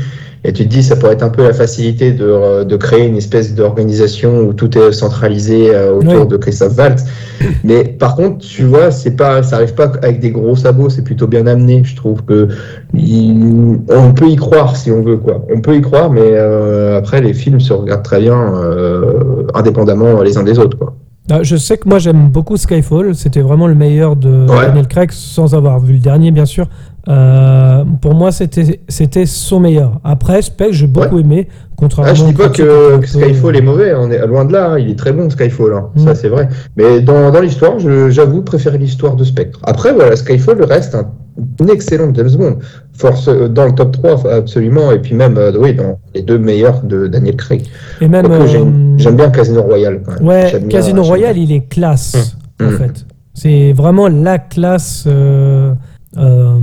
Et 0.49 0.53
tu 0.53 0.63
te 0.63 0.69
dis, 0.69 0.85
ça 0.85 0.95
pourrait 0.95 1.15
être 1.15 1.25
un 1.25 1.29
peu 1.29 1.43
la 1.43 1.53
facilité 1.53 2.13
de, 2.13 2.25
euh, 2.25 2.63
de 2.65 2.77
créer 2.77 3.05
une 3.05 3.17
espèce 3.17 3.53
d'organisation 3.57 4.43
où 4.47 4.53
tout 4.53 4.79
est 4.79 4.93
centralisé 4.93 5.75
euh, 5.75 5.95
autour 5.95 6.21
Oui. 6.23 6.27
de 6.29 6.37
Christophe 6.37 6.79
Waltz. 6.79 7.05
Mais 7.65 7.83
par 7.83 8.15
contre, 8.15 8.39
tu 8.47 8.63
vois, 8.63 8.93
c'est 8.93 9.17
pas, 9.17 9.43
ça 9.43 9.57
arrive 9.57 9.75
pas 9.75 9.91
avec 10.03 10.21
des 10.21 10.31
gros 10.31 10.55
sabots, 10.55 10.89
c'est 10.89 11.03
plutôt 11.03 11.27
bien 11.27 11.49
amené. 11.49 11.83
Je 11.85 11.97
trouve 11.97 12.23
que 12.25 12.47
il- 12.95 13.81
on 13.89 14.13
peut 14.15 14.29
y 14.29 14.37
croire 14.37 14.77
si 14.77 14.93
on 14.93 15.03
veut, 15.03 15.17
quoi. 15.17 15.45
On 15.53 15.61
peut 15.61 15.75
y 15.75 15.81
croire, 15.81 16.11
mais 16.13 16.21
euh, 16.25 16.97
après, 16.97 17.21
les 17.21 17.35
films 17.35 17.59
se 17.59 17.73
regardent 17.73 18.05
très 18.05 18.21
bien, 18.21 18.55
euh, 18.63 19.43
indépendamment 19.55 20.23
les 20.23 20.39
uns 20.39 20.45
des 20.45 20.59
autres, 20.61 20.79
quoi. 20.79 20.95
Ah, 21.31 21.43
je 21.43 21.57
sais 21.57 21.77
que 21.77 21.89
moi 21.89 21.99
j'aime 21.99 22.29
beaucoup 22.29 22.57
Skyfall 22.57 23.15
c'était 23.17 23.41
vraiment 23.41 23.67
le 23.67 23.75
meilleur 23.75 24.15
de 24.15 24.47
Ouais. 24.49 24.67
Daniel 24.67 24.87
Craig 24.87 25.11
sans 25.11 25.55
avoir 25.57 25.81
vu 25.81 25.95
le 25.95 25.99
dernier 25.99 26.31
bien 26.31 26.47
sûr 26.47 26.67
Euh, 27.09 27.85
pour 28.01 28.15
moi 28.15 28.31
c'était 28.33 29.27
son 29.27 29.61
meilleur 29.61 30.01
après 30.03 30.43
Spectre 30.43 30.73
j'ai 30.75 30.87
beaucoup 30.89 31.19
aimé 31.21 31.47
contrairement 31.77 32.11
Ah, 32.11 32.15
je 32.15 32.25
dis 32.25 32.33
pas 32.33 32.49
que, 32.49 32.97
peu- 32.99 33.07
Skyfall 33.07 33.57
est 33.57 33.61
mauvais, 33.61 33.95
on 33.95 34.11
est 34.11 34.27
loin 34.27 34.45
de 34.45 34.53
là, 34.53 34.71
hein, 34.73 34.79
il 34.79 34.91
est 34.91 34.99
très 34.99 35.13
bon 35.13 35.29
Skyfall, 35.31 35.73
hein, 35.75 35.85
Mm. 35.95 36.05
ça 36.05 36.15
c'est 36.17 36.29
vrai. 36.29 36.49
Mais 36.77 37.01
dans, 37.01 37.31
dans 37.31 37.41
l'histoire, 37.41 37.79
j'avoue 37.79 38.43
préférer 38.43 38.79
l'histoire 38.79 39.15
de 39.15 39.25
Spectre. 39.25 39.61
Après, 39.65 39.93
voilà, 39.93 40.17
Skyfall 40.17 40.63
reste 40.65 40.95
un, 40.95 41.07
un 41.61 41.67
excellent 41.69 42.13
James 42.15 42.35
Bond. 42.39 42.59
Force 42.99 43.29
euh, 43.29 43.49
dans 43.49 43.67
le 43.67 43.73
top 43.73 43.93
3, 43.93 44.27
absolument, 44.33 44.91
et 44.93 44.99
puis 44.99 45.15
même, 45.15 45.37
euh, 45.39 45.53
oui, 45.59 45.75
dans 45.75 45.99
les 46.15 46.23
deux 46.23 46.39
meilleurs 46.39 46.83
de 46.83 47.07
Daniel 47.07 47.37
Craig. 47.37 47.63
et 48.01 48.09
même 48.09 48.27
j'aime 48.47 48.95
euh, 48.95 48.99
j'aime 48.99 49.17
bien 49.17 49.31
Casino 49.31 49.63
Royale. 49.63 50.03
Quand 50.05 50.13
même. 50.21 50.27
Ouais, 50.27 50.63
Casino 50.71 51.03
Royale, 51.03 51.37
il 51.39 51.53
est 51.53 51.69
classe, 51.69 52.37
en 52.61 52.65
Mm. 52.67 52.71
fait. 52.79 53.07
C'est 53.35 53.73
vraiment 53.75 54.09
la 54.09 54.39
classe. 54.39 55.05
euh, 55.07 55.73
euh, 56.17 56.59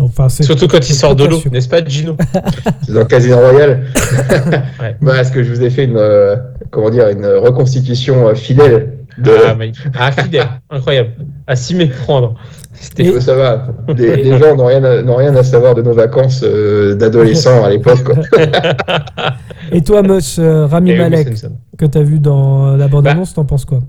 enfin, 0.00 0.30
c'est 0.30 0.42
Surtout 0.44 0.66
quand 0.66 0.88
il 0.88 0.94
sort 0.94 1.14
de 1.14 1.24
l'eau, 1.26 1.38
n'est-ce 1.52 1.68
pas, 1.68 1.84
Gino? 1.84 2.16
C'est 2.86 2.92
dans 2.94 3.04
Casino 3.04 3.36
Royale. 3.36 3.82
Ouais. 4.80 4.96
Bah, 5.02 5.20
Est-ce 5.20 5.30
que 5.32 5.42
je 5.42 5.52
vous 5.52 5.62
ai 5.62 5.68
fait 5.68 5.84
une, 5.84 5.98
euh, 5.98 6.36
comment 6.70 6.88
dire, 6.88 7.08
une 7.08 7.26
reconstitution 7.26 8.28
euh, 8.28 8.34
fidèle 8.34 8.94
de, 9.18 9.32
Ah, 9.46 9.54
mais- 9.58 9.72
ah, 9.98 10.12
fidèle, 10.12 10.46
incroyable. 10.70 11.10
à 11.46 11.56
s'y 11.56 11.74
méprendre. 11.74 12.34
C'était 12.72 13.04
Et- 13.04 13.20
Ça 13.20 13.34
va. 13.34 13.68
Les, 13.96 14.16
les 14.16 14.38
gens 14.38 14.56
n'ont 14.56 14.66
rien, 14.66 14.82
à- 14.82 15.02
n'ont 15.02 15.16
rien 15.16 15.34
à 15.36 15.42
savoir 15.44 15.74
de 15.74 15.82
nos 15.82 15.92
vacances 15.94 16.42
euh, 16.42 16.94
d'adolescents 16.96 17.64
à 17.64 17.70
l'époque. 17.70 18.02
quoi. 18.04 18.16
Et 19.72 19.82
toi, 19.82 20.02
Mus, 20.02 20.38
euh, 20.38 20.66
Rami 20.66 20.92
oui, 20.92 20.98
Malek, 20.98 21.28
que 21.78 21.86
t'as 21.86 22.02
vu 22.02 22.18
dans 22.18 22.76
la 22.76 22.88
bande-annonce, 22.88 23.34
t'en 23.34 23.44
penses 23.44 23.64
quoi? 23.64 23.80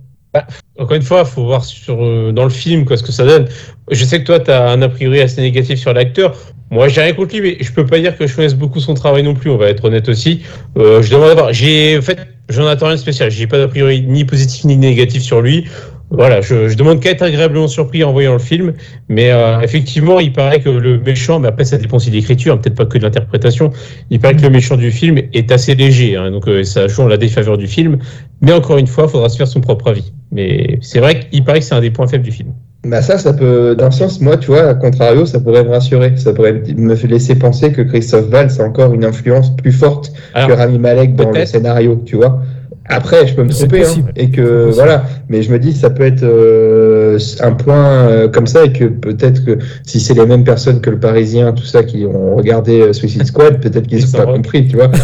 Encore 0.77 0.97
une 0.97 1.01
fois, 1.01 1.21
il 1.21 1.25
faut 1.27 1.45
voir 1.45 1.63
sur, 1.63 1.95
euh, 2.03 2.31
dans 2.33 2.43
le 2.43 2.49
film 2.49 2.83
quoi, 2.85 2.97
ce 2.97 3.03
que 3.03 3.11
ça 3.13 3.25
donne. 3.25 3.45
Je 3.89 4.03
sais 4.03 4.19
que 4.19 4.25
toi, 4.25 4.39
tu 4.39 4.51
as 4.51 4.69
un 4.69 4.81
a 4.81 4.89
priori 4.89 5.21
assez 5.21 5.41
négatif 5.41 5.79
sur 5.79 5.93
l'acteur. 5.93 6.35
Moi, 6.71 6.87
j'ai 6.89 7.01
rien 7.01 7.13
contre 7.13 7.35
lui, 7.35 7.41
mais 7.41 7.57
je 7.63 7.71
peux 7.71 7.85
pas 7.85 7.99
dire 7.99 8.17
que 8.17 8.27
je 8.27 8.35
connaisse 8.35 8.55
beaucoup 8.55 8.79
son 8.81 8.95
travail 8.95 9.23
non 9.23 9.33
plus. 9.33 9.49
On 9.49 9.57
va 9.57 9.69
être 9.69 9.85
honnête 9.85 10.09
aussi. 10.09 10.41
Euh, 10.77 11.01
je 11.01 11.09
demande 11.11 11.29
à 11.29 11.33
voir. 11.35 11.53
J'ai, 11.53 11.97
en 11.97 12.01
fait, 12.01 12.17
j'en 12.55 12.67
attends 12.67 12.87
rien 12.87 12.95
de 12.95 12.99
spécial. 12.99 13.29
J'ai 13.29 13.47
pas 13.47 13.57
d'a 13.57 13.67
priori 13.67 14.01
ni 14.01 14.25
positif 14.25 14.63
ni 14.65 14.77
négatif 14.77 15.21
sur 15.21 15.41
lui. 15.41 15.65
Voilà, 16.11 16.39
je, 16.41 16.69
je 16.69 16.77
demande 16.77 16.99
qu'à 16.99 17.11
être 17.11 17.23
agréablement 17.23 17.67
surpris 17.67 18.03
en 18.03 18.13
voyant 18.13 18.33
le 18.33 18.39
film. 18.39 18.73
Mais 19.09 19.31
euh, 19.31 19.59
effectivement, 19.61 20.19
il 20.19 20.31
paraît 20.31 20.59
que 20.59 20.69
le 20.69 20.99
méchant, 20.99 21.39
mais 21.39 21.47
après, 21.47 21.65
ça 21.65 21.77
dépend 21.77 21.97
aussi 21.97 22.09
de 22.09 22.15
l'écriture, 22.15 22.53
hein, 22.53 22.57
peut-être 22.57 22.75
pas 22.75 22.85
que 22.85 22.97
de 22.97 23.03
l'interprétation. 23.03 23.71
Il 24.09 24.19
paraît 24.19 24.35
que 24.35 24.41
le 24.41 24.49
méchant 24.49 24.77
du 24.77 24.91
film 24.91 25.17
est 25.33 25.51
assez 25.51 25.75
léger. 25.75 26.15
hein, 26.15 26.31
donc, 26.31 26.47
euh, 26.47 26.63
ça 26.63 26.87
joue 26.87 27.01
en 27.01 27.07
la 27.07 27.17
défaveur 27.17 27.57
du 27.57 27.67
film. 27.67 27.97
Mais 28.41 28.53
encore 28.53 28.77
une 28.77 28.87
fois, 28.87 29.05
il 29.05 29.09
faudra 29.09 29.29
se 29.29 29.37
faire 29.37 29.47
son 29.47 29.61
propre 29.61 29.89
avis. 29.89 30.13
Mais 30.31 30.77
c'est 30.81 30.99
vrai 30.99 31.19
qu'il 31.19 31.43
paraît 31.43 31.59
que 31.59 31.65
c'est 31.65 31.75
un 31.75 31.81
des 31.81 31.91
points 31.91 32.07
faibles 32.07 32.23
du 32.23 32.31
film. 32.31 32.49
Bah 32.85 33.01
ça, 33.01 33.17
ça 33.17 33.33
peut, 33.33 33.75
d'un 33.75 33.89
sens, 33.89 34.21
moi, 34.21 34.37
tu 34.37 34.47
vois, 34.47 34.69
à 34.69 34.73
contrario, 34.75 35.25
ça 35.25 35.39
pourrait 35.39 35.63
me 35.63 35.71
rassurer. 35.71 36.15
Ça 36.17 36.33
pourrait 36.33 36.61
me 36.77 36.93
laisser 37.07 37.33
penser 37.35 37.71
que 37.71 37.81
Christophe 37.81 38.29
Valls 38.29 38.51
a 38.59 38.63
encore 38.63 38.93
une 38.93 39.03
influence 39.03 39.55
plus 39.55 39.71
forte 39.71 40.13
Alors, 40.35 40.49
que 40.49 40.53
Rami 40.53 40.77
Malek 40.77 41.15
dans 41.15 41.31
le 41.31 41.45
scénario, 41.47 41.99
tu 42.05 42.15
vois. 42.17 42.39
Après, 42.87 43.25
je 43.27 43.33
peux 43.33 43.43
me 43.43 43.49
tromper, 43.49 43.83
hein, 43.83 44.05
et 44.15 44.29
que 44.29 44.69
voilà. 44.71 45.05
Mais 45.27 45.41
je 45.41 45.51
me 45.51 45.57
dis, 45.57 45.73
ça 45.73 45.89
peut 45.89 46.03
être 46.03 46.23
euh, 46.23 47.17
un 47.41 47.51
point 47.53 48.07
euh, 48.07 48.27
comme 48.27 48.47
ça, 48.47 48.65
et 48.65 48.71
que 48.71 48.85
peut-être 48.85 49.43
que 49.43 49.57
si 49.83 49.99
c'est 49.99 50.13
les 50.13 50.25
mêmes 50.25 50.43
personnes 50.43 50.81
que 50.81 50.89
le 50.91 50.99
Parisien, 50.99 51.53
tout 51.53 51.65
ça, 51.65 51.83
qui 51.83 52.05
ont 52.05 52.35
regardé 52.35 52.81
euh, 52.81 52.93
Suicide 52.93 53.25
Squad, 53.25 53.59
peut-être 53.59 53.87
qu'ils 53.87 53.99
Ils 53.99 54.05
n'ont 54.05 54.25
pas 54.25 54.33
compris, 54.33 54.67
tu 54.67 54.75
vois. 54.75 54.91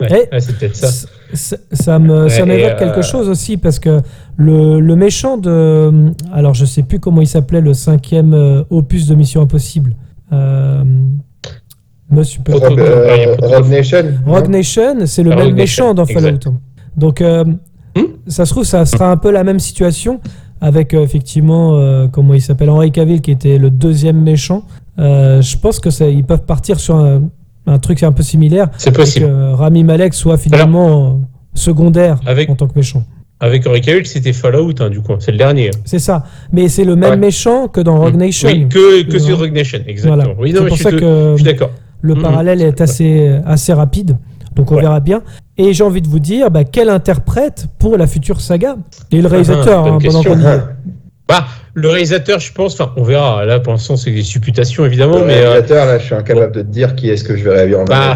Ouais, 0.00 0.08
Eh, 0.10 0.34
ouais, 0.34 0.40
c'est 0.40 0.56
peut-être 0.58 0.76
ça. 0.76 1.08
Ça, 1.34 1.98
me, 1.98 2.28
ça 2.28 2.44
m'évoque 2.44 2.72
et, 2.72 2.76
quelque 2.76 2.98
euh, 2.98 3.02
chose 3.02 3.28
aussi 3.28 3.56
parce 3.56 3.78
que 3.78 4.00
le, 4.36 4.80
le 4.80 4.96
méchant 4.96 5.38
de. 5.38 6.12
Alors, 6.32 6.52
je 6.54 6.64
sais 6.64 6.82
plus 6.82 7.00
comment 7.00 7.20
il 7.22 7.26
s'appelait, 7.26 7.60
le 7.60 7.72
cinquième 7.72 8.34
euh, 8.34 8.64
opus 8.70 9.06
de 9.06 9.14
Mission 9.14 9.40
Impossible. 9.42 9.96
Proto- 12.44 12.68
Rogue, 12.68 12.80
euh, 12.80 13.36
Rogue 13.40 13.68
Nation. 13.68 14.02
Rogue 14.26 14.48
Nation, 14.48 14.96
c'est 15.06 15.22
le 15.22 15.32
Ah, 15.32 15.36
même 15.36 15.54
méchant 15.54 15.94
dans 15.94 16.06
Fallout. 16.06 16.28
exact. 16.28 16.48
Donc, 16.96 17.20
euh, 17.20 17.44
Hmm 17.96 18.02
ça 18.26 18.46
se 18.46 18.52
trouve, 18.52 18.64
ça 18.64 18.86
sera 18.86 19.10
un 19.10 19.16
peu 19.18 19.30
la 19.30 19.44
même 19.44 19.58
situation 19.58 20.20
avec 20.60 20.94
euh, 20.94 21.02
effectivement, 21.02 21.74
euh, 21.76 22.06
comment 22.10 22.32
il 22.34 22.40
s'appelle, 22.40 22.70
Henry 22.70 22.90
Cavill 22.92 23.20
qui 23.20 23.30
était 23.32 23.58
le 23.58 23.68
deuxième 23.70 24.20
méchant. 24.22 24.62
Euh, 24.98 25.42
je 25.42 25.58
pense 25.58 25.78
que 25.80 25.90
ça, 25.90 26.06
ils 26.08 26.24
peuvent 26.24 26.44
partir 26.46 26.78
sur 26.80 26.96
un, 26.96 27.22
un 27.66 27.78
truc 27.78 28.02
un 28.02 28.12
peu 28.12 28.22
similaire. 28.22 28.68
C'est 28.78 28.92
possible. 28.92 29.26
que 29.26 29.52
Rami 29.54 29.84
Malek 29.84 30.14
soit 30.14 30.38
finalement 30.38 31.06
euh, 31.06 31.10
secondaire 31.54 32.18
Avec- 32.26 32.48
en 32.48 32.54
tant 32.54 32.66
que 32.66 32.74
méchant. 32.76 33.04
Avec 33.40 33.66
Henry 33.66 33.80
Cavill, 33.80 34.06
c'était 34.06 34.32
Fallout, 34.32 34.72
hein, 34.80 34.88
du 34.88 35.00
coup. 35.00 35.14
C'est 35.18 35.32
le 35.32 35.38
dernier. 35.38 35.70
C'est 35.84 35.98
ça. 35.98 36.24
Mais 36.52 36.68
c'est 36.68 36.84
le 36.84 36.94
même 36.94 37.10
Ouais. 37.10 37.16
méchant 37.16 37.66
que 37.66 37.80
dans 37.80 37.98
Rogue 37.98 38.14
Nation. 38.14 38.48
Oui, 38.48 38.68
que, 38.68 39.18
sur. 39.18 39.36
Rogue 39.38 39.52
Nation, 39.52 39.80
exactement. 39.86 40.22
Voilà. 40.24 40.38
Oui, 40.40 40.52
non, 40.52 40.58
c'est 40.58 40.62
mais 40.62 40.68
pour 40.68 40.76
je 40.78 40.82
ça 40.84 40.88
suis, 40.90 40.96
de- 40.98 41.02
que 41.02 41.30
je 41.32 41.36
suis 41.42 41.44
d'accord. 41.44 41.70
Le 42.02 42.14
parallèle 42.16 42.60
est 42.60 42.80
assez, 42.80 43.38
assez 43.46 43.72
rapide. 43.72 44.18
Donc 44.54 44.70
on 44.70 44.74
Ouais. 44.76 44.82
verra 44.82 45.00
bien. 45.00 45.22
Et 45.56 45.72
j'ai 45.72 45.82
envie 45.84 46.02
de 46.02 46.08
vous 46.08 46.18
dire, 46.18 46.50
bah, 46.50 46.64
quel 46.64 46.90
interprète 46.90 47.66
pour 47.78 47.96
la 47.96 48.06
future 48.06 48.40
saga? 48.40 48.76
Et 49.10 49.22
le 49.22 49.28
réalisateur, 49.28 49.84
Ah, 49.86 49.90
bonne 49.90 49.94
hein, 49.94 49.98
pendant 50.04 50.22
question. 50.22 50.34
qu'on 50.34 50.40
y 50.40 50.44
est. 50.44 50.60
Bah, 51.28 51.44
le 51.74 51.88
réalisateur, 51.88 52.40
je 52.40 52.52
pense, 52.52 52.78
enfin, 52.78 52.92
on 52.96 53.04
verra. 53.04 53.46
Là, 53.46 53.60
pour 53.60 53.72
l'instant, 53.72 53.96
c'est 53.96 54.10
des 54.10 54.24
supputations, 54.24 54.84
évidemment, 54.84 55.20
Le 55.20 55.24
mais 55.26 55.36
euh, 55.38 55.50
réalisateur, 55.52 55.86
là, 55.86 55.98
je 55.98 56.04
suis 56.04 56.14
incapable 56.14 56.52
de 56.52 56.62
te 56.62 56.66
dire 56.66 56.94
qui 56.96 57.08
est-ce 57.08 57.24
que 57.24 57.36
je 57.36 57.44
verrais 57.44 57.66
bien 57.68 57.78
en 57.78 57.84
bah, 57.84 58.14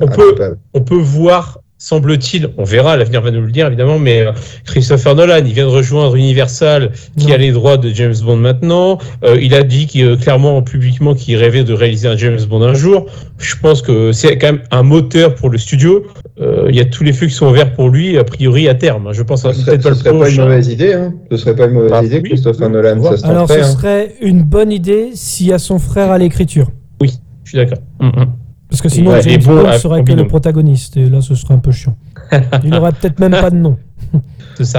on 0.00 0.06
peut, 0.06 0.56
on 0.72 0.80
peut 0.80 0.94
voir, 0.94 1.58
semble-t-il, 1.78 2.48
on 2.56 2.64
verra, 2.64 2.96
l'avenir 2.96 3.20
va 3.20 3.30
nous 3.30 3.42
le 3.42 3.50
dire 3.52 3.66
évidemment, 3.66 3.98
mais 3.98 4.22
euh, 4.22 4.32
Christopher 4.64 5.14
Nolan, 5.14 5.42
il 5.44 5.52
vient 5.52 5.66
de 5.66 5.70
rejoindre 5.70 6.16
Universal, 6.16 6.92
qui 7.18 7.26
Non. 7.28 7.34
a 7.34 7.36
les 7.36 7.52
droits 7.52 7.76
de 7.76 7.90
James 7.90 8.14
Bond 8.24 8.36
maintenant. 8.36 8.98
Euh, 9.24 9.38
il 9.40 9.54
a 9.54 9.62
dit 9.62 9.86
qu'il, 9.86 10.04
euh, 10.04 10.16
clairement, 10.16 10.62
publiquement, 10.62 11.14
qu'il 11.14 11.36
rêvait 11.36 11.64
de 11.64 11.74
réaliser 11.74 12.08
un 12.08 12.16
James 12.16 12.40
Bond 12.48 12.62
un 12.62 12.74
jour. 12.74 13.06
Je 13.38 13.54
pense 13.60 13.82
que 13.82 14.12
c'est 14.12 14.38
quand 14.38 14.52
même 14.52 14.62
un 14.70 14.82
moteur 14.82 15.34
pour 15.34 15.50
le 15.50 15.58
studio. 15.58 16.04
Euh, 16.40 16.66
Il 16.70 16.76
y 16.76 16.80
a 16.80 16.84
tous 16.86 17.04
les 17.04 17.12
feux 17.12 17.26
qui 17.26 17.34
sont 17.34 17.48
ouverts 17.48 17.72
pour 17.74 17.88
lui, 17.90 18.16
a 18.18 18.24
priori, 18.24 18.68
à 18.68 18.74
terme. 18.74 19.12
Je 19.12 19.22
pense 19.22 19.42
Ce 19.42 19.48
que 19.48 19.54
serait, 19.54 19.78
peut-être 19.78 19.82
pas 19.82 19.90
ce 19.90 19.94
le 19.94 20.00
serait 20.04 20.18
pas 20.18 20.30
une 20.30 20.40
mauvaise 20.40 20.68
idée, 20.68 20.92
hein. 20.94 21.14
Ce 21.30 21.36
serait 21.36 21.56
pas 21.56 21.66
une 21.66 21.72
mauvaise 21.72 21.90
Bah, 21.90 22.04
idée, 22.04 22.20
oui, 22.22 22.28
Christopher 22.30 22.66
oui, 22.68 22.72
Nolan, 22.72 23.02
ça 23.02 23.16
se 23.18 23.26
Alors 23.26 23.48
ce 23.48 23.54
hein. 23.54 23.62
serait 23.64 24.14
une 24.20 24.42
bonne 24.42 24.72
idée 24.72 25.10
s'il 25.14 25.48
y 25.48 25.52
a 25.52 25.58
son 25.58 25.78
frère 25.78 26.10
à 26.10 26.18
l'écriture. 26.18 26.68
Je 27.02 27.50
suis 27.50 27.58
d'accord. 27.58 27.78
Mhm. 28.00 28.26
Parce 28.68 28.82
que 28.82 28.88
sinon, 28.88 29.12
Ouais, 29.12 29.22
James 29.22 29.42
Bond 29.44 29.64
à 29.66 29.78
serait 29.78 30.02
que 30.04 30.12
le 30.12 30.26
protagoniste. 30.26 30.96
Et 30.96 31.08
là, 31.08 31.20
ce 31.20 31.34
serait 31.34 31.54
un 31.54 31.58
peu 31.58 31.70
chiant. 31.72 31.96
Il 32.64 32.74
aurait 32.74 32.92
peut-être 32.92 33.20
même 33.20 33.30
pas 33.32 33.50
de 33.50 33.56
nom. 33.56 33.76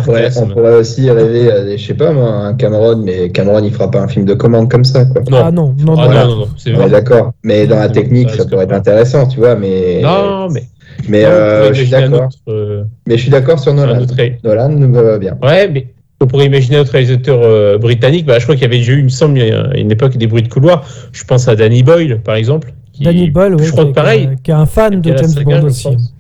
Ouais, 0.08 0.30
on 0.38 0.48
pourrait 0.48 0.74
aussi 0.80 1.10
rêver 1.12 1.52
à 1.52 1.64
des, 1.64 1.78
je 1.78 1.86
sais 1.88 1.94
pas 1.94 2.12
moi, 2.12 2.32
un 2.32 2.56
Cameron, 2.56 2.98
mais 2.98 3.30
Cameron 3.30 3.62
il 3.64 3.72
fera 3.72 3.92
pas 3.92 4.02
un 4.02 4.08
film 4.08 4.26
de 4.26 4.34
commande 4.34 4.72
comme 4.72 4.84
ça, 4.84 5.06
quoi. 5.06 5.22
Non. 5.30 5.38
Ah 5.46 5.52
non, 5.52 5.76
non, 5.78 5.94
Ah, 6.00 6.02
non. 6.02 6.06
Voilà. 6.06 6.24
non, 6.26 6.30
non, 6.32 6.38
non, 6.40 6.48
c'est 6.58 6.72
On 6.72 6.74
est 6.74 6.78
vrai. 6.78 6.90
d'accord. 6.90 7.34
Mais 7.44 7.68
dans 7.68 7.76
la 7.78 7.88
Non, 7.88 7.94
technique, 7.94 8.32
ça 8.32 8.46
pourrait 8.46 8.64
être 8.64 8.74
intéressant, 8.74 9.28
tu 9.28 9.38
vois, 9.40 9.56
mais. 9.56 10.02
Non, 10.02 10.50
mais. 10.50 10.64
Mais 11.08 11.22
Non, 11.24 11.30
euh, 11.30 11.74
je 11.74 11.82
suis 11.84 11.90
d'accord. 11.92 12.30
euh, 12.48 12.84
Mais 13.08 13.18
je 13.18 13.22
suis 13.22 13.30
d'accord 13.30 13.60
sur 13.60 13.72
Nolan. 13.76 14.00
autre 14.02 14.16
Nolan 14.44 14.70
nous 14.70 14.92
va 14.92 15.20
bien. 15.20 15.38
Ouais, 15.44 15.70
mais 15.70 15.88
on 16.20 16.26
pourrait 16.26 16.48
imaginer 16.48 16.78
un 16.78 16.82
autre 16.82 16.94
réalisateur 16.94 17.40
euh, 17.44 17.78
britannique. 17.78 18.26
Bah, 18.26 18.40
je 18.40 18.44
crois 18.46 18.56
qu'il 18.56 18.64
y 18.64 18.66
avait 18.66 18.80
déjà 18.80 18.94
eu, 18.94 18.98
il 19.00 19.04
me 19.04 19.10
semble, 19.10 19.40
a 19.40 19.78
une 19.78 19.92
époque 19.92 20.18
des 20.18 20.26
bruits 20.26 20.42
de 20.42 20.50
couloir. 20.50 20.84
Je 21.12 21.24
pense 21.24 21.48
à 21.48 21.56
Danny 21.56 21.84
Boyle, 21.84 22.20
par 22.24 22.34
exemple. 22.34 22.74
Qui- 22.98 23.04
Danny 23.04 23.30
Boyle, 23.32 23.56
oui, 23.56 23.66
je 23.66 23.72
crois 23.72 23.86
qui, 23.86 23.94
pareil. 23.94 24.30
qui 24.44 24.52
est- 24.52 24.54
un 24.54 24.66
fan 24.66 25.02
de 25.02 25.16
James 25.18 25.28
saga, 25.28 25.60
Bond 25.62 25.68
aussi. 25.68 25.84
pense. 25.84 26.14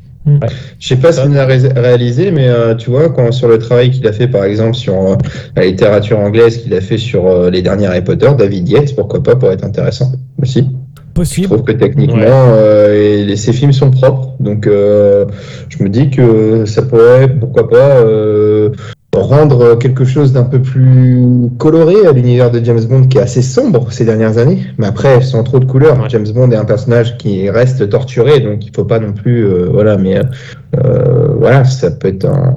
Je 0.80 0.88
sais 0.90 0.98
pas 0.98 1.14
s'il 1.14 1.32
l'a 1.32 1.46
ré- 1.46 1.70
réalisé, 1.74 2.32
mais 2.32 2.48
euh, 2.50 2.76
tu 2.76 2.90
vois, 2.90 3.08
quand, 3.10 3.32
sur 3.32 3.48
le 3.48 3.60
travail 3.60 3.92
qu'il 3.92 4.06
a 4.08 4.12
fait, 4.12 4.28
par 4.28 4.44
exemple, 4.44 4.76
sur 4.76 4.94
euh, 4.94 5.16
la 5.56 5.66
littérature 5.66 6.20
anglaise, 6.20 6.58
qu'il 6.58 6.74
a 6.74 6.82
fait 6.82 6.98
sur 6.98 7.26
euh, 7.28 7.50
les 7.50 7.62
derniers 7.62 7.86
Harry 7.88 8.02
Potter, 8.04 8.30
David 8.38 8.68
Yates, 8.68 8.94
pourquoi 8.96 9.24
pas, 9.24 9.36
pourrait 9.38 9.54
être 9.54 9.64
intéressant 9.64 10.12
aussi. 10.42 10.68
Je 10.70 11.22
Possible. 11.22 11.48
trouve 11.48 11.64
que 11.64 11.72
techniquement, 11.72 12.18
Ouais. 12.18 12.26
euh, 12.30 13.22
et 13.22 13.26
les- 13.26 13.38
ces 13.38 13.52
films 13.54 13.72
sont 13.74 13.90
propres, 13.90 14.34
donc 14.40 14.68
euh, 14.68 15.26
je 15.70 15.82
me 15.82 15.90
dis 15.90 16.10
que 16.12 16.66
ça 16.66 16.82
pourrait, 16.84 17.28
pourquoi 17.40 17.68
pas, 17.70 17.78
euh, 18.02 18.47
rendre 19.20 19.76
quelque 19.76 20.06
chose 20.06 20.34
d'un 20.34 20.44
peu 20.44 20.62
plus 20.62 21.50
coloré 21.58 22.06
à 22.08 22.12
l'univers 22.12 22.52
de 22.52 22.64
James 22.64 22.84
Bond 22.90 23.08
qui 23.08 23.18
est 23.18 23.22
assez 23.22 23.42
sombre 23.42 23.92
ces 23.92 24.06
dernières 24.06 24.38
années, 24.38 24.64
mais 24.78 24.88
après 24.88 25.22
sans 25.22 25.44
trop 25.44 25.60
de 25.60 25.66
couleurs. 25.66 26.00
Ouais. 26.00 26.10
James 26.10 26.28
Bond 26.34 26.52
est 26.52 26.56
un 26.56 26.66
personnage 26.66 27.18
qui 27.18 27.50
reste 27.50 27.90
torturé, 27.90 28.40
donc 28.40 28.66
il 28.66 28.72
faut 28.76 28.86
pas 28.86 29.00
non 29.00 29.14
plus, 29.14 29.46
euh, 29.46 29.70
voilà, 29.72 29.98
mais 29.98 30.20
euh, 30.76 31.28
voilà, 31.40 31.66
ça 31.66 31.92
peut 31.92 32.08
être 32.08 32.26
un... 32.26 32.56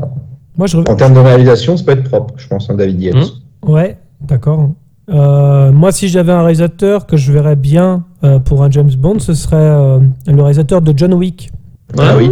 Moi, 0.56 0.66
je, 0.66 0.76
en 0.76 0.94
termes 0.94 1.14
de 1.14 1.20
réalisation, 1.20 1.76
ça 1.76 1.84
peut 1.84 1.92
être 1.92 2.04
propre, 2.04 2.34
je 2.36 2.46
pense, 2.46 2.68
en 2.68 2.74
David 2.74 3.00
Yates. 3.00 3.16
Hmm. 3.16 3.70
Ouais, 3.70 3.96
d'accord. 4.20 4.70
Euh, 5.08 5.72
moi, 5.72 5.92
si 5.92 6.08
j'avais 6.08 6.32
un 6.32 6.42
réalisateur 6.42 7.06
que 7.06 7.16
je 7.16 7.32
verrais 7.32 7.56
bien 7.56 8.04
euh, 8.22 8.38
pour 8.38 8.62
un 8.62 8.70
James 8.70 8.90
Bond, 8.96 9.18
ce 9.18 9.34
serait 9.34 9.56
euh, 9.56 9.98
le 10.26 10.42
réalisateur 10.42 10.82
de 10.82 10.92
John 10.96 11.14
Wick. 11.14 11.50
Ah 11.98 12.14
oui. 12.16 12.30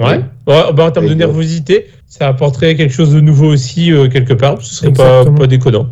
Ouais. 0.00 0.20
Ouais, 0.46 0.72
bah, 0.74 0.84
en 0.86 0.90
termes 0.90 1.06
de 1.06 1.12
euh, 1.12 1.14
nervosité, 1.14 1.86
ça 2.08 2.26
apporterait 2.28 2.74
quelque 2.74 2.92
chose 2.92 3.12
de 3.12 3.20
nouveau 3.20 3.46
aussi, 3.52 3.92
euh, 3.92 4.08
quelque 4.08 4.32
part. 4.32 4.56
Ce 4.60 4.74
serait 4.74 4.92
pas, 4.92 5.24
pas 5.26 5.46
déconnant. 5.46 5.88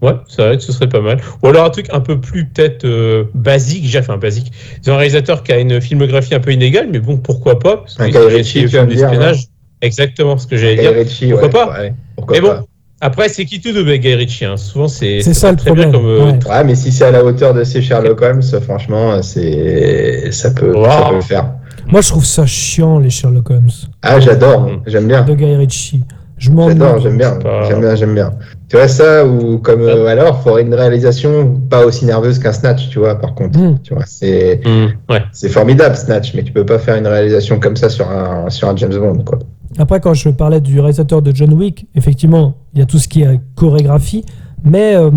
Ouais, 0.00 0.12
c'est 0.28 0.40
vrai 0.42 0.56
que 0.56 0.62
ce 0.62 0.72
serait 0.72 0.88
pas 0.88 1.00
mal. 1.02 1.20
Ou 1.42 1.48
alors 1.48 1.66
un 1.66 1.70
truc 1.70 1.88
un 1.92 2.00
peu 2.00 2.18
plus 2.18 2.46
peut-être 2.46 2.84
euh, 2.86 3.24
basique, 3.34 3.84
j'ai 3.84 3.98
enfin 3.98 4.16
basique. 4.16 4.50
C'est 4.80 4.90
un 4.90 4.96
réalisateur 4.96 5.42
qui 5.42 5.52
a 5.52 5.58
une 5.58 5.78
filmographie 5.80 6.34
un 6.34 6.40
peu 6.40 6.52
inégale, 6.52 6.88
mais 6.90 7.00
bon, 7.00 7.18
pourquoi 7.18 7.58
pas? 7.58 7.78
Parce 7.78 8.00
Un 8.00 8.08
Guy 8.08 8.16
a 8.16 8.20
Ritchie, 8.26 8.64
tu 8.66 8.86
l'espionnage. 8.86 9.44
Exactement 9.82 10.38
ce 10.38 10.46
que 10.46 10.56
j'allais 10.56 10.76
dire. 10.76 10.92
Ritchie, 10.94 11.30
Pourquoi 11.30 11.46
ouais, 11.48 11.52
pas? 11.52 11.80
ouais, 11.80 11.94
pourquoi 12.16 12.34
Mais 12.36 12.40
bon, 12.40 12.48
pas? 12.48 12.64
Après, 13.02 13.28
c'est 13.30 13.44
qui 13.46 13.60
tout 13.60 13.72
de 13.72 13.82
Guy 13.96 14.14
Ritchie 14.14 14.44
hein? 14.44 14.56
Souvent, 14.56 14.88
c'est 14.88 15.20
ça 15.22 15.50
le 15.50 15.56
très 15.56 15.72
bien 15.72 15.90
problème. 15.90 15.92
comme 15.92 16.10
euh, 16.10 16.32
ouais. 16.32 16.48
Ouais, 16.50 16.64
mais 16.64 16.74
si 16.74 16.92
c'est 16.92 17.04
à 17.04 17.10
la 17.10 17.24
hauteur 17.24 17.52
de 17.54 17.64
ces 17.64 17.82
Sherlock 17.82 18.20
Holmes, 18.22 18.42
franchement, 18.62 19.20
c'est 19.22 20.30
ça 20.32 20.50
peut, 20.50 20.72
Wow. 20.74 20.84
ça 20.84 21.06
peut 21.10 21.14
le 21.16 21.20
faire. 21.22 21.50
Moi, 21.92 22.00
je 22.02 22.08
trouve 22.08 22.24
ça 22.24 22.46
chiant, 22.46 22.98
les 22.98 23.10
Sherlock 23.10 23.50
Holmes 23.50 23.68
Ah, 24.02 24.20
j'adore, 24.20 24.70
j'aime 24.86 25.08
bien. 25.08 25.22
de 25.24 25.34
Guy 25.34 25.56
Ritchie. 25.56 26.04
Je 26.38 26.50
m'en 26.50 26.68
J'adore, 26.68 27.00
j'aime 27.00 27.18
bien, 27.18 27.32
pas- 27.36 27.64
j'aime 27.68 27.80
bien, 27.80 27.94
j'aime 27.96 28.14
bien. 28.14 28.30
Tu 28.68 28.76
vois 28.76 28.88
ça 28.88 29.26
ou 29.26 29.58
comme 29.58 29.82
euh, 29.82 30.06
alors, 30.06 30.40
faudrait 30.42 30.62
une 30.62 30.72
réalisation 30.74 31.60
pas 31.68 31.84
aussi 31.84 32.06
nerveuse 32.06 32.38
qu'un 32.38 32.52
Snatch, 32.52 32.88
tu 32.88 32.98
vois. 32.98 33.16
Par 33.16 33.34
contre, 33.34 33.58
Mm. 33.58 33.78
tu 33.82 33.92
vois, 33.92 34.04
c'est 34.06 34.60
hmm, 34.64 35.12
ouais. 35.12 35.22
c'est 35.32 35.50
formidable 35.50 35.96
Snatch, 35.96 36.32
mais 36.34 36.42
tu 36.42 36.52
peux 36.52 36.64
pas 36.64 36.78
faire 36.78 36.96
une 36.96 37.06
réalisation 37.06 37.60
comme 37.60 37.76
ça 37.76 37.90
sur 37.90 38.08
un 38.10 38.48
sur 38.48 38.68
un 38.68 38.76
James 38.76 38.96
Bond, 38.96 39.22
quoi. 39.24 39.38
Après, 39.76 40.00
quand 40.00 40.14
je 40.14 40.30
parlais 40.30 40.62
du 40.62 40.80
réalisateur 40.80 41.20
de 41.20 41.34
John 41.34 41.52
Wick, 41.52 41.86
effectivement, 41.94 42.54
il 42.72 42.78
y 42.78 42.82
a 42.82 42.86
tout 42.86 42.98
ce 42.98 43.08
qui 43.08 43.20
est 43.22 43.40
chorégraphie, 43.54 44.24
mais 44.64 44.94
euh, 44.96 45.10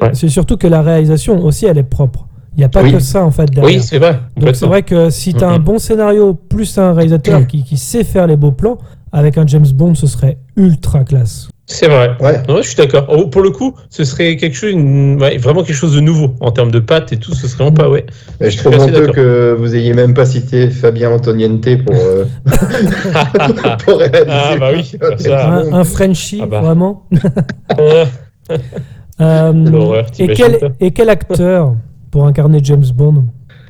Ouais. 0.00 0.10
c'est 0.14 0.28
surtout 0.28 0.56
que 0.56 0.66
la 0.66 0.80
réalisation 0.80 1.44
aussi, 1.44 1.66
elle 1.66 1.76
est 1.78 1.82
propre. 1.82 2.26
Il 2.56 2.58
n'y 2.58 2.64
a 2.64 2.68
pas 2.68 2.82
Oui. 2.82 2.92
que 2.92 2.98
ça, 2.98 3.24
en 3.24 3.30
fait, 3.30 3.46
derrière. 3.50 3.76
Oui, 3.78 3.82
c'est 3.82 3.98
vrai. 3.98 4.20
Donc 4.36 4.54
c'est 4.54 4.66
vrai 4.66 4.82
que 4.82 5.08
si 5.10 5.32
tu 5.34 5.42
as 5.42 5.48
un 5.48 5.58
bon 5.58 5.78
scénario, 5.78 6.34
plus 6.34 6.76
un 6.78 6.92
réalisateur 6.92 7.46
qui, 7.46 7.64
qui 7.64 7.76
sait 7.78 8.04
faire 8.04 8.26
les 8.26 8.36
beaux 8.36 8.52
plans, 8.52 8.76
avec 9.10 9.38
un 9.38 9.46
James 9.46 9.66
Bond, 9.74 9.94
ce 9.94 10.06
serait 10.06 10.38
ultra 10.56 11.04
classe. 11.04 11.48
C'est 11.66 11.86
vrai. 11.86 12.10
Ouais. 12.20 12.42
Ouais, 12.52 12.62
je 12.62 12.68
suis 12.68 12.76
d'accord. 12.76 13.06
Oh, 13.08 13.26
pour 13.28 13.40
le 13.40 13.50
coup, 13.50 13.74
ce 13.88 14.04
serait 14.04 14.36
quelque 14.36 14.54
chose, 14.54 14.72
une- 14.72 15.18
ouais, 15.22 15.38
vraiment 15.38 15.62
quelque 15.62 15.76
chose 15.76 15.94
de 15.94 16.00
nouveau 16.00 16.34
en 16.40 16.50
termes 16.50 16.70
de 16.70 16.80
pâtes 16.80 17.12
et 17.12 17.16
tout. 17.16 17.32
Ce 17.34 17.46
serait 17.46 17.64
vraiment 17.64 17.74
pas 17.76 17.88
ouais. 17.88 18.04
Mais 18.40 18.50
je 18.50 18.58
trouve 18.58 18.76
d'accord. 18.90 19.14
que 19.14 19.56
vous 19.58 19.74
ayez 19.74 19.94
même 19.94 20.12
pas 20.12 20.26
cité 20.26 20.68
Fabien 20.68 21.10
Antoniente 21.10 21.84
pour, 21.84 21.94
euh, 21.94 22.24
pour 23.86 23.98
réaliser. 23.98 24.24
Ah, 24.28 24.56
bah 24.58 24.70
oui, 24.74 24.92
un, 25.30 25.72
un 25.72 25.84
Frenchie, 25.84 26.40
Ah 26.42 26.46
bah. 26.46 26.60
vraiment. 26.60 27.06
Euh, 27.78 28.04
Euh, 29.20 29.52
L'horreur, 29.52 30.06
et, 30.18 30.28
quel, 30.34 30.72
et 30.80 30.90
quel 30.90 31.08
acteur 31.10 31.76
pour 32.12 32.26
incarner 32.26 32.60
James 32.62 32.84
Bond 32.94 33.24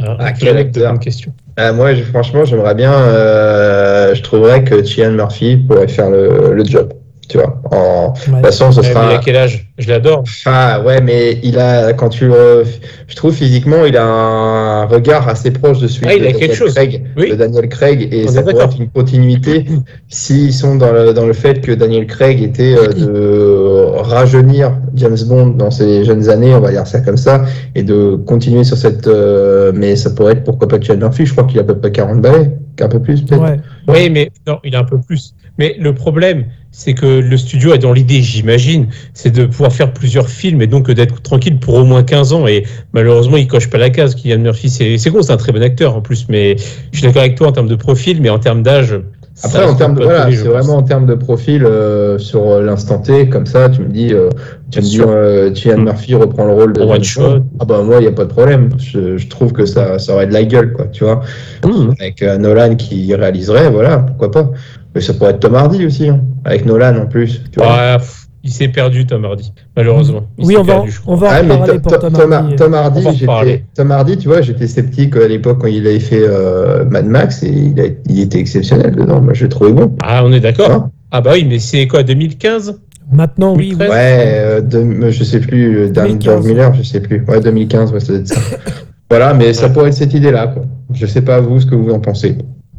ah, 0.04 0.16
Ah, 0.18 0.32
quel 0.32 0.58
acteur. 0.58 0.98
question. 0.98 1.32
Ah, 1.56 1.72
moi, 1.72 1.94
je- 1.94 2.02
franchement, 2.02 2.44
j'aimerais 2.44 2.74
bien. 2.74 2.92
euh, 2.92 4.14
je 4.14 4.22
trouverais 4.22 4.64
que 4.64 4.82
Chian 4.84 5.12
Murphy 5.12 5.56
pourrait 5.56 5.88
faire 5.88 6.10
le, 6.10 6.52
le 6.54 6.64
job. 6.64 6.92
Tu 7.28 7.38
vois. 7.38 7.62
En... 7.70 8.08
De 8.12 8.30
Ouais. 8.32 8.36
toute 8.42 8.46
façon, 8.46 8.72
ce 8.72 8.80
Eh, 8.80 8.82
mais 8.88 8.92
sera. 8.92 9.14
a 9.14 9.18
quel 9.18 9.36
âge? 9.36 9.71
Je 9.82 9.88
l'adore. 9.88 10.24
Ah 10.46 10.80
ouais, 10.84 11.00
mais 11.00 11.38
il 11.42 11.58
a, 11.58 11.92
quand 11.92 12.08
tu 12.08 12.26
le, 12.28 12.64
je 13.08 13.16
trouve 13.16 13.34
physiquement, 13.34 13.84
il 13.84 13.96
a 13.96 14.04
un 14.04 14.84
regard 14.86 15.28
assez 15.28 15.50
proche 15.50 15.80
de 15.80 15.88
celui 15.88 16.06
Ah, 16.08 16.14
il 16.14 16.22
de 16.22 16.28
a 16.28 16.32
Daniel 16.32 16.54
chose. 16.54 16.74
Craig, 16.74 17.02
Oui. 17.16 17.30
de 17.30 17.34
Daniel 17.34 17.68
Craig, 17.68 18.08
et 18.12 18.24
On 18.28 18.32
ça 18.32 18.42
pourrait 18.42 18.64
être 18.64 18.78
une 18.78 18.88
continuité 18.88 19.66
s'ils 20.08 20.52
sont 20.52 20.76
dans 20.76 20.92
le, 20.92 21.12
dans 21.12 21.26
le 21.26 21.32
fait 21.32 21.60
que 21.60 21.72
Daniel 21.72 22.06
Craig 22.06 22.40
était 22.42 22.74
euh, 22.76 22.88
de 22.92 23.98
rajeunir 24.02 24.72
James 24.94 25.18
Bond 25.26 25.46
dans 25.48 25.70
ses 25.70 26.04
jeunes 26.04 26.28
années, 26.30 26.54
on 26.54 26.60
va 26.60 26.70
dire 26.70 26.86
ça 26.86 27.00
comme 27.00 27.16
ça, 27.16 27.44
et 27.74 27.82
de 27.82 28.14
continuer 28.16 28.64
sur 28.64 28.76
cette, 28.76 29.06
euh, 29.08 29.72
mais 29.74 29.96
ça 29.96 30.10
pourrait 30.10 30.34
être 30.34 30.44
pourquoi 30.44 30.68
pas 30.68 30.80
Chad 30.80 30.98
Murphy, 30.98 31.26
je 31.26 31.32
crois 31.32 31.44
qu'il 31.44 31.58
a 31.58 31.62
à 31.62 31.64
peu 31.64 31.76
près 31.76 31.90
40 31.92 32.20
balais, 32.20 32.50
un 32.80 32.88
peu 32.88 33.00
plus 33.00 33.22
peut-être. 33.22 33.42
Ouais. 33.42 33.58
Oui, 33.88 34.10
mais 34.10 34.30
non, 34.46 34.58
il 34.64 34.74
a 34.76 34.80
un 34.80 34.84
peu 34.84 34.98
plus. 34.98 35.34
Mais 35.58 35.76
le 35.78 35.92
problème, 35.94 36.46
c'est 36.72 36.94
que 36.94 37.06
le 37.06 37.36
studio 37.36 37.72
a 37.72 37.78
dans 37.78 37.92
l'idée, 37.92 38.22
j'imagine, 38.22 38.88
c'est 39.12 39.30
de 39.30 39.44
pouvoir 39.44 39.72
faire 39.72 39.92
plusieurs 39.92 40.28
films 40.28 40.62
et 40.62 40.66
donc 40.66 40.90
d'être 40.90 41.20
tranquille 41.20 41.58
pour 41.58 41.74
au 41.74 41.84
moins 41.84 42.02
15 42.02 42.32
ans. 42.32 42.46
Et 42.46 42.64
malheureusement, 42.94 43.36
il 43.36 43.46
coche 43.46 43.68
pas 43.68 43.78
la 43.78 43.90
case. 43.90 44.14
Kylian 44.14 44.38
Murphy, 44.38 44.70
c'est 44.70 45.10
con, 45.10 45.22
c'est 45.22 45.32
un 45.32 45.36
très 45.36 45.52
bon 45.52 45.62
acteur 45.62 45.94
en 45.94 46.00
plus. 46.00 46.26
Mais 46.30 46.56
je 46.90 46.98
suis 46.98 47.06
d'accord 47.06 47.22
avec 47.22 47.36
toi 47.36 47.48
en 47.48 47.52
termes 47.52 47.68
de 47.68 47.76
profil, 47.76 48.20
mais 48.22 48.30
en 48.30 48.38
termes 48.38 48.62
d'âge. 48.62 48.98
Après, 49.44 49.64
en 49.64 49.74
termes 49.74 49.94
de, 49.94 50.02
voilà, 50.02 50.30
c'est 50.30 50.48
vraiment 50.48 50.76
en 50.76 50.82
termes 50.82 51.06
de 51.06 51.14
profil 51.14 51.64
euh, 51.64 52.18
sur 52.18 52.48
euh, 52.48 52.62
l'instant 52.62 52.98
T, 52.98 53.28
comme 53.28 53.46
ça, 53.46 53.70
tu 53.70 53.80
me 53.80 53.88
dis, 53.88 54.12
euh, 54.12 54.28
tu 54.70 54.80
me 54.80 54.84
dis, 54.84 55.00
euh, 55.00 55.50
Mm. 55.50 55.84
Murphy 55.84 56.14
reprend 56.14 56.44
le 56.44 56.52
rôle 56.52 56.72
de 56.72 56.82
one 56.82 57.02
shot. 57.02 57.40
Ah 57.60 57.64
bah 57.64 57.82
moi, 57.82 57.96
il 58.00 58.04
y 58.04 58.08
a 58.08 58.12
pas 58.12 58.24
de 58.24 58.30
problème. 58.30 58.70
Je, 58.78 59.16
je 59.16 59.28
trouve 59.28 59.52
que 59.52 59.64
ça, 59.64 59.98
ça 59.98 60.14
aurait 60.14 60.26
de 60.26 60.32
la 60.32 60.44
gueule, 60.44 60.72
quoi, 60.72 60.86
tu 60.86 61.04
vois. 61.04 61.22
Mmh. 61.64 61.90
Avec 61.98 62.22
Nolan 62.22 62.74
qui 62.76 63.14
réaliserait, 63.14 63.70
voilà, 63.70 63.98
pourquoi 63.98 64.30
pas. 64.30 64.50
Mais 64.94 65.00
ça 65.00 65.14
pourrait 65.14 65.30
être 65.30 65.40
Tom 65.40 65.54
Hardy 65.54 65.86
aussi, 65.86 66.08
hein, 66.08 66.20
avec 66.44 66.64
Nolan 66.66 66.96
en 66.96 67.06
plus. 67.06 67.42
Tu 67.50 67.58
vois. 67.58 67.68
Ouais, 67.68 67.96
pff, 67.98 68.26
il 68.44 68.50
s'est 68.50 68.68
perdu, 68.68 69.06
Tom 69.06 69.24
Hardy, 69.24 69.52
malheureusement. 69.76 70.22
Il 70.38 70.46
Oui, 70.46 70.56
on 70.58 70.62
va, 70.64 70.74
perdu, 70.74 70.92
on 71.06 71.14
va 71.14 71.26
en 71.28 71.30
Ah, 71.30 71.38
reparler 71.42 71.66
Tom, 71.72 71.80
pour 71.80 71.98
Tom 71.98 72.12
Tom- 72.12 72.32
Hardy. 72.32 72.56
Tom 72.56 72.74
Hardy, 72.74 72.98
On 72.98 73.02
va 73.02 73.08
en 73.08 73.12
j'étais- 73.12 73.24
reparler. 73.24 73.64
Tom 73.74 73.90
Hardy, 73.90 74.16
tu 74.18 74.28
vois, 74.28 74.42
j'étais 74.42 74.66
sceptique 74.66 75.16
à 75.16 75.28
l'époque 75.28 75.58
quand 75.60 75.68
il 75.68 75.86
avait 75.86 76.00
fait 76.00 76.22
euh, 76.22 76.84
Mad 76.84 77.06
Max 77.06 77.42
et 77.42 77.48
il, 77.48 77.80
a- 77.80 77.84
il 78.08 78.20
était 78.20 78.38
exceptionnel 78.38 78.94
dedans. 78.94 79.20
Moi, 79.20 79.32
je 79.34 79.44
l'ai 79.44 79.48
trouvé 79.48 79.72
bon. 79.72 79.96
Ah, 80.02 80.22
on 80.24 80.32
est 80.32 80.40
d'accord. 80.40 80.70
Hein 80.70 80.90
Ah 81.10 81.20
bah 81.20 81.30
oui, 81.34 81.46
mais 81.48 81.58
c'est 81.58 81.86
quoi, 81.86 82.02
2015 82.02 82.78
Maintenant, 83.10 83.54
oui, 83.54 83.68
oui. 83.72 83.76
2013. 83.76 83.90
Ouais, 83.90 84.32
euh, 84.36 84.60
de- 84.62 85.10
je 85.10 85.24
sais 85.24 85.40
plus, 85.40 85.76
euh, 85.76 85.90
Dan 85.90 86.06
2015. 86.06 86.24
George 86.24 86.46
Miller, 86.46 86.74
je 86.74 86.82
sais 86.82 87.00
plus. 87.00 87.22
Ouais, 87.28 87.40
2015, 87.40 87.92
ouais, 87.92 88.00
ça 88.00 88.08
doit 88.08 88.16
être 88.20 88.28
ça. 88.28 88.40
voilà, 89.10 89.34
mais 89.34 89.52
ça 89.52 89.68
pourrait 89.68 89.88
être 89.88 89.94
cette 89.94 90.14
idée-là, 90.14 90.46
quoi. 90.48 90.62
Je 90.94 91.04
sais 91.06 91.20
pas 91.22 91.40
vous 91.40 91.60
ce 91.60 91.66
que 91.66 91.74
vous 91.74 91.90
en 91.90 92.00
pensez. 92.00 92.38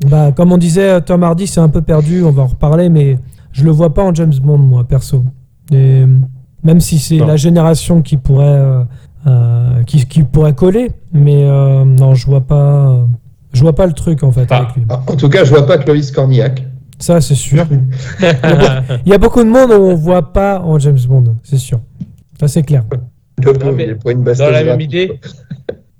Bah, 0.10 0.32
comme 0.32 0.52
on 0.52 0.58
disait, 0.58 1.02
Tom 1.02 1.24
Hardy, 1.24 1.48
c'est 1.48 1.60
un 1.62 1.70
peu 1.70 1.82
perdu, 1.82 2.24
on 2.24 2.32
va 2.32 2.44
en 2.44 2.48
reparler, 2.48 2.90
mais 2.90 3.18
je 3.52 3.64
le 3.64 3.72
vois 3.72 3.94
pas 3.94 4.04
en 4.04 4.14
James 4.14 4.34
Bond, 4.42 4.58
moi, 4.58 4.84
perso. 4.84 5.24
Et, 5.72 5.76
euh, 6.04 6.08
même 6.64 6.80
si 6.82 7.00
c'est 7.00 7.18
Non. 7.18 7.28
la 7.28 7.36
génération 7.38 8.02
qui 8.02 8.18
pourrait, 8.18 8.46
euh, 8.48 8.84
euh, 9.28 9.84
qui, 9.84 10.06
qui 10.06 10.24
pourrait 10.24 10.54
coller, 10.56 10.92
mais 11.14 11.44
euh, 11.46 11.86
non, 11.86 12.16
je 12.16 12.26
vois 12.26 12.42
pas, 12.42 12.90
euh, 12.90 13.06
je 13.54 13.62
vois 13.62 13.76
pas 13.76 13.86
le 13.86 13.94
truc 13.94 14.24
en 14.24 14.32
fait 14.32 14.48
Ah. 14.50 14.58
avec 14.58 14.76
lui. 14.76 14.84
En 14.90 15.16
tout 15.16 15.30
cas, 15.30 15.44
je 15.46 15.50
vois 15.52 15.66
pas 15.66 15.78
Clovis 15.78 16.12
Cornillac. 16.12 16.66
Ça, 17.00 17.20
c'est 17.22 17.36
sûr. 17.36 17.66
Il 19.06 19.10
y 19.12 19.14
a 19.14 19.18
beaucoup 19.18 19.44
de 19.44 19.50
monde 19.50 19.72
où 19.72 19.84
on 19.84 19.96
voit 19.96 20.34
pas 20.34 20.62
en 20.62 20.80
James 20.80 21.00
Bond, 21.08 21.36
c'est 21.44 21.58
sûr. 21.58 21.80
Ça, 22.40 22.48
c'est 22.48 22.64
clair. 22.64 22.84
Le 23.44 23.72
mais 23.74 23.88
une 24.06 24.20
Dans 24.20 24.24
baston 24.24 24.52
la 24.52 24.64
même 24.64 24.80
idée. 24.82 25.20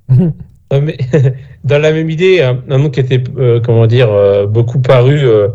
Non, 0.10 0.34
dans 1.64 1.78
la 1.80 1.92
même 1.92 2.10
idée, 2.10 2.42
un, 2.42 2.78
nom 2.78 2.90
qui 2.90 3.00
était, 3.00 3.22
euh, 3.38 3.60
comment 3.60 3.88
dire, 3.88 4.12
euh, 4.12 4.46
beaucoup 4.46 4.80
paru 4.80 5.20
euh, 5.24 5.50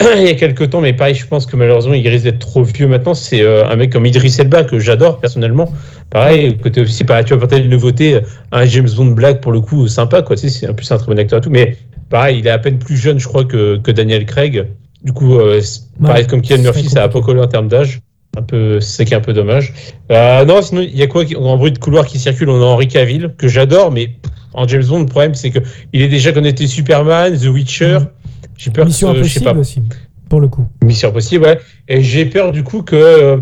il 0.16 0.22
y 0.22 0.28
a 0.28 0.34
quelques 0.34 0.70
temps, 0.70 0.80
mais 0.80 0.92
pareil, 0.92 1.14
je 1.14 1.26
pense 1.26 1.46
que 1.46 1.56
malheureusement, 1.56 1.94
il 1.94 2.06
risque 2.08 2.24
d'être 2.24 2.38
trop 2.38 2.62
vieux 2.62 2.86
maintenant. 2.86 3.14
C'est 3.14 3.46
un 3.46 3.76
mec 3.76 3.92
comme 3.92 4.06
Idris 4.06 4.36
Elba 4.38 4.64
que 4.64 4.78
j'adore 4.78 5.20
personnellement. 5.20 5.72
Pareil, 6.10 6.56
côté 6.58 6.80
aussi, 6.80 7.04
pareil, 7.04 7.24
tu 7.24 7.30
vas 7.30 7.36
apporter 7.36 7.58
une 7.58 7.70
nouveauté, 7.70 8.20
un 8.52 8.64
James 8.64 8.88
Bond 8.96 9.12
black 9.12 9.40
pour 9.40 9.52
le 9.52 9.60
coup, 9.60 9.88
sympa, 9.88 10.22
quoi. 10.22 10.36
Tu 10.36 10.42
sais, 10.42 10.48
c'est 10.48 10.68
en 10.68 10.74
plus 10.74 10.90
un 10.90 10.98
très 10.98 11.06
bon 11.06 11.18
acteur 11.18 11.38
et 11.38 11.42
tout. 11.42 11.50
Mais 11.50 11.76
pareil, 12.08 12.38
il 12.38 12.46
est 12.46 12.50
à 12.50 12.58
peine 12.58 12.78
plus 12.78 12.96
jeune, 12.96 13.18
je 13.18 13.26
crois, 13.28 13.44
que, 13.44 13.78
que 13.78 13.90
Daniel 13.90 14.26
Craig. 14.26 14.66
Du 15.02 15.12
coup, 15.12 15.38
pareil, 15.38 15.62
Ouais, 16.00 16.26
comme 16.26 16.44
c'est 16.44 16.58
Murphy, 16.58 16.88
ça 16.88 17.04
a 17.04 17.08
pas 17.08 17.20
collé 17.20 17.40
en 17.40 17.46
termes 17.46 17.68
d'âge. 17.68 18.00
Un 18.38 18.42
peu, 18.42 18.78
c'est 18.78 19.04
qui 19.04 19.14
est 19.14 19.16
un 19.16 19.20
peu 19.20 19.32
dommage. 19.32 19.72
Euh, 20.12 20.44
non, 20.44 20.62
sinon, 20.62 20.82
il 20.82 20.96
y 20.96 21.02
a 21.02 21.08
quoi 21.08 21.24
en 21.36 21.56
bruit 21.56 21.72
de 21.72 21.78
couloir 21.78 22.06
qui 22.06 22.20
circule 22.20 22.48
On 22.50 22.62
a 22.62 22.64
Henri 22.64 22.86
Cavill, 22.86 23.34
que 23.36 23.48
j'adore, 23.48 23.90
mais 23.90 24.10
en 24.54 24.66
James 24.68 24.84
Bond, 24.84 25.00
le 25.00 25.06
problème, 25.06 25.34
c'est 25.34 25.50
que 25.50 25.58
il 25.92 26.02
est 26.02 26.08
déjà 26.08 26.30
connecté 26.30 26.68
Superman, 26.68 27.36
The 27.36 27.46
Witcher. 27.46 27.98
J'ai 28.56 28.70
peur 28.70 28.86
Mission 28.86 29.12
que, 29.12 29.24
ce- 29.24 29.28
je 29.28 29.38
sais 29.40 29.48
impossible 29.48 29.54
pas, 29.54 29.58
aussi, 29.60 29.82
pour 30.28 30.40
le 30.40 30.46
coup. 30.46 30.68
Mission 30.84 31.08
Impossible, 31.08 31.44
ouais. 31.44 31.58
Et 31.88 32.00
j'ai 32.02 32.26
peur 32.26 32.52
du 32.52 32.62
coup 32.62 32.82
que 32.82 32.94
euh, 32.94 33.38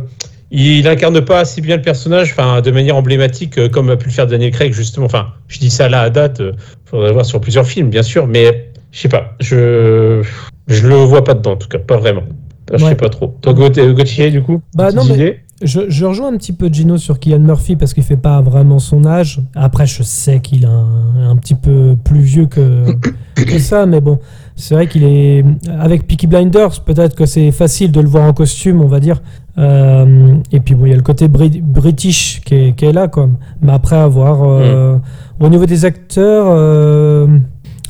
il 0.51 0.89
incarne 0.89 1.21
pas 1.23 1.41
assez 1.41 1.61
bien 1.61 1.77
le 1.77 1.83
personnage, 1.83 2.31
enfin, 2.33 2.63
de 2.63 2.71
manière 2.71 2.97
emblématique, 2.97 3.59
euh, 3.59 3.69
comme 3.69 3.91
a 3.91 3.97
pu 3.97 4.07
le 4.07 4.13
faire 4.13 4.27
Daniel 4.27 4.51
Craig, 4.51 4.73
justement. 4.73 5.05
Enfin, 5.07 5.27
je 5.49 5.59
dis 5.59 5.69
ça 5.71 5.91
là 5.91 6.01
à 6.01 6.09
date, 6.11 6.41
euh, 6.41 6.53
faudrait 6.87 7.13
voir 7.13 7.27
sur 7.27 7.39
plusieurs 7.41 7.67
films, 7.67 7.91
bien 7.91 8.03
sûr, 8.03 8.27
mais 8.27 8.71
je 8.93 9.01
sais 9.01 9.09
pas, 9.11 9.35
je 9.41 10.23
je 10.69 10.87
le 10.89 10.95
vois 10.95 11.23
pas 11.23 11.35
dedans, 11.35 11.53
en 11.53 11.57
tout 11.57 11.69
cas, 11.69 11.79
pas 11.79 11.99
vraiment. 11.99 12.23
Je 12.73 12.83
Ouais. 12.83 12.91
sais 12.91 12.97
pas 12.97 13.09
trop. 13.09 13.35
Toi, 13.41 13.53
Gauthier, 13.55 14.31
du 14.31 14.43
coup 14.43 14.61
Bah 14.75 14.91
non, 14.93 15.03
mais- 15.05 15.41
Je, 15.63 15.81
je 15.89 16.05
rejoins 16.05 16.29
un 16.35 16.37
petit 16.37 16.53
peu 16.53 16.69
Gino 16.71 16.99
sur 16.99 17.19
Kylian 17.19 17.39
Murphy 17.39 17.77
parce 17.77 17.95
qu'il 17.95 18.03
fait 18.03 18.19
pas 18.19 18.43
vraiment 18.43 18.79
son 18.79 19.07
âge. 19.07 19.41
Après, 19.55 19.87
je 19.87 20.03
sais 20.03 20.41
qu'il 20.41 20.65
est 20.65 20.67
un, 20.67 21.31
un 21.31 21.37
petit 21.37 21.55
peu 21.55 21.97
plus 22.05 22.21
vieux 22.21 22.45
que, 22.45 22.85
que 23.37 23.59
ça, 23.59 23.87
mais 23.87 24.03
bon, 24.03 24.19
c'est 24.55 24.75
vrai 24.75 24.87
qu'il 24.87 25.03
est 25.05 25.43
avec 25.81 26.07
Peaky 26.07 26.27
Blinders. 26.27 26.83
Peut-être 26.85 27.15
que 27.17 27.25
c'est 27.25 27.53
facile 27.53 27.91
de 27.91 28.01
le 28.03 28.07
voir 28.09 28.25
en 28.29 28.35
costume, 28.35 28.83
on 28.83 28.87
va 28.87 29.01
dire. 29.01 29.23
Euh, 29.57 30.35
et 30.53 30.61
puis 30.61 30.75
bon, 30.75 30.85
il 30.85 30.91
y 30.91 30.93
a 30.93 30.97
le 30.97 31.03
côté 31.03 31.27
bri- 31.29 31.63
british 31.63 32.43
qui 32.45 32.55
est, 32.55 32.73
qui 32.77 32.85
est 32.85 32.93
là, 32.93 33.09
quoi. 33.09 33.27
Mais 33.63 33.73
après, 33.73 33.97
à 33.97 34.07
voir. 34.09 34.43
euh, 34.45 34.99
Au 35.41 35.49
niveau 35.49 35.65
des 35.67 35.85
acteurs, 35.87 36.47
euh, 36.51 37.27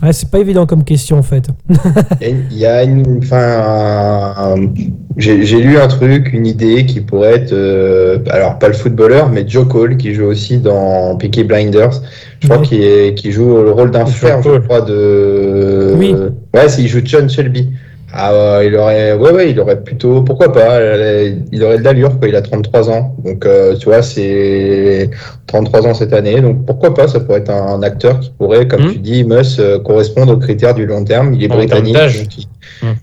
ouais, 0.03 0.13
c'est 0.13 0.31
pas 0.31 0.39
évident 0.39 0.67
comme 0.67 0.85
question 0.85 1.19
en 1.19 1.23
fait. 1.23 1.49
Il 2.21 2.57
y 2.59 2.67
a 2.67 2.83
une-. 2.85 3.19
Enfin. 3.23 4.35
un- 4.39 4.73
J'ai 5.17 5.61
lu 5.61 5.79
un 5.79 5.89
truc, 5.89 6.33
une 6.33 6.47
idée 6.47 6.85
qui 6.87 7.01
pourrait 7.01 7.37
être. 7.37 7.53
euh, 7.53 8.19
alors, 8.31 8.59
pas 8.59 8.69
le 8.69 8.75
footballeur, 8.75 9.31
mais 9.31 9.45
Joe 9.49 9.67
Cole, 9.67 9.97
qui 9.97 10.13
joue 10.15 10.25
aussi 10.27 10.59
dans 10.59 11.17
Peaky 11.17 11.45
Blinders. 11.45 12.03
Je 12.41 12.49
crois 12.49 12.61
Ouais. 12.61 13.15
qu'il 13.17 13.33
joue 13.33 13.63
le 13.63 13.71
rôle 13.71 13.91
d'un 13.91 14.05
frère, 14.07 14.43
je 14.43 14.59
crois, 14.59 14.83
de. 14.83 15.95
Oui. 15.97 16.15
Ouais, 16.55 16.69
c'est- 16.69 16.83
il 16.83 16.89
joue 16.89 17.01
John 17.05 17.29
Shelby. 17.31 17.71
Ah, 18.13 18.33
ouais, 18.33 18.69
il 18.69 18.77
aurait. 18.77 19.13
Ouais, 19.15 19.33
ouais, 19.33 19.51
il 19.51 19.61
aurait 19.61 19.83
plutôt. 19.83 20.23
Pourquoi 20.23 20.53
pas 20.53 20.77
euh, 20.79 21.35
Il 21.53 21.63
aurait 21.65 21.79
de 21.79 21.83
l'allure, 21.85 22.19
quoi. 22.19 22.29
Il 22.29 22.37
a 22.37 22.41
33 22.43 22.89
ans. 22.91 23.15
Donc, 23.25 23.45
euh, 23.45 23.77
tu 23.77 23.87
vois, 23.87 24.01
c'est 24.03 25.11
33 25.47 25.87
ans 25.87 25.95
cette 25.95 26.13
année. 26.13 26.41
Donc, 26.41 26.65
pourquoi 26.65 26.95
pas 26.95 27.09
Ça 27.09 27.21
pourrait 27.21 27.41
être 27.41 27.51
un, 27.51 27.83
acteur 27.83 28.21
qui 28.21 28.31
pourrait, 28.39 28.69
comme 28.69 28.83
Mhm. 28.85 28.93
tu 28.93 28.99
dis, 29.01 29.25
Mus, 29.25 29.59
euh, 29.59 29.79
correspondre 29.81 30.33
aux 30.33 30.39
critères 30.39 30.75
du 30.75 30.87
long 30.87 31.05
terme. 31.05 31.35
Il 31.35 31.43
est 31.45 31.51
En 31.53 31.57
britannique. 31.57 31.95
donc 31.95 32.39
il- 32.39 32.47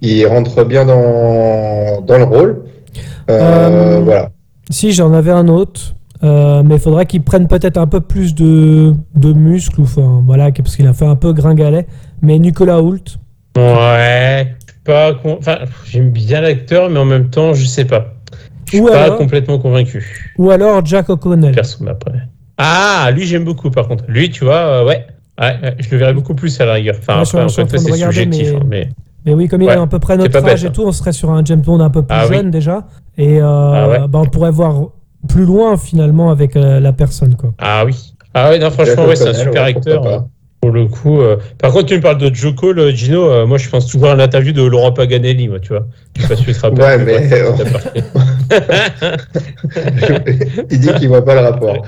il 0.01 0.25
rentre 0.27 0.63
bien 0.63 0.85
dans, 0.85 2.01
dans 2.01 2.17
le 2.17 2.23
rôle. 2.23 2.61
Euh, 3.29 3.39
Euh, 3.39 3.99
Voilà. 4.03 4.29
Si 4.69 4.93
j'en 4.93 5.13
avais 5.13 5.31
un 5.31 5.47
autre, 5.49 5.95
euh, 6.23 6.63
mais 6.63 6.75
il 6.75 6.79
faudrait 6.81 7.05
qu'il 7.05 7.21
prenne 7.21 7.47
peut-être 7.47 7.77
un 7.77 7.87
peu 7.87 7.99
plus 7.99 8.33
de, 8.33 8.93
de 9.15 9.33
muscles, 9.33 9.81
ou 9.81 9.83
enfin, 9.83 10.23
voilà, 10.25 10.49
parce 10.51 10.75
qu'il 10.77 10.87
a 10.87 10.93
fait 10.93 11.05
un 11.05 11.15
peu 11.17 11.33
gringalet. 11.33 11.85
Mais 12.21 12.39
Nicolas 12.39 12.81
Hoult, 12.81 13.17
Ouais, 13.57 14.47
pas. 14.83 15.13
con- 15.13 15.37
Enfin, 15.39 15.59
j'aime 15.85 16.11
bien 16.11 16.41
l'acteur, 16.41 16.89
mais 16.89 16.99
en 16.99 17.05
même 17.05 17.29
temps, 17.29 17.53
je 17.53 17.65
sais 17.65 17.85
pas. 17.85 18.13
Je 18.65 18.77
suis 18.77 18.81
pas 18.85 19.03
alors- 19.03 19.17
complètement 19.17 19.59
convaincu. 19.59 20.31
ou 20.37 20.49
alors 20.51 20.85
Jack 20.85 21.09
O'Connell. 21.09 21.53
Perso, 21.53 21.83
mais 21.83 21.91
après. 21.91 22.13
Ah, 22.57 23.09
lui, 23.13 23.25
j'aime 23.25 23.43
beaucoup, 23.43 23.69
par 23.71 23.87
contre. 23.87 24.03
Lui, 24.07 24.29
tu 24.29 24.45
vois, 24.45 24.55
euh, 24.55 24.85
ouais. 24.85 25.05
Ouais, 25.41 25.55
ouais, 25.63 25.75
je 25.79 25.89
le 25.91 25.97
verrais 25.97 26.13
beaucoup 26.13 26.35
plus 26.35 26.59
à 26.61 26.65
la 26.65 26.73
rigueur. 26.73 26.95
Enfin, 26.99 27.19
après, 27.21 27.39
en 27.41 27.45
de 27.45 27.49
c'est 27.49 27.77
subjectif. 27.93 28.51
mais- 28.51 28.55
hein, 28.55 28.63
mais... 28.69 28.89
Mais 29.25 29.33
oui, 29.33 29.47
comme 29.47 29.61
il 29.61 29.67
Ouais, 29.67 29.73
a 29.75 29.81
à 29.81 29.87
peu 29.87 29.99
près 29.99 30.17
notre 30.17 30.31
bête, 30.31 30.45
âge 30.45 30.63
et 30.63 30.67
hein. 30.67 30.71
tout, 30.71 30.83
on 30.85 30.91
serait 30.91 31.13
sur 31.13 31.31
un 31.31 31.43
James 31.45 31.61
Bond 31.61 31.79
un 31.79 31.89
peu 31.89 32.01
plus 32.03 32.15
Ah 32.15 32.25
oui. 32.29 32.35
jeune 32.35 32.51
déjà. 32.51 32.83
Et 33.17 33.41
euh, 33.41 33.45
Ah 33.47 33.87
ouais. 33.89 33.99
bah, 34.09 34.19
on 34.21 34.25
pourrait 34.25 34.51
voir 34.51 34.89
plus 35.29 35.45
loin 35.45 35.77
finalement 35.77 36.29
avec 36.29 36.55
euh, 36.57 36.79
la 36.81 36.91
personne. 36.93 37.35
Quoi. 37.35 37.53
Ah 37.57 37.83
oui. 37.85 38.13
Ah 38.33 38.55
non, 38.57 38.69
franchement, 38.69 39.05
ouais, 39.05 39.15
c'est 39.15 39.29
un 39.29 39.33
super 39.33 39.63
acteur. 39.63 40.25
Pour 40.63 40.71
le 40.71 40.85
coup, 40.85 41.19
euh, 41.19 41.35
par 41.61 41.73
contre, 41.73 41.87
tu 41.87 41.95
me 41.97 41.99
parles 41.99 42.19
de 42.19 42.33
Joe 42.33 42.55
Cole, 42.55 42.79
euh, 42.79 42.91
Gino. 42.91 43.29
euh, 43.29 43.45
moi, 43.45 43.57
je 43.57 43.67
pense 43.67 43.85
toujours 43.85 44.11
à 44.11 44.15
l'interview 44.15 44.53
de 44.53 44.63
Laurent 44.63 44.93
Paganelli, 44.93 45.49
moi, 45.49 45.59
tu 45.59 45.73
vois. 45.73 45.85
Je 46.15 46.21
sais 46.21 46.27
pas 46.29 46.35
si 46.37 46.45
tu 46.45 46.53
te 46.53 46.59
rappelles. 46.61 46.79
Ouais, 46.79 46.97
mais- 47.03 47.43
Ouais, 47.43 47.51
Il 50.71 50.79
dit 50.79 50.93
qu'il 50.93 51.09
voit 51.09 51.25
pas 51.25 51.33
le 51.35 51.41
rapport. 51.41 51.85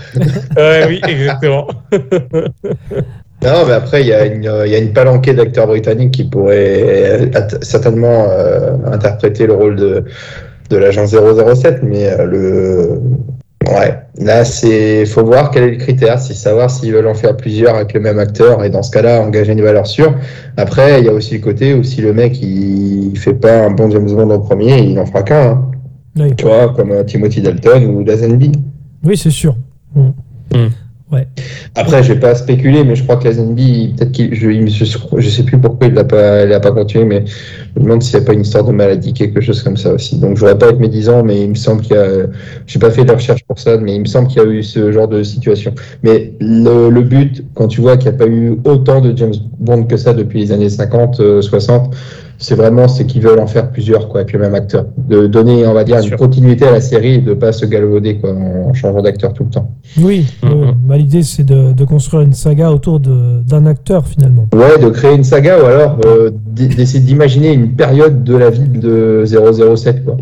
oui, 0.89 0.99
exactement. 1.07 1.67
Non, 1.93 3.65
mais 3.65 3.71
après, 3.73 4.01
il 4.01 4.07
y, 4.07 4.13
a 4.13 4.25
une- 4.25 4.51
il 4.65 4.71
y 4.71 4.75
a 4.75 4.79
une 4.79 4.91
palanquée 4.91 5.33
d'acteurs 5.33 5.67
britanniques 5.67 6.11
qui 6.11 6.25
pourraient 6.25 7.31
at- 7.33 7.61
certainement 7.63 8.27
euh, 8.29 8.71
interpréter 8.91 9.47
le 9.47 9.53
rôle 9.53 9.77
de, 9.77 10.03
de 10.69 10.77
l'agent 10.77 11.05
007, 11.07 11.79
mais 11.81 12.11
euh, 12.11 12.25
le. 12.25 12.99
Ouais, 13.67 13.97
là, 14.19 14.45
c'est. 14.45 15.05
faut 15.05 15.23
voir 15.25 15.49
quel 15.51 15.63
est 15.63 15.71
le 15.71 15.77
critère, 15.77 16.19
c'est 16.19 16.33
savoir 16.33 16.69
s'ils 16.69 16.93
veulent 16.93 17.07
en 17.07 17.15
faire 17.15 17.35
plusieurs 17.35 17.75
avec 17.75 17.93
le 17.93 17.99
même 17.99 18.19
acteur, 18.19 18.63
et 18.63 18.69
dans 18.69 18.83
ce 18.83 18.91
cas-là, 18.91 19.21
engager 19.21 19.53
une 19.53 19.61
valeur 19.61 19.87
sûre. 19.87 20.13
Après, 20.57 20.99
il 20.99 21.05
y 21.05 21.09
a 21.09 21.13
aussi 21.13 21.35
le 21.35 21.41
côté 21.43 21.73
où 21.73 21.83
si 21.83 22.01
le 22.01 22.13
mec, 22.13 22.39
il 22.41 23.17
fait 23.17 23.33
pas 23.33 23.65
un 23.65 23.71
bon 23.71 23.89
James 23.89 24.05
Bond 24.05 24.29
en 24.29 24.39
premier, 24.39 24.79
il 24.83 24.99
en 24.99 25.05
fera 25.05 25.23
qu'un. 25.23 25.49
hein. 25.49 25.71
Oui, 26.17 26.33
Tu 26.35 26.45
vois, 26.45 26.73
comme 26.73 26.91
euh, 26.91 27.03
Timothy 27.03 27.41
Dalton 27.41 27.83
ou 27.87 28.03
Lazenby. 28.05 28.51
Oui, 29.03 29.17
c'est 29.17 29.31
sûr. 29.31 29.55
Après, 31.75 32.03
je 32.03 32.13
vais 32.13 32.19
pas 32.19 32.35
spéculer, 32.35 32.83
mais 32.83 32.95
je 32.95 33.03
crois 33.03 33.17
que 33.17 33.25
Lazenby, 33.25 33.93
peut-être 33.97 34.11
qu'il, 34.11 34.33
je, 34.33 34.49
je, 35.17 35.29
sais 35.29 35.43
plus 35.43 35.57
pourquoi 35.57 35.87
il 35.87 35.93
l'a 35.93 36.03
pas, 36.03 36.41
a 36.41 36.59
pas 36.59 36.71
continué, 36.71 37.05
mais 37.05 37.23
je 37.25 37.79
me 37.79 37.85
demande 37.85 38.03
s'il 38.03 38.17
n'y 38.17 38.23
a 38.23 38.25
pas 38.25 38.33
une 38.33 38.41
histoire 38.41 38.63
de 38.63 38.71
maladie, 38.71 39.13
quelque 39.13 39.41
chose 39.41 39.61
comme 39.61 39.77
ça 39.77 39.93
aussi. 39.93 40.17
Donc, 40.19 40.35
je 40.35 40.41
voudrais 40.41 40.57
pas 40.57 40.69
être 40.69 40.79
médisant, 40.79 41.23
mais 41.23 41.41
il 41.41 41.49
me 41.49 41.55
semble 41.55 41.81
qu'il 41.81 41.95
y 41.95 41.99
a, 41.99 42.27
j'ai 42.67 42.79
pas 42.79 42.91
fait 42.91 43.05
de 43.05 43.11
recherche 43.11 43.43
pour 43.43 43.59
ça, 43.59 43.77
mais 43.77 43.95
il 43.95 44.01
me 44.01 44.05
semble 44.05 44.27
qu'il 44.27 44.41
y 44.41 44.45
a 44.45 44.47
eu 44.47 44.63
ce 44.63 44.91
genre 44.91 45.07
de 45.07 45.23
situation. 45.23 45.73
Mais 46.03 46.33
le, 46.39 46.89
le 46.89 47.01
but, 47.01 47.43
quand 47.53 47.67
tu 47.67 47.81
vois 47.81 47.97
qu'il 47.97 48.09
n'y 48.09 48.15
a 48.15 48.17
pas 48.17 48.27
eu 48.27 48.57
autant 48.63 49.01
de 49.01 49.15
James 49.15 49.33
Bond 49.59 49.83
que 49.83 49.97
ça 49.97 50.13
depuis 50.13 50.39
les 50.39 50.51
années 50.51 50.69
50, 50.69 51.19
euh, 51.19 51.41
60, 51.41 51.95
c'est 52.37 52.55
vraiment 52.55 52.87
c'est 52.87 53.05
qu'ils 53.05 53.21
veulent 53.21 53.39
en 53.39 53.47
faire 53.47 53.71
plusieurs 53.71 54.07
quoi 54.09 54.21
avec 54.21 54.33
le 54.33 54.39
même 54.39 54.55
acteur, 54.55 54.85
de 54.97 55.27
donner 55.27 55.65
on 55.65 55.73
va 55.73 55.83
dire 55.83 55.95
Bien 55.95 56.03
une 56.03 56.09
sûr. 56.09 56.17
continuité 56.17 56.65
à 56.65 56.71
la 56.71 56.81
série 56.81 57.15
et 57.15 57.17
de 57.19 57.33
pas 57.33 57.51
se 57.51 57.65
galvauder 57.65 58.17
quoi 58.17 58.33
en 58.33 58.73
changeant 58.73 59.01
d'acteur 59.01 59.33
tout 59.33 59.43
le 59.45 59.49
temps. 59.49 59.71
Oui, 60.01 60.25
Mhm. 60.43 60.49
euh, 60.51 60.71
bah, 60.85 60.97
l'idée 60.97 61.23
c'est 61.23 61.43
de, 61.43 61.73
de 61.73 61.85
construire 61.85 62.23
une 62.23 62.33
saga 62.33 62.71
autour 62.71 62.99
de- 62.99 63.41
d'un 63.47 63.65
acteur 63.65 64.07
finalement. 64.07 64.47
Ouais, 64.53 64.77
de 64.83 64.89
créer 64.89 65.15
une 65.15 65.23
saga 65.23 65.61
ou 65.61 65.65
alors 65.65 65.97
euh, 66.05 66.31
d'essayer 66.51 66.99
d'imaginer 67.03 67.53
une 67.53 67.71
période 67.75 68.23
de 68.23 68.35
la 68.35 68.49
vie 68.49 68.67
de 68.67 69.23
007 69.25 70.03
quoi. 70.03 70.17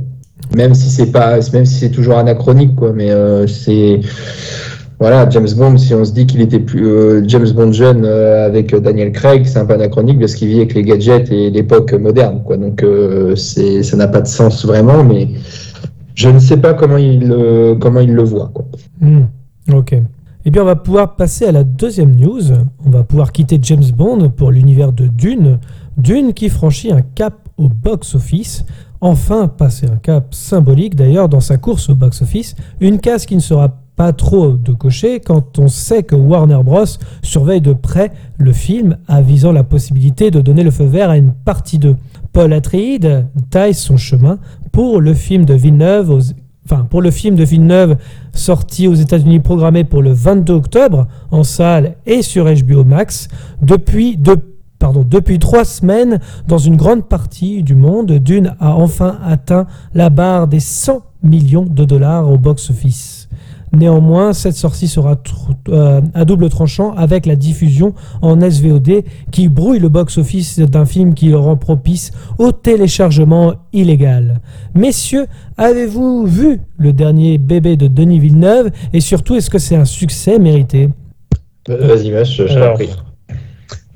Même 0.56 0.76
si 0.76 0.90
c'est 0.90 1.12
pas, 1.12 1.40
même 1.54 1.66
si 1.66 1.76
c'est 1.76 1.90
toujours 1.90 2.18
anachronique 2.18 2.76
quoi, 2.76 2.92
mais 2.94 3.10
euh, 3.10 3.48
c'est 3.48 4.02
voilà 5.04 5.30
James 5.30 5.50
Bond. 5.58 5.78
Si 5.78 5.94
on 5.94 6.06
se 6.06 6.14
dit 6.14 6.26
qu'il 6.26 6.40
était 6.40 6.62
plus 6.62 6.88
euh, 6.88 7.24
James 7.28 7.50
Bond 7.50 7.74
jeune 7.74 8.06
euh, 8.06 8.46
avec 8.46 8.74
Daniel 8.74 9.12
Craig, 9.12 9.46
c'est 9.46 9.60
un 9.60 9.66
peu 9.66 9.74
anachronique 9.74 10.18
parce 10.18 10.34
qu'il 10.34 10.48
vit 10.48 10.60
avec 10.60 10.74
les 10.76 10.84
gadgets 10.84 11.30
et 11.30 11.50
l'époque 11.50 11.92
moderne. 11.92 12.42
Donc 12.58 12.82
euh, 12.84 13.36
ça 13.36 13.98
n'a 13.98 14.08
pas 14.08 14.22
de 14.22 14.28
sens 14.28 14.66
vraiment, 14.66 15.04
mais 15.04 15.28
je 16.16 16.30
ne 16.30 16.40
sais 16.40 16.56
pas 16.56 16.74
comment 16.74 16.96
il 16.96 17.36
comment 17.82 18.00
il 18.00 18.14
le 18.14 18.24
voit. 18.24 18.54
Hmm, 19.02 19.24
Ok. 19.74 19.94
Eh 20.46 20.52
bien, 20.52 20.62
on 20.62 20.66
va 20.66 20.78
pouvoir 20.78 21.18
passer 21.18 21.46
à 21.48 21.52
la 21.52 21.66
deuxième 21.66 22.16
news. 22.16 22.42
On 22.86 22.90
va 22.90 23.04
pouvoir 23.04 23.34
quitter 23.34 23.60
James 23.62 23.92
Bond 23.94 24.30
pour 24.30 24.52
l'univers 24.52 24.94
de 24.94 25.08
Dune. 25.08 25.60
Dune 25.98 26.34
qui 26.34 26.48
franchit 26.48 26.94
un 26.94 27.02
cap 27.02 27.34
au 27.58 27.68
box-office. 27.68 28.64
Enfin, 29.02 29.50
passer 29.50 29.86
un 29.88 29.98
cap 29.98 30.34
symbolique 30.34 30.96
d'ailleurs 30.96 31.28
dans 31.28 31.42
sa 31.42 31.58
course 31.58 31.90
au 31.90 31.96
box-office. 31.96 32.56
Une 32.80 33.00
case 33.00 33.26
qui 33.26 33.36
ne 33.36 33.42
sera 33.42 33.83
pas 33.96 34.14
trop 34.14 34.52
de 34.52 34.72
cocher 34.72 35.20
quand 35.20 35.60
on 35.60 35.68
sait 35.68 36.04
que 36.04 36.16
Warner 36.16 36.60
Bros. 36.64 36.86
surveille 37.22 37.62
de 37.62 37.74
près 37.74 38.12
le 38.38 38.54
film, 38.54 38.98
avisant 39.08 39.52
la 39.52 39.64
possibilité 39.64 40.32
de 40.32 40.42
donner 40.42 40.64
le 40.64 40.72
feu 40.72 40.86
vert 40.86 41.10
à 41.10 41.18
une 41.18 41.34
partie 41.34 41.80
2. 41.80 41.96
Paul 42.32 42.54
Atreides 42.54 43.28
taille 43.52 43.76
son 43.76 43.98
chemin 43.98 44.40
pour 44.72 45.02
le 45.02 45.14
film 45.14 45.46
de 45.46 45.54
Villeneuve 45.54 46.28
sorti 48.34 48.88
aux 48.88 48.96
États-Unis 48.96 49.40
programmé 49.40 49.84
pour 49.84 50.02
le 50.02 50.14
22 50.14 50.54
octobre 50.54 51.08
en 51.30 51.44
salle 51.44 51.96
et 52.06 52.22
sur 52.22 52.46
HBO 52.46 52.84
Max 52.84 53.28
depuis 53.62 54.18
depuis 55.06 55.40
trois 55.40 55.66
semaines, 55.66 56.20
dans 56.48 56.58
une 56.58 56.76
grande 56.76 57.08
partie 57.08 57.64
du 57.64 57.76
monde, 57.76 58.12
Dune 58.12 58.56
a 58.60 58.76
enfin 58.76 59.18
atteint 59.24 59.66
la 59.94 60.10
barre 60.10 60.48
des 60.48 60.60
100 60.60 61.02
millions 61.24 61.66
de 61.66 61.86
dollars 61.86 62.30
au 62.30 62.38
box-office. 62.38 63.23
Néanmoins, 63.76 64.34
cette 64.34 64.56
sortie 64.56 64.88
sera 64.88 65.18
euh, 65.70 66.00
à 66.14 66.26
double 66.26 66.50
tranchant 66.50 66.94
avec 66.94 67.26
la 67.26 67.36
diffusion 67.36 67.96
en 68.22 68.40
SVOD 68.40 69.04
qui 69.32 69.50
brouille 69.50 69.80
le 69.80 69.90
box-office 69.90 70.60
d'un 70.60 70.86
film 70.86 71.16
qui 71.16 71.30
le 71.30 71.38
rend 71.38 71.58
propice 71.58 72.12
au 72.38 72.52
téléchargement 72.52 73.56
illégal. 73.74 74.42
Messieurs, 74.76 75.26
avez-vous 75.58 76.28
vu 76.28 76.62
le 76.78 76.94
dernier 76.94 77.40
bébé 77.40 77.76
de 77.76 77.88
Denis 77.88 78.20
Villeneuve? 78.20 78.70
Et 78.94 79.02
surtout, 79.02 79.36
est-ce 79.36 79.50
que 79.50 79.60
c'est 79.60 79.76
un 79.76 79.86
succès 79.86 80.38
mérité? 80.38 80.90
Vas-y, 81.68 82.12
Mash, 82.12 82.38
je, 82.38 82.48
je 82.48 82.54
Alors, 82.54 82.78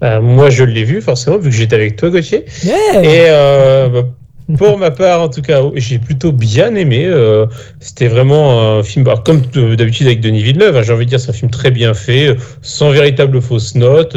bah, 0.02 0.20
moi, 0.22 0.50
je 0.50 0.64
l'ai 0.64 0.84
vu, 0.84 1.02
forcément, 1.02 1.38
vu 1.38 1.50
que 1.50 1.56
j'étais 1.56 1.76
avec 1.76 1.96
toi, 1.96 2.10
Gauthier. 2.10 2.46
Yeah 2.64 3.04
Et 3.04 3.26
euh, 3.30 3.90
bah, 3.90 4.08
pour 4.56 4.78
ma 4.78 4.92
part, 4.92 5.22
en 5.22 5.30
tout 5.30 5.42
cas, 5.42 5.62
j'ai 5.76 6.00
plutôt 6.00 6.32
bien 6.32 6.74
aimé. 6.76 7.06
euh, 7.06 7.46
C'était 7.80 8.08
vraiment 8.08 8.78
un 8.78 8.84
film, 8.84 9.06
comme 9.26 9.42
euh, 9.58 9.76
d'habitude 9.76 10.08
avec 10.08 10.22
Denis 10.22 10.42
Villeneuve, 10.42 10.78
hein, 10.78 10.84
j'ai 10.84 10.94
envie 10.94 11.06
de 11.06 11.10
dire, 11.10 11.20
c'est 11.20 11.32
un 11.32 11.34
film 11.34 11.52
très 11.52 11.72
bien 11.72 11.94
fait, 11.94 12.28
euh, 12.28 12.36
sans 12.62 12.92
véritable 12.92 13.42
fausse 13.42 13.76
note. 13.76 14.16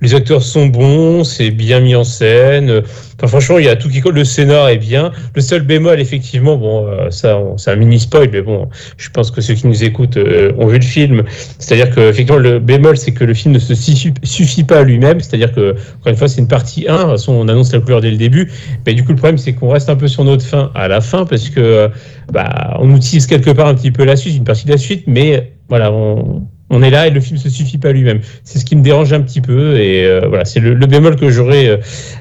Les 0.00 0.14
acteurs 0.14 0.42
sont 0.42 0.66
bons, 0.66 1.24
c'est 1.24 1.50
bien 1.50 1.80
mis 1.80 1.94
en 1.94 2.04
scène. 2.04 2.82
Enfin, 3.16 3.26
franchement, 3.26 3.58
il 3.58 3.64
y 3.64 3.68
a 3.68 3.74
tout 3.74 3.88
qui 3.88 4.00
colle. 4.00 4.14
Le 4.14 4.24
scénar 4.24 4.68
est 4.68 4.78
bien. 4.78 5.10
Le 5.34 5.40
seul 5.40 5.62
bémol, 5.62 6.00
effectivement, 6.00 6.56
bon, 6.56 6.86
euh, 6.86 7.10
ça, 7.10 7.40
c'est 7.56 7.72
un 7.72 7.76
mini 7.76 7.98
spoil, 7.98 8.28
mais 8.32 8.42
bon, 8.42 8.68
je 8.96 9.10
pense 9.10 9.32
que 9.32 9.40
ceux 9.40 9.54
qui 9.54 9.66
nous 9.66 9.82
écoutent 9.82 10.16
euh, 10.16 10.52
ont 10.56 10.66
vu 10.66 10.78
le 10.78 10.84
film. 10.84 11.24
C'est-à-dire 11.58 11.92
que, 11.92 12.10
effectivement, 12.10 12.38
le 12.40 12.60
bémol, 12.60 12.96
c'est 12.96 13.12
que 13.12 13.24
le 13.24 13.34
film 13.34 13.54
ne 13.54 13.58
se 13.58 13.74
suffit, 13.74 14.14
suffit 14.22 14.62
pas 14.62 14.78
à 14.78 14.82
lui-même. 14.84 15.18
C'est-à-dire 15.18 15.52
que, 15.52 15.72
encore 15.72 16.12
une 16.12 16.16
fois, 16.16 16.28
c'est 16.28 16.40
une 16.40 16.48
partie 16.48 16.86
1. 16.88 16.92
De 16.92 17.00
toute 17.00 17.10
façon, 17.10 17.32
on 17.32 17.48
annonce 17.48 17.72
la 17.72 17.80
couleur 17.80 18.00
dès 18.00 18.12
le 18.12 18.18
début. 18.18 18.52
Mais 18.86 18.94
du 18.94 19.02
coup, 19.02 19.10
le 19.10 19.16
problème, 19.16 19.38
c'est 19.38 19.52
qu'on 19.54 19.70
reste 19.70 19.88
un 19.88 19.96
peu 19.96 20.06
sur 20.06 20.22
notre 20.22 20.44
fin 20.44 20.70
à 20.76 20.86
la 20.86 21.00
fin 21.00 21.26
parce 21.26 21.48
que, 21.48 21.60
euh, 21.60 21.88
bah, 22.32 22.76
on 22.78 22.94
utilise 22.94 23.26
quelque 23.26 23.50
part 23.50 23.66
un 23.66 23.74
petit 23.74 23.90
peu 23.90 24.04
la 24.04 24.14
suite, 24.14 24.36
une 24.36 24.44
partie 24.44 24.66
de 24.66 24.70
la 24.70 24.78
suite, 24.78 25.04
mais 25.08 25.54
voilà, 25.68 25.92
on, 25.92 26.46
on 26.70 26.82
est 26.82 26.90
là 26.90 27.06
et 27.06 27.10
le 27.10 27.20
film 27.20 27.38
se 27.38 27.48
suffit 27.48 27.78
pas 27.78 27.92
lui-même. 27.92 28.20
C'est 28.44 28.58
ce 28.58 28.64
qui 28.64 28.76
me 28.76 28.82
dérange 28.82 29.12
un 29.12 29.20
petit 29.20 29.40
peu 29.40 29.78
et 29.78 30.04
euh, 30.04 30.26
voilà, 30.28 30.44
c'est 30.44 30.60
le, 30.60 30.74
bémol 30.86 31.16
que 31.16 31.30
j'aurais 31.30 31.68
euh, 31.68 31.76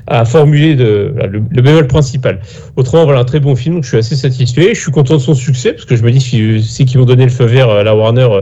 à 0.07 0.25
formuler 0.25 0.75
de 0.75 1.11
voilà, 1.13 1.27
le, 1.27 1.39
bémol 1.39 1.87
principal. 1.87 2.39
Autrement, 2.75 3.05
voilà, 3.05 3.19
un 3.21 3.25
très 3.25 3.39
bon 3.39 3.55
film, 3.55 3.75
donc 3.75 3.83
je 3.83 3.89
suis 3.89 3.97
assez 3.97 4.15
satisfait. 4.15 4.73
Je 4.73 4.79
suis 4.79 4.91
content 4.91 5.15
de 5.15 5.19
son 5.19 5.33
succès 5.33 5.73
parce 5.73 5.85
que 5.85 5.95
je 5.95 6.03
me 6.03 6.11
dis 6.11 6.21
c'est 6.61 6.85
qu'ils 6.85 6.99
vont 6.99 7.05
donner 7.05 7.25
le 7.25 7.31
feu 7.31 7.45
vert 7.45 7.69
à 7.69 7.83
la 7.83 7.95
Warner, 7.95 8.27
euh, 8.31 8.41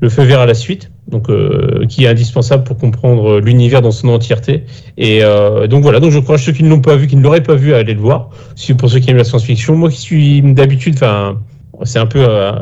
le 0.00 0.08
feu 0.08 0.22
vert 0.22 0.40
à 0.40 0.46
la 0.46 0.54
suite, 0.54 0.90
donc 1.08 1.28
euh, 1.28 1.84
qui 1.88 2.04
est 2.04 2.08
indispensable 2.08 2.64
pour 2.64 2.78
comprendre 2.78 3.40
l'univers 3.40 3.82
dans 3.82 3.90
son 3.90 4.08
entièreté. 4.08 4.64
Et 4.96 5.22
euh, 5.22 5.66
donc 5.66 5.82
voilà, 5.82 6.00
donc 6.00 6.12
je 6.12 6.18
encourage 6.18 6.44
ceux 6.44 6.52
qui 6.52 6.62
ne 6.62 6.70
l'ont 6.70 6.80
pas 6.80 6.96
vu, 6.96 7.06
qui 7.06 7.16
ne 7.16 7.22
l'auraient 7.22 7.42
pas 7.42 7.54
vu, 7.54 7.74
à 7.74 7.78
aller 7.78 7.94
le 7.94 8.00
voir. 8.00 8.30
Si 8.56 8.74
pour 8.74 8.88
ceux 8.88 9.00
qui 9.00 9.10
aiment 9.10 9.16
la 9.16 9.24
science-fiction, 9.24 9.76
moi 9.76 9.90
qui 9.90 10.00
suis 10.00 10.42
d'habitude, 10.42 10.94
enfin 10.94 11.38
c'est 11.84 11.98
un 11.98 12.06
peu 12.06 12.24
euh, 12.26 12.52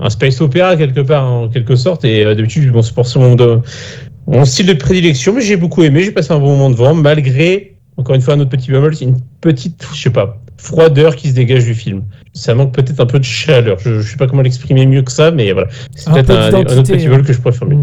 un 0.00 0.10
space 0.10 0.40
opéra 0.40 0.76
quelque 0.76 1.00
part 1.00 1.30
en 1.30 1.48
quelque 1.48 1.76
sorte 1.76 2.04
et 2.04 2.24
euh, 2.24 2.34
d'habitude 2.34 2.70
bon, 2.72 2.82
c'est 2.82 2.94
pour 2.94 3.06
mon, 3.16 3.62
mon 4.26 4.44
style 4.44 4.66
de 4.66 4.74
prédilection 4.74 5.32
mais 5.34 5.42
j'ai 5.42 5.56
beaucoup 5.56 5.82
aimé 5.82 6.02
j'ai 6.02 6.12
passé 6.12 6.32
un 6.32 6.38
bon 6.38 6.56
moment 6.56 6.70
devant 6.70 6.94
malgré 6.94 7.76
encore 7.96 8.14
une 8.14 8.20
fois 8.20 8.34
un 8.34 8.40
autre 8.40 8.50
petit 8.50 8.70
bémol 8.70 8.94
c'est 8.94 9.04
une 9.04 9.18
petite 9.40 9.86
je 9.92 10.00
sais 10.00 10.10
pas 10.10 10.38
froideur 10.56 11.16
qui 11.16 11.28
se 11.28 11.34
dégage 11.34 11.64
du 11.64 11.74
film 11.74 12.02
ça 12.32 12.54
manque 12.54 12.72
peut-être 12.72 13.00
un 13.00 13.06
peu 13.06 13.18
de 13.18 13.24
chaleur 13.24 13.78
je, 13.78 14.00
je 14.00 14.10
sais 14.10 14.16
pas 14.16 14.26
comment 14.26 14.42
l'exprimer 14.42 14.86
mieux 14.86 15.02
que 15.02 15.12
ça 15.12 15.30
mais 15.30 15.52
voilà 15.52 15.68
c'est 15.94 16.10
peut-être 16.12 16.26
peu 16.26 16.34
un, 16.34 16.60
autre 16.60 16.82
petit 16.82 16.92
hein. 16.92 16.96
bémol 16.96 17.22
que 17.24 17.32
je 17.32 17.40
préfère 17.40 17.68
mieux 17.68 17.76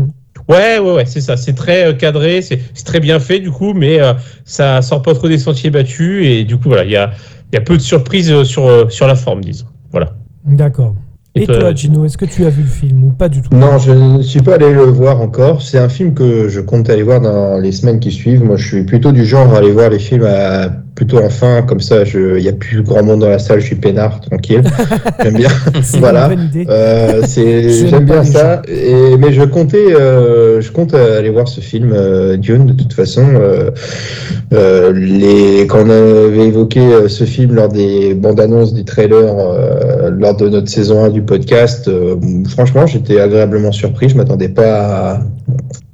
Hmm. 0.47 0.53
Ouais, 0.53 0.79
ouais, 0.79 0.91
ouais, 0.93 1.05
c'est 1.05 1.21
ça. 1.21 1.35
C'est 1.35 1.53
très 1.53 1.87
euh, 1.87 1.93
cadré, 1.93 2.41
c'est 2.41 2.59
très 2.85 2.99
bien 2.99 3.19
fait 3.19 3.39
du 3.39 3.51
coup, 3.51 3.73
mais 3.73 3.99
euh, 3.99 4.13
ça 4.45 4.81
sort 4.81 5.01
pas 5.01 5.13
trop 5.13 5.27
des 5.27 5.37
sentiers 5.37 5.69
battus 5.69 6.25
et 6.25 6.43
du 6.45 6.57
coup 6.57 6.69
voilà, 6.69 6.85
il 6.85 6.91
y 6.91 6.95
a, 6.95 7.11
il 7.51 7.55
y 7.55 7.57
a 7.57 7.61
peu 7.61 7.75
de 7.75 7.81
surprises 7.81 8.43
sur 8.43 8.91
sur 8.91 9.07
la 9.07 9.15
forme, 9.15 9.41
disons. 9.41 9.65
Voilà. 9.91 10.15
D'accord. 10.43 10.95
Et 11.37 11.43
Et 11.43 11.45
toi, 11.45 11.59
toi, 11.59 11.73
Gino, 11.73 12.05
est-ce 12.05 12.17
que 12.17 12.25
tu 12.25 12.45
as 12.45 12.49
vu 12.49 12.63
le 12.63 12.67
film 12.67 13.03
ou 13.05 13.09
pas 13.11 13.29
du 13.29 13.41
tout? 13.41 13.49
Non, 13.55 13.77
je 13.77 13.91
ne 13.91 14.21
suis 14.21 14.41
pas 14.41 14.55
allé 14.55 14.73
le 14.73 14.83
voir 14.83 15.21
encore. 15.21 15.61
C'est 15.61 15.77
un 15.77 15.89
film 15.89 16.13
que 16.13 16.49
je 16.49 16.59
compte 16.61 16.89
aller 16.89 17.03
voir 17.03 17.21
dans 17.21 17.57
les 17.57 17.71
semaines 17.71 17.99
qui 17.99 18.11
suivent. 18.11 18.43
Moi, 18.43 18.57
je 18.57 18.67
suis 18.67 18.83
plutôt 18.83 19.11
du 19.11 19.25
genre 19.25 19.53
à 19.53 19.59
aller 19.59 19.71
voir 19.71 19.89
les 19.89 19.99
films 19.99 20.25
à 20.25 20.69
plutôt 20.97 21.19
en 21.19 21.29
fin, 21.29 21.61
comme 21.61 21.79
ça, 21.79 21.97
il 22.11 22.41
n'y 22.41 22.47
a 22.47 22.53
plus 22.53 22.81
grand 22.81 23.03
monde 23.03 23.19
dans 23.19 23.29
la 23.29 23.37
salle, 23.37 23.59
je 23.59 23.67
suis 23.67 23.75
peinard, 23.75 24.19
tranquille. 24.19 24.63
J'aime 25.23 25.35
bien. 25.35 25.49
Voilà. 25.99 26.31
Euh, 26.67 27.21
J'aime 27.35 28.05
bien 28.05 28.23
ça. 28.23 28.63
Et, 28.67 29.15
mais 29.15 29.31
je 29.31 29.43
comptais, 29.43 29.93
euh, 29.93 30.59
je 30.59 30.71
compte 30.71 30.95
aller 30.95 31.29
voir 31.29 31.47
ce 31.47 31.61
film 31.61 31.91
euh, 31.93 32.35
Dune 32.35 32.65
de 32.65 32.73
toute 32.73 32.93
façon. 32.93 33.25
Euh, 33.35 33.69
euh, 34.53 34.91
les, 34.91 35.67
quand 35.67 35.85
on 35.85 35.89
avait 35.89 36.47
évoqué 36.47 36.81
ce 37.07 37.25
film 37.25 37.53
lors 37.53 37.69
des 37.69 38.15
bandes 38.15 38.39
annonces, 38.39 38.73
des 38.73 38.83
trailers, 38.83 39.37
euh, 39.37 40.09
lors 40.09 40.35
de 40.35 40.49
notre 40.49 40.69
saison 40.69 41.03
1 41.03 41.09
du 41.09 41.21
podcast, 41.27 41.87
euh, 41.87 42.15
franchement, 42.49 42.87
j'étais 42.87 43.19
agréablement 43.19 43.71
surpris. 43.71 44.09
Je 44.09 44.17
m'attendais 44.17 44.49
pas 44.49 45.21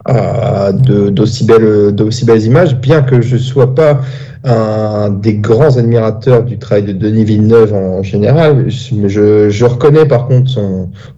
à, 0.06 0.72
d'aussi 0.72 1.46
belles, 1.46 1.94
belles 2.26 2.44
images, 2.44 2.76
bien 2.78 3.02
que 3.02 3.22
je 3.22 3.36
sois 3.36 3.76
pas 3.76 4.00
un 4.46 5.10
des 5.10 5.36
grands 5.36 5.78
admirateurs 5.78 6.44
du 6.44 6.58
travail 6.58 6.84
de 6.84 6.92
Denis 6.94 7.24
Villeneuve 7.24 7.74
en, 7.74 8.04
général. 8.04 8.70
Je, 8.70 9.50
je, 9.50 9.66
reconnais 9.66 10.06
par 10.06 10.28
contre 10.28 10.52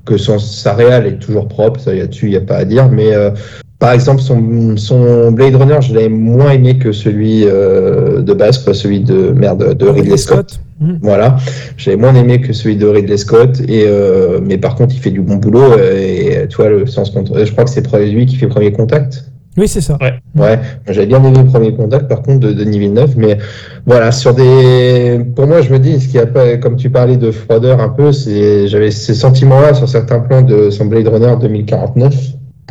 que 0.05 0.17
son, 0.17 0.37
sa 0.37 0.73
réal 0.73 1.07
est 1.07 1.19
toujours 1.19 1.47
propre, 1.47 1.79
ça 1.79 1.93
là-dessus 1.93 2.27
il 2.27 2.31
n'y 2.31 2.35
a 2.37 2.41
pas 2.41 2.57
à 2.57 2.65
dire, 2.65 2.89
mais 2.89 3.13
euh, 3.13 3.31
par 3.79 3.91
exemple, 3.91 4.21
son, 4.21 4.77
son 4.77 5.31
Blade 5.31 5.55
Runner, 5.55 5.77
je 5.81 5.93
l'avais 5.93 6.09
moins 6.09 6.51
aimé 6.51 6.77
que 6.77 6.91
celui 6.91 7.43
euh, 7.45 8.21
de 8.21 8.33
base, 8.33 8.57
quoi, 8.63 8.73
celui 8.73 9.01
de 9.01 9.31
merde 9.31 9.75
de 9.77 9.87
Ridley 9.87 10.17
Scott. 10.17 10.59
Mhm. 10.79 10.99
Voilà, 11.01 11.37
j'avais 11.77 11.97
moins 11.97 12.13
aimé 12.15 12.41
que 12.41 12.51
celui 12.53 12.75
de 12.75 12.85
Ridley 12.87 13.17
Scott, 13.17 13.61
et 13.67 13.85
euh, 13.87 14.39
mais 14.43 14.57
par 14.57 14.75
contre, 14.75 14.93
il 14.95 14.99
fait 14.99 15.11
du 15.11 15.21
bon 15.21 15.35
boulot. 15.35 15.73
euh, 15.73 16.43
Et 16.43 16.47
tu 16.47 16.57
vois, 16.57 16.69
le 16.69 16.85
sens 16.85 17.11
contre, 17.11 17.45
je 17.45 17.51
crois 17.51 17.63
que 17.63 17.69
c'est 17.69 17.81
lui 18.05 18.25
qui 18.25 18.35
fait 18.35 18.47
Premier 18.47 18.71
Contact. 18.71 19.25
Oui, 19.57 19.69
c'est 19.69 19.79
ça. 19.79 19.97
Ouais. 20.01 20.15
Ouais, 20.35 20.59
j'avais 20.89 21.07
bien 21.07 21.23
aimé 21.23 21.39
Premier 21.49 21.73
Contact, 21.73 22.09
par 22.09 22.21
contre, 22.23 22.39
de 22.39 22.51
Denis 22.51 22.79
Villeneuve, 22.79 23.13
mais 23.17 23.37
voilà, 23.85 24.11
sur 24.11 24.33
des, 24.33 25.21
pour 25.33 25.47
moi, 25.47 25.61
je 25.61 25.71
me 25.71 25.79
dis, 25.79 25.99
ce 26.01 26.09
qui 26.09 26.19
a 26.19 26.25
pas, 26.25 26.57
comme 26.57 26.75
tu 26.75 26.89
parlais 26.89 27.15
de 27.15 27.31
froideur 27.31 27.79
un 27.79 27.87
peu, 27.89 28.11
c'est, 28.11 28.67
j'avais 28.67 28.91
ces 28.91 29.13
sentiments-là 29.13 29.73
sur 29.73 29.87
certains 29.87 30.19
plans 30.19 30.41
de 30.41 30.69
son 30.71 30.85
Blade 30.87 31.07
Runner 31.07 31.33
2049, 31.39 32.13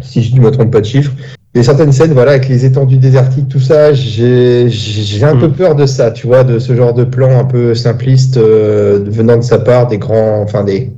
si 0.02 0.22
je 0.22 0.34
ne 0.34 0.40
me 0.40 0.50
trompe 0.50 0.70
pas 0.70 0.80
de 0.80 0.86
chiffre. 0.86 1.12
Et 1.56 1.62
certaines 1.62 1.92
scènes, 1.92 2.12
voilà, 2.12 2.32
avec 2.32 2.48
les 2.48 2.64
étendues 2.64 2.96
désertiques, 2.96 3.48
tout 3.48 3.60
ça, 3.60 3.92
j'ai, 3.92 4.68
un 5.22 5.36
peu 5.36 5.50
peur 5.50 5.76
de 5.76 5.86
ça, 5.86 6.10
tu 6.10 6.26
vois, 6.26 6.42
de 6.42 6.58
ce 6.58 6.74
genre 6.74 6.94
de 6.94 7.04
plan 7.04 7.38
un 7.38 7.44
peu 7.44 7.76
simpliste 7.76 8.38
euh, 8.38 9.04
venant 9.06 9.36
de 9.36 9.42
sa 9.42 9.58
part, 9.58 9.86
des 9.86 9.98
grands, 9.98 10.40
enfin 10.42 10.64
des, 10.64 10.90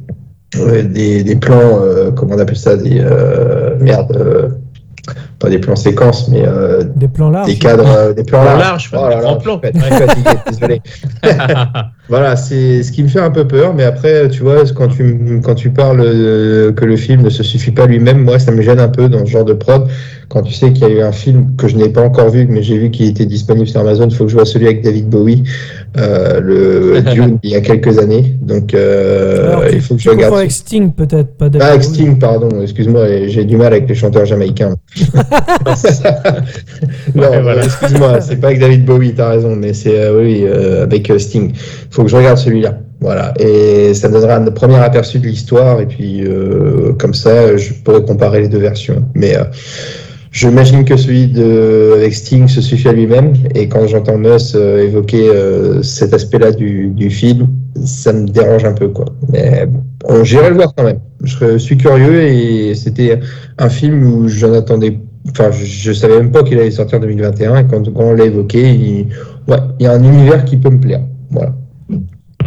euh, 0.57 0.83
des, 0.83 1.23
des 1.25 1.37
plans, 1.37 1.81
euh, 1.83 2.11
comment 2.11 2.37
on 2.37 2.39
appelle 2.39 2.57
ça, 2.57 2.77
des 2.77 3.01
euh, 3.01 3.77
merde, 3.81 4.17
euh, 4.17 4.49
pas 5.47 5.51
des 5.51 5.59
plans 5.59 5.77
séquences, 5.77 6.29
mais 6.29 6.43
euh, 6.45 6.83
Des 6.97 7.07
plans 7.07 7.31
larges. 7.31 7.47
des 7.47 7.57
cadres, 7.57 7.89
euh, 7.89 8.13
des 8.13 8.25
plans 8.25 8.43
larges. 8.43 8.91
Oh 8.93 8.99
suis 9.53 9.81
fatigué, 9.81 10.31
désolé. 10.51 10.83
Voilà, 12.09 12.37
c'est 12.37 12.85
ce 12.85 12.93
qui 12.93 13.03
me 13.03 13.09
fait 13.09 13.21
un 13.21 13.31
peu 13.31 13.47
peur, 13.49 13.75
mais 13.75 13.83
après, 13.83 14.29
tu 14.29 14.43
vois, 14.43 14.63
quand 14.75 14.87
tu, 14.89 15.41
quand 15.45 15.57
tu 15.57 15.71
parles 15.71 16.03
euh, 16.05 16.73
que 16.73 16.85
le 16.85 16.97
film 16.97 17.23
ne 17.23 17.31
se 17.31 17.43
suffit 17.43 17.73
pas 17.73 17.87
lui-même, 17.87 18.23
moi, 18.23 18.39
ça 18.39 18.53
me 18.53 18.63
gêne 18.63 18.79
un 18.79 18.89
peu 18.89 19.09
dans 19.09 19.25
ce 19.27 19.31
genre 19.31 19.45
de 19.45 19.55
prod. 19.55 19.89
Quand 20.29 20.43
tu 20.43 20.53
sais 20.53 20.73
qu'il 20.73 20.83
y 20.83 20.91
a 20.91 20.95
eu 20.95 21.01
un 21.03 21.13
film 21.13 21.55
que 21.57 21.69
je 21.69 21.77
n'ai 21.77 21.89
pas 21.89 22.03
encore 22.03 22.31
vu, 22.31 22.47
mais 22.49 22.63
j'ai 22.63 22.77
vu 22.79 22.91
qu'il 22.91 23.07
était 23.07 23.27
disponible 23.27 23.69
sur 23.69 23.81
Amazon, 23.81 24.09
il 24.09 24.15
faut 24.15 24.25
que 24.25 24.31
je 24.31 24.35
vois 24.37 24.45
celui 24.45 24.67
avec 24.67 24.83
David 24.83 25.09
Bowie, 25.09 25.45
euh, 25.97 26.41
le 26.41 27.01
Dune, 27.15 27.39
il 27.45 27.51
y 27.51 27.55
a 27.55 27.61
quelques 27.61 27.99
années. 27.99 28.37
Donc, 28.43 28.75
euh, 28.75 29.47
Alors, 29.49 29.65
il 29.73 29.81
faut 29.81 29.95
que 29.95 30.01
je 30.01 30.11
regarde. 30.11 30.35
avec 30.37 30.51
Sting, 30.51 30.93
peut-être, 30.93 31.37
pas 31.37 31.49
David 31.49 31.63
Ah, 31.65 31.73
avec. 31.73 31.85
Sting, 31.85 32.19
pardon, 32.19 32.49
excuse-moi, 32.61 33.27
j'ai 33.29 33.45
du 33.45 33.57
mal 33.57 33.69
avec 33.69 33.89
les 33.89 33.95
chanteurs 33.95 34.25
jamaïcains. 34.27 34.75
non, 37.15 37.23
Ouais, 37.31 37.41
voilà. 37.43 37.65
excuse-moi, 37.65 38.21
c'est 38.21 38.37
pas 38.37 38.49
avec 38.49 38.61
David 38.61 38.85
Bowie, 38.85 39.15
t'as 39.15 39.31
raison, 39.31 39.55
mais 39.57 39.73
c'est 39.73 39.99
euh, 39.99 40.21
oui, 40.21 40.45
avec 40.83 41.11
Sting. 41.19 41.53
faut 41.91 42.03
que 42.03 42.11
je 42.11 42.17
regarde 42.17 42.39
celui-là. 42.39 42.79
Voilà, 42.99 43.35
et 43.39 43.93
ça 43.93 44.09
donnera 44.09 44.37
un 44.37 44.45
premier 44.47 44.77
aperçu 44.77 45.19
de 45.19 45.27
l'histoire, 45.27 45.81
et 45.83 45.87
puis 45.87 46.25
euh, 46.25 46.95
comme 46.99 47.13
ça, 47.13 47.55
je 47.57 47.75
pourrais 47.75 48.03
comparer 48.03 48.41
les 48.41 48.49
deux 48.49 48.59
versions. 48.59 49.05
Mais 49.15 49.37
euh, 49.37 49.45
j'imagine 50.37 50.85
que 50.85 50.97
celui 50.97 51.29
de, 51.29 51.95
avec 51.97 52.13
Sting 52.13 52.47
se 52.47 52.61
suffit 52.61 52.89
à 52.89 52.93
lui-même, 52.93 53.33
et 53.55 53.69
quand 53.69 53.87
j'entends 53.87 54.19
Mus 54.19 54.55
euh, 54.55 54.85
évoquer 54.85 55.29
euh, 55.31 55.83
cet 55.83 56.13
aspect-là 56.13 56.53
du, 56.53 56.89
du 56.89 57.09
film, 57.09 57.49
ça 57.85 58.13
me 58.13 58.29
dérange 58.29 58.65
un 58.65 58.75
peu, 58.75 58.89
quoi. 58.89 59.07
Mais 59.33 59.67
bon, 59.67 60.25
j'irai 60.25 60.51
le 60.51 60.57
voir 60.57 60.75
quand 60.77 60.85
même. 60.85 61.01
Je 61.25 61.57
suis 61.57 61.79
curieux, 61.79 62.23
et 62.23 62.75
c'était 62.75 63.19
un 63.59 63.71
film 63.71 64.05
où 64.05 64.29
j'en 64.29 64.53
attendais. 64.53 64.99
Enfin, 65.31 65.51
je, 65.51 65.65
je 65.65 65.93
savais 65.93 66.19
même 66.19 66.31
pas 66.31 66.43
qu'il 66.43 66.59
allait 66.59 66.71
sortir 66.71 66.99
en 66.99 67.03
2021, 67.03 67.57
et 67.57 67.67
quand, 67.67 67.83
quand 67.91 68.05
on 68.05 68.13
l'a 68.13 68.27
évoqué, 68.27 68.75
il, 68.75 69.07
ouais, 69.49 69.59
il 69.81 69.85
y 69.85 69.87
a 69.87 69.93
un 69.93 70.03
univers 70.03 70.45
qui 70.45 70.59
peut 70.59 70.71
me 70.71 70.79
plaire. 70.79 71.01
Voilà. 71.31 71.55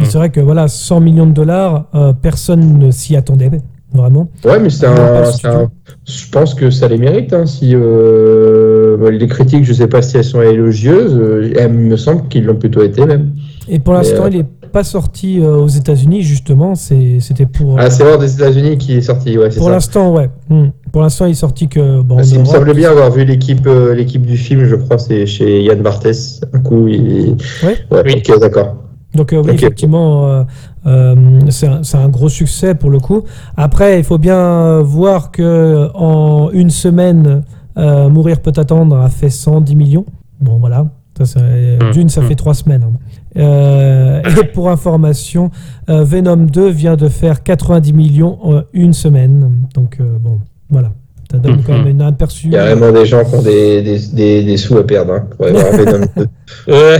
C'est 0.04 0.16
vrai 0.16 0.30
que 0.30 0.40
voilà, 0.40 0.68
100 0.68 1.00
millions 1.00 1.26
de 1.26 1.32
dollars, 1.32 1.86
euh, 1.94 2.12
personne 2.12 2.78
ne 2.78 2.90
s'y 2.90 3.16
attendait, 3.16 3.50
vraiment. 3.92 4.28
Ouais, 4.44 4.58
mais 4.58 4.70
c'est 4.70 4.86
un, 4.86 5.68
Je 6.06 6.30
pense 6.30 6.54
que 6.54 6.70
ça 6.70 6.88
les 6.88 6.98
mérite. 6.98 7.32
Hein, 7.32 7.46
si 7.46 7.74
euh, 7.74 9.10
les 9.10 9.26
critiques, 9.26 9.64
je 9.64 9.72
sais 9.72 9.86
pas 9.88 10.02
si 10.02 10.16
elles 10.16 10.24
sont 10.24 10.42
élogieuses. 10.42 11.14
euh, 11.14 11.52
elles 11.56 11.72
me 11.72 11.96
semble 11.96 12.28
qu'ils 12.28 12.44
l'ont 12.44 12.56
plutôt 12.56 12.82
été 12.82 13.04
même. 13.04 13.32
Et 13.68 13.78
pour 13.78 13.94
l'instant, 13.94 14.24
euh, 14.24 14.28
il 14.30 14.38
n'est 14.38 14.46
pas 14.72 14.84
sorti 14.84 15.40
euh, 15.40 15.56
aux 15.56 15.68
États-Unis, 15.68 16.22
justement. 16.22 16.74
c'est- 16.74 17.18
C'était 17.20 17.46
pour. 17.46 17.74
euh, 17.78 17.82
Ah, 17.84 17.90
c'est 17.90 18.04
hors 18.04 18.18
des 18.18 18.32
États-Unis 18.34 18.78
qui 18.78 18.94
est 18.94 19.00
sorti. 19.02 19.36
Ouais, 19.38 19.48
pour 19.50 19.70
l'instant, 19.70 20.12
ouais. 20.14 20.30
Hmm. 20.48 20.68
Pour 20.92 21.02
l'instant, 21.02 21.26
il 21.26 21.32
est 21.32 21.34
sorti 21.34 21.68
que. 21.68 22.00
Bon, 22.02 22.18
il 22.22 22.40
me 22.40 22.44
semble 22.44 22.74
bien 22.74 22.90
avoir 22.90 23.10
vu 23.12 23.24
l'équipe 23.24 23.66
euh, 23.66 23.94
l'équipe 23.94 24.24
du 24.26 24.36
film, 24.36 24.64
je 24.64 24.76
crois, 24.76 24.98
c'est 24.98 25.26
chez 25.26 25.62
Yann 25.62 25.80
Barthès. 25.82 26.40
Un 26.52 26.58
coup, 26.60 26.88
il... 26.88 27.36
Ouais. 27.64 27.76
ouais 27.92 28.02
Oui. 28.06 28.22
ok, 28.28 28.40
d'accord. 28.40 28.76
Donc 29.14 29.32
euh, 29.32 29.42
oui, 29.44 29.50
effectivement, 29.52 30.26
euh, 30.28 30.44
euh, 30.86 31.40
c'est 31.48 31.66
un, 31.66 31.82
c'est 31.82 31.96
un 31.96 32.08
gros 32.08 32.28
succès 32.28 32.74
pour 32.74 32.90
le 32.90 32.98
coup. 33.00 33.22
Après, 33.56 33.98
il 33.98 34.04
faut 34.04 34.18
bien 34.18 34.80
voir 34.82 35.30
que 35.32 35.88
en 35.94 36.50
une 36.52 36.70
semaine, 36.70 37.42
euh, 37.76 38.08
Mourir 38.08 38.40
peut 38.40 38.52
attendre 38.56 38.96
a 38.96 39.08
fait 39.10 39.30
110 39.30 39.74
millions. 39.74 40.06
Bon, 40.40 40.58
voilà. 40.58 40.86
Ça, 41.18 41.24
ça- 41.26 41.40
Mm. 41.40 41.90
D'une, 41.92 42.08
ça 42.08 42.20
Mm. 42.22 42.24
fait 42.28 42.34
trois 42.36 42.54
semaines. 42.54 42.82
hein. 42.84 42.92
Euh, 43.36 44.22
et 44.40 44.44
pour 44.46 44.70
information, 44.70 45.50
euh, 45.88 46.02
Venom 46.04 46.36
2 46.46 46.68
vient 46.70 46.96
de 46.96 47.08
faire 47.08 47.42
90 47.42 47.92
millions 47.92 48.38
en 48.42 48.62
une 48.72 48.92
semaine. 48.92 49.66
Donc 49.74 49.98
euh, 50.00 50.18
bon, 50.20 50.38
voilà. 50.70 50.92
Ça 51.30 51.38
donne 51.38 51.62
quand 51.62 51.78
Mhm. 51.78 51.84
même 51.84 52.00
un 52.00 52.08
aperçu. 52.08 52.46
Il 52.48 52.52
y 52.52 52.56
a 52.56 52.74
vraiment 52.74 52.92
des 52.98 53.06
gens 53.06 53.24
qui 53.24 53.34
ont 53.36 53.42
des, 53.42 53.82
des, 53.82 53.98
des, 54.12 54.42
des 54.44 54.56
sous 54.56 54.76
à 54.76 54.84
perdre 54.86 55.12
hein, 55.14 55.26
pour 55.36 55.46
avoir 55.46 55.70
Venom 55.72 56.06
2. 56.16 56.26
Ouais. 56.72 56.98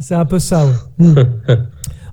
C'est 0.00 0.14
un 0.14 0.24
peu 0.24 0.38
ça, 0.38 0.66
ouais. 0.66 0.72
Hmm. 1.06 1.14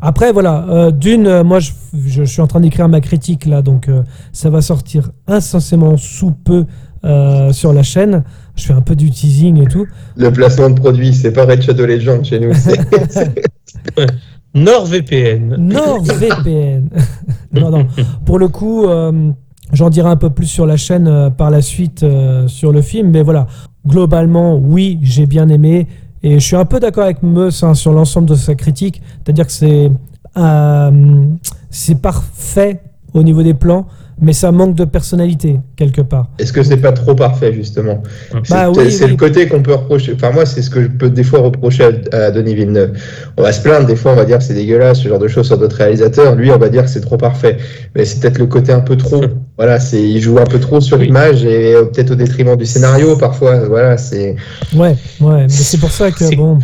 Après, 0.02 0.32
voilà, 0.32 0.66
euh, 0.70 0.92
d'une, 0.92 1.26
euh, 1.26 1.44
moi, 1.44 1.60
je, 1.60 1.72
je- 2.06 2.24
suis 2.24 2.42
en 2.42 2.46
train 2.48 2.60
d'écrire 2.60 2.88
ma 2.88 3.02
critique, 3.02 3.46
là, 3.48 3.62
donc 3.64 3.90
euh, 3.90 4.04
ça 4.32 4.50
va 4.52 4.62
sortir 4.62 5.10
incessamment 5.28 5.98
sous 5.98 6.32
peu 6.32 6.66
euh, 7.06 7.52
sur 7.52 7.74
la 7.74 7.82
chaîne. 7.82 8.24
Je 8.56 8.66
fais 8.66 8.74
un 8.74 8.82
peu 8.82 8.96
du 8.96 9.10
teasing 9.10 9.64
et 9.64 9.68
tout. 9.68 9.88
Le 10.16 10.30
placement 10.32 10.70
de 10.70 10.80
produit, 10.80 11.14
c'est 11.14 11.32
pas 11.32 11.46
Red 11.46 11.62
Shadow 11.64 11.86
Legend 11.88 12.24
chez 12.24 12.40
nous. 12.40 12.52
NordVPN. 14.54 15.56
NordVPN. 15.58 16.90
non, 17.54 17.70
non. 17.72 17.88
Pour 18.26 18.40
le 18.40 18.48
coup, 18.48 18.86
euh, 18.86 19.32
j'en 19.76 19.90
dirai 19.90 20.10
un 20.10 20.16
peu 20.16 20.30
plus 20.30 20.48
sur 20.48 20.66
la 20.66 20.78
chaîne 20.78 21.08
euh, 21.08 21.30
par 21.30 21.52
la 21.52 21.62
suite 21.62 22.04
euh, 22.04 22.48
sur 22.48 22.72
le 22.72 22.82
film, 22.82 23.12
mais 23.12 23.22
voilà, 23.22 23.48
globalement, 23.86 24.56
oui, 24.56 24.98
j'ai 25.02 25.26
bien 25.26 25.50
aimé. 25.50 25.88
Et 26.24 26.40
je 26.40 26.46
suis 26.46 26.56
un 26.56 26.66
peu 26.66 26.80
d'accord 26.80 27.04
avec 27.04 27.22
Meus 27.22 27.64
hein, 27.64 27.76
sur 27.76 27.94
l'ensemble 27.94 28.28
de 28.28 28.36
sa 28.36 28.56
critique, 28.56 29.02
c'est-à-dire 29.24 29.46
que 29.46 29.52
c'est 29.52 29.92
euh, 30.38 31.26
c'est 31.70 32.02
parfait 32.02 32.82
au 33.14 33.22
niveau 33.22 33.44
des 33.44 33.54
plans, 33.54 33.86
mais 34.22 34.32
ça 34.34 34.52
manque 34.52 34.76
de 34.76 34.86
personnalité 34.86 35.60
quelque 35.76 36.02
part. 36.02 36.30
Est-ce 36.40 36.54
que 36.54 36.64
c'est 36.64 36.78
pas 36.78 36.94
trop 36.94 37.16
parfait 37.16 37.52
justement? 37.54 38.02
C'est 38.44 38.54
Bah 38.54 38.70
oui, 38.70 38.90
c'est 38.92 39.06
oui. 39.06 39.12
le 39.12 39.18
côté 39.18 39.48
qu'on 39.48 39.62
peut 39.62 39.74
reprocher. 39.74 40.14
Enfin 40.16 40.32
moi, 40.32 40.46
c'est 40.46 40.62
ce 40.62 40.70
que 40.70 40.82
je 40.84 40.88
peux 40.88 41.10
des 41.10 41.24
fois 41.24 41.40
reprocher 41.40 41.84
à, 42.14 42.16
à 42.18 42.32
Denis 42.32 42.56
Villeneuve. 42.56 42.94
On 43.38 43.42
va 43.44 43.52
se 43.52 43.62
plaindre 43.62 43.86
des 43.88 43.96
fois, 43.98 44.14
on 44.14 44.16
va 44.16 44.26
dire 44.26 44.38
que 44.38 44.44
c'est 44.46 44.54
dégueulasse, 44.54 45.00
ce 45.02 45.10
genre 45.10 45.20
de 45.20 45.28
choses 45.28 45.48
sur 45.48 45.58
d'autres 45.58 45.76
réalisateurs. 45.78 46.36
Lui, 46.36 46.50
on 46.52 46.58
va 46.58 46.70
dire 46.70 46.84
que 46.84 46.90
c'est 46.90 47.02
trop 47.02 47.18
parfait. 47.18 47.58
Mais 47.96 48.06
c'est 48.06 48.22
peut-être 48.22 48.38
le 48.38 48.48
côté 48.48 48.72
un 48.72 48.82
peu 48.82 48.96
trop. 48.96 49.22
Voilà, 49.58 49.80
c'est 49.80 50.04
il 50.04 50.20
joue 50.20 50.38
un 50.38 50.44
peu 50.44 50.60
trop 50.60 50.82
sur 50.82 50.98
Oui. 51.00 51.06
l'image 51.06 51.46
et 51.46 51.76
euh, 51.76 51.86
peut-être 51.86 52.12
au 52.12 52.16
détriment 52.16 52.58
du 52.58 52.66
scénario 52.66 53.16
parfois. 53.16 53.60
Voilà, 53.70 53.98
c'est. 53.98 54.36
Ouais, 54.76 54.98
ouais, 55.22 55.44
mais 55.44 55.48
c'est 55.48 55.78
pour 55.78 55.92
ça 55.92 56.12
que 56.12 56.26
C'est- 56.26 56.36
bon. 56.36 56.60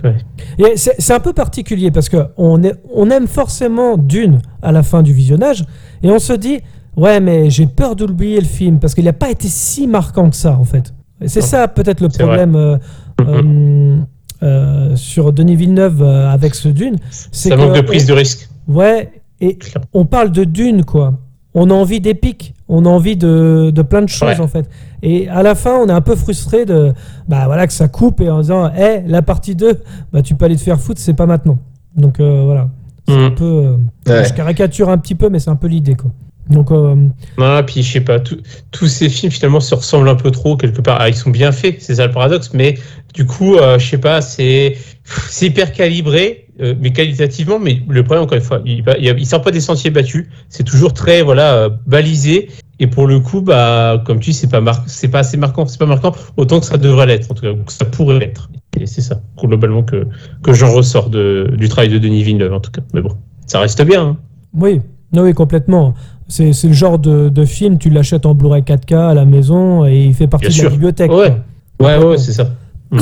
c'est 0.75 0.95
c'est 0.99 1.13
un 1.13 1.21
peu 1.21 1.31
particulier 1.31 1.89
parce 1.91 2.09
que 2.09 2.17
on, 2.35 2.61
est, 2.63 2.73
on 2.93 3.09
aime 3.09 3.27
forcément 3.27 3.95
Dune 3.97 4.41
à 4.61 4.73
la 4.73 4.83
fin 4.83 5.03
du 5.03 5.13
visionnage 5.13 5.63
et 6.03 6.09
on 6.09 6.19
se 6.19 6.33
dit 6.33 6.59
ouais 6.97 7.19
mais 7.19 7.49
j'ai 7.49 7.65
peur 7.67 7.95
d'oublier 7.95 8.39
le 8.39 8.45
film 8.47 8.79
parce 8.79 8.93
qu'il 8.95 9.05
n'a 9.05 9.13
pas 9.13 9.29
été 9.29 9.47
si 9.47 9.87
marquant 9.87 10.29
que 10.29 10.35
ça 10.35 10.57
en 10.57 10.63
fait. 10.65 10.93
C'est 11.27 11.39
Non. 11.41 11.45
ça 11.45 11.67
peut-être 11.67 12.01
le 12.01 12.09
problème 12.09 12.55
euh, 12.55 12.77
euh, 13.21 13.97
euh, 14.43 14.95
sur 14.95 15.31
Denis 15.33 15.55
Villeneuve 15.55 16.01
avec 16.03 16.55
ce 16.55 16.67
Dune. 16.69 16.95
c'est 17.31 17.49
Ça 17.49 17.57
manque 17.57 17.73
que 17.73 17.77
de 17.81 17.85
prise 17.85 18.05
de 18.07 18.13
risque. 18.13 18.49
Ouais, 18.67 19.11
et 19.39 19.57
on 19.93 20.05
parle 20.05 20.31
de 20.31 20.43
Dune, 20.43 20.83
quoi. 20.83 21.13
On 21.53 21.69
a 21.69 21.73
envie 21.73 21.99
d'épique, 21.99 22.53
on 22.69 22.85
a 22.85 22.89
envie 22.89 23.17
de, 23.17 23.71
de 23.75 23.81
plein 23.81 24.01
de 24.01 24.07
choses, 24.09 24.29
Ouais. 24.29 24.39
en 24.39 24.47
fait. 24.47 24.67
Et 25.03 25.27
à 25.29 25.43
la 25.43 25.53
fin, 25.55 25.75
on 25.75 25.87
est 25.89 25.91
un 25.93 26.01
peu 26.01 26.15
frustré 26.15 26.65
de, 26.65 26.93
bah 27.27 27.43
voilà, 27.45 27.67
que 27.67 27.73
ça 27.73 27.87
coupe 27.87 28.21
et 28.21 28.29
en 28.29 28.39
disant, 28.41 28.71
hé, 28.73 29.01
la 29.05 29.21
partie 29.21 29.55
2, 29.55 29.79
bah 30.13 30.21
tu 30.21 30.33
peux 30.35 30.45
aller 30.45 30.55
te 30.55 30.61
faire 30.61 30.79
foutre, 30.79 30.99
c'est 31.01 31.13
pas 31.13 31.25
maintenant. 31.27 31.57
Donc 31.95 32.19
voilà. 32.19 32.69
C'est 33.07 33.13
un 33.15 33.29
Mhm. 33.29 33.35
peu. 33.35 33.75
Ouais. 34.07 34.23
Je 34.25 34.33
caricature 34.33 34.89
un 34.89 34.97
petit 34.97 35.15
peu, 35.15 35.29
mais 35.29 35.39
c'est 35.39 35.49
un 35.49 35.55
peu 35.55 35.67
l'idée, 35.67 35.95
quoi. 35.95 36.11
Donc, 36.51 36.71
euh, 36.71 36.95
Ah, 37.39 37.63
puis 37.65 37.81
je 37.81 37.91
sais 37.93 38.01
pas, 38.01 38.19
tout- 38.19 38.39
tous 38.71 38.87
ces 38.87 39.09
films 39.09 39.31
finalement 39.31 39.59
se 39.59 39.73
ressemblent 39.73 40.09
un 40.09 40.15
peu 40.15 40.31
trop 40.31 40.57
quelque 40.57 40.81
part. 40.81 40.97
Ah, 40.99 41.09
ils 41.09 41.15
sont 41.15 41.29
bien 41.31 41.51
faits, 41.51 41.77
c'est 41.81 41.95
ça 41.95 42.05
le 42.07 42.11
paradoxe, 42.11 42.51
mais 42.53 42.75
du 43.13 43.25
coup, 43.25 43.55
euh, 43.55 43.79
je 43.79 43.87
sais 43.87 43.97
pas, 43.97 44.21
c'est 44.21 44.75
hyper 45.41 45.71
calibré, 45.73 46.47
euh, 46.61 46.75
mais 46.79 46.91
qualitativement. 46.91 47.59
Mais 47.59 47.81
le 47.87 48.03
problème, 48.03 48.23
encore 48.23 48.37
une 48.37 48.43
fois, 48.43 48.61
il, 48.65 48.83
il, 48.99 49.15
il 49.17 49.25
sort 49.25 49.41
pas 49.41 49.51
des 49.51 49.61
sentiers 49.61 49.89
battus. 49.91 50.27
C'est 50.49 50.63
toujours 50.63 50.93
très 50.93 51.21
voilà 51.21 51.69
balisé. 51.87 52.49
Et 52.79 52.87
pour 52.87 53.05
le 53.07 53.19
coup, 53.19 53.41
bah, 53.41 54.01
comme 54.05 54.19
tu 54.19 54.31
dis, 54.31 54.35
c'est 54.35 54.47
pas 54.49 54.61
c'est 54.87 55.07
pas 55.09 55.19
assez 55.19 55.37
marquant, 55.37 55.67
c'est 55.67 55.77
pas 55.79 55.85
marquant 55.85 56.13
autant 56.37 56.59
que 56.59 56.65
ça 56.65 56.77
devrait 56.77 57.05
l'être, 57.05 57.29
en 57.31 57.35
tout 57.35 57.43
cas, 57.43 57.51
ou 57.51 57.63
que 57.63 57.71
ça 57.71 57.85
pourrait 57.85 58.17
l'être. 58.19 58.49
Et 58.79 58.87
c'est 58.87 59.01
ça, 59.01 59.21
globalement, 59.37 59.83
que, 59.83 60.07
que 60.41 60.51
j'en 60.53 60.71
ressors 60.73 61.09
de, 61.11 61.53
du 61.57 61.69
travail 61.69 61.89
de 61.89 61.99
Denis 61.99 62.23
Villeneuve, 62.23 62.53
en 62.53 62.59
tout 62.59 62.71
cas. 62.71 62.81
Mais 62.93 63.01
bon, 63.01 63.11
ça 63.45 63.59
reste 63.59 63.83
bien. 63.83 64.01
hein. 64.03 64.17
Oui, 64.55 64.81
non, 65.13 65.23
oui, 65.23 65.33
complètement. 65.35 65.93
C'est 66.31 66.63
le 66.63 66.73
genre 66.73 66.97
de, 66.97 67.27
de 67.27 67.45
film, 67.45 67.77
tu 67.77 67.89
l'achètes 67.89 68.25
en 68.25 68.33
Blu-ray 68.33 68.61
4K 68.61 69.09
à 69.09 69.13
la 69.13 69.25
maison 69.25 69.85
et 69.85 70.05
il 70.05 70.13
fait 70.13 70.27
partie 70.27 70.47
Bien 70.47 70.57
de 70.57 70.63
la 70.63 70.69
bibliothèque. 70.69 71.11
Ouais. 71.11 71.33
quoi. 71.77 71.87
Ouais, 71.87 72.03
ouais, 72.03 72.17
c'est 72.17 72.31
ça. 72.31 72.49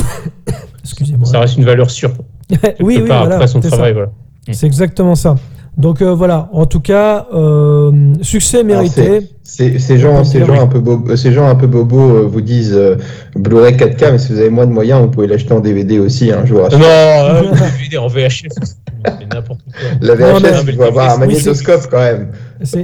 Excusez-moi. 0.82 1.26
Ça 1.26 1.38
reste 1.38 1.56
une 1.56 1.64
valeur 1.64 1.90
sûre. 1.90 2.12
oui, 2.50 2.58
oui, 2.80 3.02
voilà, 3.06 3.36
après 3.36 3.46
son 3.46 3.62
c'est 3.62 3.70
ça. 3.70 3.76
travail, 3.76 3.92
voilà. 3.92 4.10
C'est 4.50 4.66
exactement 4.66 5.14
ça. 5.14 5.36
Donc 5.76 6.02
euh, 6.02 6.12
voilà, 6.12 6.48
en 6.52 6.66
tout 6.66 6.80
cas, 6.80 7.28
euh, 7.32 8.14
succès 8.22 8.58
Alors, 8.58 8.78
mérité. 8.78 9.28
Ces 9.44 9.98
gens, 9.98 10.24
ces 10.24 10.44
gens 10.44 10.60
un 10.60 10.66
peu 10.66 10.78
bobos, 10.78 11.16
ces 11.16 11.32
gens 11.32 11.48
un 11.48 11.54
peu 11.54 11.66
bobos 11.66 12.16
euh, 12.16 12.22
vous 12.22 12.40
disent 12.40 12.74
euh, 12.74 12.96
Blu-ray 13.34 13.74
4K, 13.74 14.12
mais 14.12 14.18
si 14.18 14.32
vous 14.32 14.38
avez 14.38 14.50
moins 14.50 14.66
de 14.66 14.72
moyens, 14.72 15.00
vous 15.02 15.08
pouvez 15.08 15.26
l'acheter 15.26 15.52
en 15.52 15.60
DVD 15.60 15.98
aussi. 15.98 16.30
Hein, 16.30 16.42
je 16.44 16.54
vous 16.54 16.62
rassure. 16.62 16.78
Non, 16.78 16.84
euh, 16.86 17.42
DVD 17.78 17.98
en 17.98 18.06
VHS, 18.06 18.48
c'est 19.06 19.34
n'importe 19.34 19.60
quoi. 19.64 19.72
La 20.00 20.14
Non, 20.14 20.38
VHS, 20.38 20.42
mais- 20.64 20.72
il 20.72 20.76
faut 20.76 20.82
avoir 20.82 21.10
un 21.10 21.14
Oui, 21.14 21.26
magnétoscope 21.28 21.86
quand 21.90 21.98
même. 21.98 22.28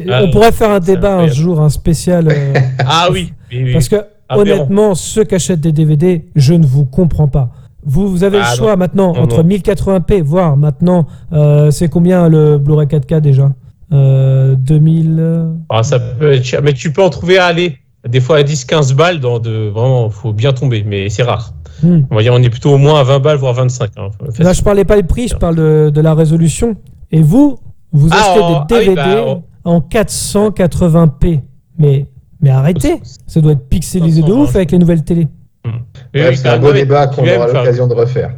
Ah, 0.08 0.20
on 0.24 0.30
pourrait 0.30 0.52
faire 0.52 0.70
un 0.70 0.80
débat 0.80 1.16
un 1.16 1.26
jour, 1.28 1.60
un 1.60 1.68
spécial. 1.68 2.28
euh, 2.30 2.54
Ah 2.86 3.08
oui, 3.12 3.32
oui, 3.52 3.64
oui. 3.64 3.72
Parce 3.72 3.88
que 3.88 3.96
Aberrant. 4.28 4.40
honnêtement, 4.40 4.94
ceux 4.94 5.24
qui 5.24 5.34
achètent 5.34 5.60
des 5.60 5.72
DVD, 5.72 6.26
je 6.34 6.54
ne 6.54 6.66
vous 6.66 6.84
comprends 6.84 7.28
pas. 7.28 7.50
Vous, 7.84 8.08
vous 8.08 8.24
avez 8.24 8.38
Ah, 8.42 8.50
le 8.50 8.56
choix 8.56 8.72
non. 8.72 8.78
maintenant 8.78 9.12
Non, 9.14 9.20
entre 9.22 9.42
non. 9.42 9.48
1080p, 9.50 10.20
voire 10.22 10.56
maintenant, 10.56 11.06
euh, 11.32 11.70
c'est 11.70 11.88
combien 11.88 12.28
le 12.28 12.58
Blu-ray 12.58 12.86
4K 12.88 13.20
déjà? 13.20 13.52
Euh, 13.92 14.56
2000. 14.56 15.16
euh, 15.20 15.52
Ah, 15.68 15.82
ça 15.84 16.00
peut 16.00 16.32
être 16.32 16.44
cher, 16.44 16.60
mais 16.62 16.72
tu 16.72 16.92
peux 16.92 17.02
en 17.02 17.10
trouver 17.10 17.38
à 17.38 17.46
aller. 17.46 17.78
Des 18.08 18.20
fois 18.20 18.38
à 18.38 18.42
10-15 18.42 18.94
balles, 18.94 19.20
dans 19.20 19.38
de, 19.38 19.68
vraiment, 19.68 20.10
faut 20.10 20.32
bien 20.32 20.52
tomber, 20.52 20.84
mais 20.86 21.08
c'est 21.08 21.22
rare. 21.22 21.52
Hmm. 21.82 22.00
On 22.10 22.14
va 22.16 22.22
dire, 22.22 22.32
on 22.34 22.42
est 22.42 22.50
plutôt 22.50 22.72
au 22.74 22.78
moins 22.78 23.00
à 23.00 23.02
20 23.04 23.18
balles, 23.20 23.36
voire 23.38 23.54
25. 23.54 23.90
hein. 23.96 24.08
Là, 24.38 24.52
je 24.52 24.62
parlais 24.62 24.84
pas 24.84 24.96
du 24.96 25.04
prix, 25.06 25.28
je 25.28 25.36
parle 25.36 25.56
de, 25.56 25.90
de 25.94 26.00
la 26.00 26.14
résolution. 26.14 26.76
Et 27.12 27.22
vous, 27.22 27.58
vous 27.92 28.08
Ah, 28.12 28.16
achetez 28.16 28.40
en- 28.40 28.48
des 28.50 28.54
ah 28.56 28.66
oui, 28.70 28.78
DVD 28.86 28.94
bah, 28.96 29.24
en- 29.64 29.76
en 29.76 29.80
480p. 29.80 31.40
Mais, 31.78 32.06
mais 32.40 32.50
arrêtez, 32.50 33.00
ça 33.26 33.40
doit 33.40 33.52
être 33.52 33.68
pixelisé 33.68 34.22
de 34.22 34.26
520, 34.26 34.42
ouf 34.42 34.56
avec 34.56 34.70
les 34.72 34.78
nouvelles 34.78 35.04
télé. 35.04 35.28
Ouais, 35.64 36.28
oui, 36.28 36.36
c'est 36.36 36.48
un 36.48 36.58
beau 36.58 36.72
débat 36.72 37.08
qu'on 37.08 37.22
aura 37.22 37.46
l'occasion 37.48 37.86
de 37.88 37.94
refaire. 37.94 38.34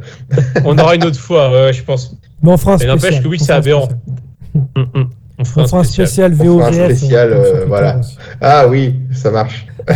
On 0.65 0.77
aura 0.77 0.95
une 0.95 1.03
autre 1.03 1.19
fois, 1.19 1.51
ouais, 1.51 1.73
je 1.73 1.83
pense. 1.83 2.15
Mais 2.41 2.49
Mais 2.51 2.57
spécial. 2.57 2.87
n'empêche 2.89 3.21
que 3.21 3.27
oui, 3.27 3.37
c'est 3.39 3.51
aberrant. 3.51 3.87
Spécial. 5.45 5.63
On 5.63 5.67
fera 5.67 5.79
un 5.79 5.83
spécial 5.83 6.33
On 6.33 6.57
fera 6.59 6.67
un 6.69 6.71
spécial, 6.73 7.33
euh, 7.33 7.65
voilà. 7.67 8.01
Ah 8.41 8.67
oui, 8.67 8.95
ça 9.11 9.31
marche. 9.31 9.65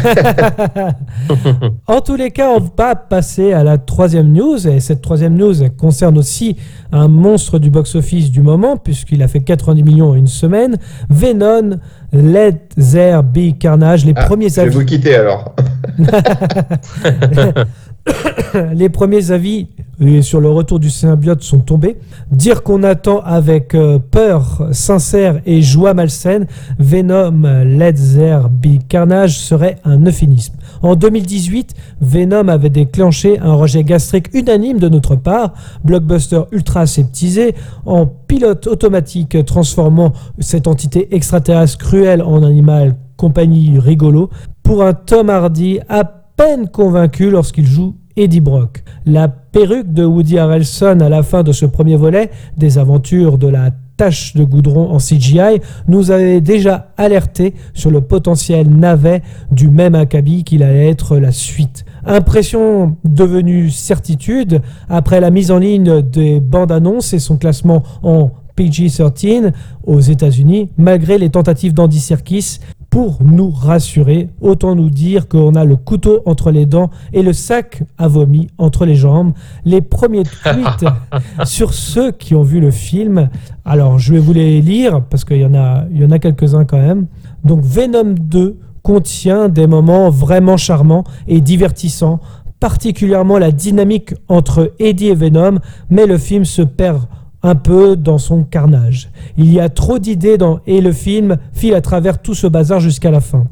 En 1.87 2.01
tous 2.01 2.15
les 2.15 2.31
cas, 2.31 2.49
on 2.49 2.59
va 2.75 2.95
passer 2.95 3.53
à 3.53 3.63
la 3.63 3.77
troisième 3.77 4.31
news. 4.31 4.67
Et 4.67 4.79
cette 4.79 5.01
troisième 5.01 5.35
news 5.35 5.61
elle 5.61 5.75
concerne 5.75 6.17
aussi 6.17 6.55
un 6.91 7.07
monstre 7.07 7.59
du 7.59 7.69
box-office 7.69 8.31
du 8.31 8.41
moment, 8.41 8.77
puisqu'il 8.77 9.21
a 9.21 9.27
fait 9.27 9.41
90 9.41 9.83
millions 9.83 10.09
en 10.09 10.15
une 10.15 10.27
semaine. 10.27 10.77
Venom, 11.09 11.77
Let 12.11 12.69
There 12.75 13.21
Be 13.23 13.57
Carnage, 13.59 14.05
les 14.05 14.13
Ah, 14.15 14.25
premiers 14.25 14.49
je 14.49 14.55
vais 14.55 14.61
avis. 14.61 14.75
vous 14.75 14.85
quitter 14.85 15.15
alors. 15.15 15.53
les 18.73 18.89
premiers 18.89 19.31
avis 19.31 19.67
euh, 20.01 20.21
sur 20.21 20.41
le 20.41 20.49
retour 20.49 20.79
du 20.79 20.89
symbiote 20.89 21.41
sont 21.41 21.59
tombés. 21.59 21.97
Dire 22.31 22.63
qu'on 22.63 22.83
attend 22.83 23.21
avec 23.21 23.75
euh, 23.75 23.99
peur 23.99 24.67
sincère 24.71 25.39
et 25.45 25.61
joie 25.61 25.93
malsaine 25.93 26.47
Venom 26.79 27.63
Let 27.63 27.93
There 27.93 28.49
Be 28.49 28.79
Carnage 28.87 29.37
serait 29.37 29.77
un 29.85 30.05
euphémisme. 30.05 30.55
En 30.81 30.95
2018, 30.95 31.73
Venom 32.01 32.47
avait 32.47 32.69
déclenché 32.69 33.39
un 33.39 33.53
rejet 33.53 33.83
gastrique 33.83 34.33
unanime 34.33 34.79
de 34.79 34.89
notre 34.89 35.15
part, 35.15 35.53
blockbuster 35.83 36.41
ultra 36.51 36.81
aseptisé, 36.81 37.55
en 37.85 38.05
pilote 38.05 38.67
automatique 38.67 39.45
transformant 39.45 40.11
cette 40.39 40.67
entité 40.67 41.15
extraterrestre 41.15 41.77
cruelle 41.77 42.21
en 42.21 42.43
animal 42.43 42.95
compagnie 43.15 43.79
rigolo, 43.79 44.29
pour 44.63 44.83
un 44.83 44.93
Tom 44.93 45.29
Hardy 45.29 45.79
à 45.87 46.22
peine 46.35 46.67
convaincu 46.67 47.29
lorsqu'il 47.29 47.65
joue 47.65 47.95
Eddie 48.15 48.39
Brock. 48.39 48.83
La 49.05 49.27
perruque 49.27 49.93
de 49.93 50.03
Woody 50.03 50.37
Harrelson 50.37 50.99
à 51.01 51.09
la 51.09 51.23
fin 51.23 51.43
de 51.43 51.51
ce 51.51 51.65
premier 51.65 51.95
volet 51.95 52.31
des 52.57 52.77
aventures 52.77 53.37
de 53.37 53.47
la 53.47 53.71
tache 53.97 54.35
de 54.35 54.43
goudron 54.43 54.91
en 54.91 54.97
CGI 54.97 55.61
nous 55.87 56.11
avait 56.11 56.41
déjà 56.41 56.93
alerté 56.97 57.53
sur 57.73 57.91
le 57.91 58.01
potentiel 58.01 58.69
navet 58.69 59.21
du 59.51 59.69
même 59.69 59.95
acabit 59.95 60.43
qu'il 60.43 60.63
allait 60.63 60.89
être 60.89 61.17
la 61.17 61.31
suite. 61.31 61.85
Impression 62.05 62.97
devenue 63.03 63.69
certitude 63.69 64.61
après 64.89 65.19
la 65.19 65.29
mise 65.29 65.51
en 65.51 65.59
ligne 65.59 66.01
des 66.01 66.39
bandes 66.39 66.71
annonces 66.71 67.13
et 67.13 67.19
son 67.19 67.37
classement 67.37 67.83
en 68.01 68.31
PG-13 68.55 69.51
aux 69.85 69.99
États-Unis, 69.99 70.69
malgré 70.77 71.17
les 71.17 71.29
tentatives 71.29 71.73
d'Andy 71.73 71.99
Serkis 71.99 72.59
pour 72.93 73.23
nous 73.23 73.49
rassurer. 73.49 74.29
Autant 74.39 74.75
nous 74.75 74.91
dire 74.91 75.27
qu'on 75.27 75.55
a 75.55 75.65
le 75.65 75.77
couteau 75.77 76.21
entre 76.27 76.51
les 76.51 76.67
dents 76.67 76.91
et 77.11 77.23
le 77.23 77.33
sac 77.33 77.81
à 77.97 78.07
vomi 78.07 78.49
entre 78.59 78.85
les 78.85 78.93
jambes. 78.93 79.33
Les 79.65 79.81
premiers 79.81 80.21
tweets 80.21 80.85
sur 81.43 81.73
ceux 81.73 82.11
qui 82.11 82.35
ont 82.35 82.43
vu 82.43 82.59
le 82.59 82.69
film. 82.69 83.29
Alors, 83.65 83.97
je 83.97 84.13
vais 84.13 84.19
vous 84.19 84.33
les 84.33 84.61
lire 84.61 85.01
parce 85.05 85.25
qu'il 85.25 85.37
y 85.37 85.45
en 85.45 85.55
a, 85.55 85.85
il 85.89 86.03
y 86.03 86.05
en 86.05 86.11
a 86.11 86.19
quelques-uns 86.19 86.65
quand 86.65 86.77
même. 86.77 87.07
Donc, 87.43 87.61
Venom 87.63 88.13
2 88.13 88.59
contient 88.83 89.49
des 89.49 89.65
moments 89.65 90.11
vraiment 90.11 90.57
charmants 90.57 91.03
et 91.27 91.41
divertissants, 91.41 92.19
particulièrement 92.59 93.39
la 93.39 93.51
dynamique 93.51 94.13
entre 94.27 94.71
Eddie 94.77 95.07
et 95.07 95.15
Venom, 95.15 95.57
mais 95.89 96.05
le 96.05 96.19
film 96.19 96.45
se 96.45 96.61
perd 96.61 97.07
un 97.43 97.55
peu 97.55 97.95
dans 97.95 98.17
son 98.17 98.43
carnage. 98.43 99.09
Il 99.37 99.53
y 99.53 99.59
a 99.59 99.69
trop 99.69 99.99
d'idées 99.99 100.37
dans 100.37 100.59
et 100.65 100.81
le 100.81 100.93
film 100.93 101.37
file 101.53 101.75
à 101.75 101.81
travers 101.81 102.21
tout 102.21 102.33
ce 102.33 102.47
bazar 102.47 102.79
jusqu'à 102.79 103.11
la 103.11 103.21
fin. 103.21 103.45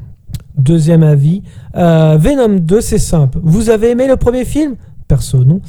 Deuxième 0.57 1.03
avis, 1.03 1.43
euh, 1.75 2.17
Venom 2.19 2.59
2, 2.59 2.81
c'est 2.81 2.97
simple. 2.97 3.39
Vous 3.43 3.69
avez 3.69 3.91
aimé 3.91 4.07
le 4.07 4.15
premier 4.15 4.45
film? 4.45 4.75
Perso, 5.07 5.43
non. 5.43 5.59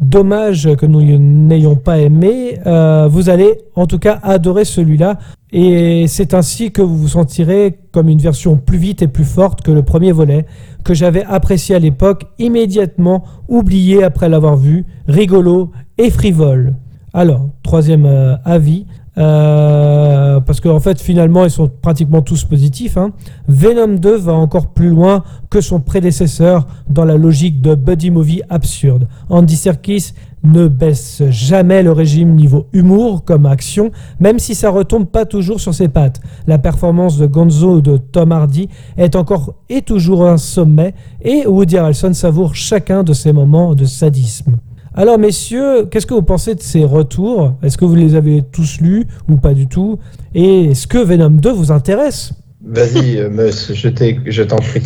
Dommage 0.00 0.74
que 0.76 0.86
nous 0.86 1.00
n'ayons 1.18 1.76
pas 1.76 1.98
aimé. 1.98 2.58
Euh, 2.66 3.08
vous 3.08 3.28
allez 3.28 3.58
en 3.76 3.86
tout 3.86 3.98
cas 3.98 4.18
adorer 4.24 4.64
celui-là. 4.64 5.18
Et 5.52 6.06
c'est 6.08 6.34
ainsi 6.34 6.72
que 6.72 6.82
vous 6.82 6.96
vous 6.96 7.08
sentirez 7.08 7.78
comme 7.92 8.08
une 8.08 8.18
version 8.18 8.56
plus 8.56 8.78
vite 8.78 9.02
et 9.02 9.08
plus 9.08 9.24
forte 9.24 9.62
que 9.62 9.70
le 9.70 9.82
premier 9.82 10.10
volet, 10.12 10.46
que 10.84 10.94
j'avais 10.94 11.24
apprécié 11.24 11.76
à 11.76 11.78
l'époque, 11.78 12.24
immédiatement 12.38 13.24
oublié 13.48 14.02
après 14.02 14.28
l'avoir 14.28 14.56
vu, 14.56 14.84
rigolo 15.06 15.70
et 15.96 16.10
frivole. 16.10 16.74
Alors, 17.14 17.48
troisième 17.62 18.06
euh, 18.06 18.36
avis, 18.44 18.86
euh, 19.16 20.38
parce 20.40 20.60
qu'en 20.60 20.78
fait, 20.78 21.00
finalement, 21.00 21.44
ils 21.44 21.50
sont 21.50 21.68
pratiquement 21.68 22.22
tous 22.22 22.44
positifs. 22.44 22.96
hein. 22.96 23.10
Venom 23.48 23.94
2 23.98 24.16
va 24.16 24.34
encore 24.34 24.68
plus 24.68 24.90
loin 24.90 25.24
que 25.50 25.60
son 25.60 25.80
prédécesseur 25.80 26.66
dans 26.88 27.04
la 27.04 27.16
logique 27.16 27.60
de 27.60 27.74
buddy 27.74 28.10
movie 28.10 28.42
absurde. 28.48 29.08
Andy 29.28 29.56
Serkis 29.56 30.12
ne 30.44 30.68
baisse 30.68 31.22
jamais 31.30 31.82
le 31.82 31.90
régime 31.90 32.36
niveau 32.36 32.68
humour 32.72 33.24
comme 33.24 33.46
action, 33.46 33.90
même 34.20 34.38
si 34.38 34.54
ça 34.54 34.70
retombe 34.70 35.06
pas 35.06 35.24
toujours 35.24 35.60
sur 35.60 35.74
ses 35.74 35.88
pattes. 35.88 36.20
La 36.46 36.58
performance 36.58 37.18
de 37.18 37.26
Gonzo 37.26 37.76
ou 37.76 37.80
de 37.80 37.96
Tom 37.96 38.30
Hardy 38.30 38.68
est 38.96 39.16
encore 39.16 39.54
et 39.68 39.82
toujours 39.82 40.26
un 40.26 40.36
sommet, 40.36 40.94
et 41.22 41.44
Woody 41.44 41.76
Harrelson 41.76 42.12
savoure 42.12 42.54
chacun 42.54 43.02
de 43.02 43.14
ces 43.14 43.32
moments 43.32 43.74
de 43.74 43.84
sadisme. 43.84 44.58
Alors 44.98 45.16
messieurs, 45.16 45.86
qu'est-ce 45.88 46.06
que 46.06 46.14
vous 46.14 46.22
pensez 46.22 46.56
de 46.56 46.60
ces 46.60 46.82
retours? 46.84 47.54
Est-ce 47.62 47.78
que 47.78 47.84
vous 47.84 47.94
les 47.94 48.16
avez 48.16 48.42
tous 48.50 48.80
lus 48.80 49.06
ou 49.28 49.36
pas 49.36 49.54
du 49.54 49.68
tout? 49.68 50.00
Et 50.34 50.64
est-ce 50.72 50.88
que 50.88 50.98
Venom 50.98 51.30
2 51.30 51.52
vous 51.52 51.70
intéresse? 51.70 52.32
Vas-y, 52.66 53.16
euh, 53.18 53.30
Mus, 53.30 53.72
je 53.74 53.88
t'ai- 53.90 54.18
je 54.26 54.42
t'en 54.42 54.56
prie. 54.56 54.82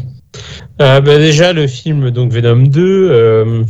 Euh, 0.83 1.01
bah, 1.01 1.17
déjà, 1.17 1.55
le 1.55 1.67
film 1.67 2.11
donc 2.11 2.31
Venom 2.31 2.67
2, 2.67 3.09
euh, 3.11 3.63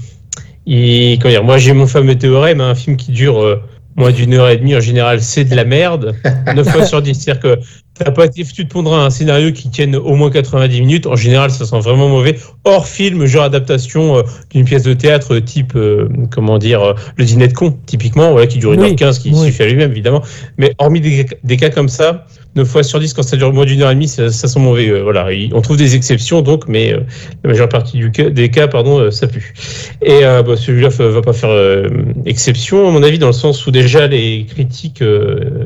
il- 0.66 1.16
comment 1.20 1.30
dire, 1.32 1.44
moi 1.44 1.58
j'ai 1.58 1.74
mon 1.74 1.86
fameux 1.86 2.16
théorème, 2.18 2.60
hein, 2.60 2.70
un 2.70 2.74
film 2.74 2.96
qui 2.96 3.12
dure 3.12 3.40
euh, 3.40 3.60
moins 3.96 4.10
d'une 4.10 4.34
heure 4.34 4.48
et 4.48 4.56
demie, 4.56 4.74
en 4.74 4.80
général, 4.80 5.20
c'est 5.20 5.44
de 5.44 5.54
la 5.54 5.64
merde. 5.64 6.14
9 6.54 6.68
fois 6.68 6.86
sur 6.86 7.02
10. 7.02 7.14
C'est-à-dire 7.14 7.42
que 7.42 7.60
t'as 7.94 8.10
pas 8.10 8.26
été 8.26 8.44
foutu 8.44 8.64
de 8.64 8.68
pondre 8.68 8.94
un 8.94 9.10
scénario 9.10 9.52
qui 9.52 9.70
tienne 9.70 9.96
au 9.96 10.14
moins 10.14 10.30
90 10.30 10.80
minutes. 10.80 11.06
En 11.06 11.16
général, 11.16 11.50
ça 11.50 11.64
sent 11.66 11.80
vraiment 11.80 12.08
mauvais. 12.08 12.38
Hors 12.64 12.86
film, 12.86 13.26
genre 13.26 13.44
adaptation 13.44 14.18
euh, 14.18 14.22
d'une 14.50 14.64
pièce 14.64 14.82
de 14.82 14.94
théâtre 14.94 15.38
type, 15.38 15.74
euh, 15.76 16.08
comment 16.30 16.58
dire, 16.58 16.82
euh, 16.82 16.94
Le 17.16 17.24
Dîner 17.24 17.48
de 17.48 17.52
con, 17.52 17.76
typiquement, 17.86 18.32
voilà, 18.32 18.46
qui 18.46 18.58
dure 18.58 18.70
Oui, 18.70 18.78
1h15, 18.78 19.20
qui 19.20 19.30
oui. 19.30 19.46
suffit 19.46 19.62
à 19.62 19.66
lui-même, 19.66 19.90
évidemment. 19.90 20.22
Mais 20.58 20.74
hormis 20.78 21.00
des, 21.00 21.26
des 21.44 21.56
cas 21.56 21.70
comme 21.70 21.88
ça, 21.88 22.26
9 22.54 22.68
fois 22.68 22.82
sur 22.82 23.00
10, 23.00 23.14
quand 23.14 23.22
ça 23.22 23.36
dure 23.36 23.52
moins 23.52 23.64
d'une 23.64 23.80
heure 23.82 23.90
et 23.90 23.94
demie, 23.94 24.08
ça, 24.08 24.30
ça 24.30 24.46
sent 24.46 24.60
mauvais. 24.60 24.88
euh, 24.88 25.02
voilà, 25.02 25.32
Il- 25.32 25.54
on 25.54 25.60
trouve 25.62 25.76
des 25.78 25.94
exceptions, 25.96 26.42
donc, 26.42 26.68
mais 26.68 26.92
euh, 26.92 27.00
la 27.44 27.50
majeure 27.50 27.68
partie 27.68 27.96
du 27.96 28.10
cas, 28.10 28.28
des 28.30 28.50
cas, 28.50 28.68
pardon, 28.68 28.98
euh, 28.98 29.10
ça 29.10 29.26
pue. 29.26 29.54
Et 30.02 30.20
bah, 30.22 30.56
celui-là 30.56 30.88
va 30.88 31.22
pas 31.22 31.32
faire 31.32 31.50
exception, 32.26 32.88
à 32.88 32.90
mon 32.90 33.02
avis, 33.02 33.18
dans 33.18 33.28
le 33.28 33.32
sens 33.32 33.66
où 33.66 33.70
déjà, 33.70 34.06
les 34.06 34.44
critiques 34.48 35.02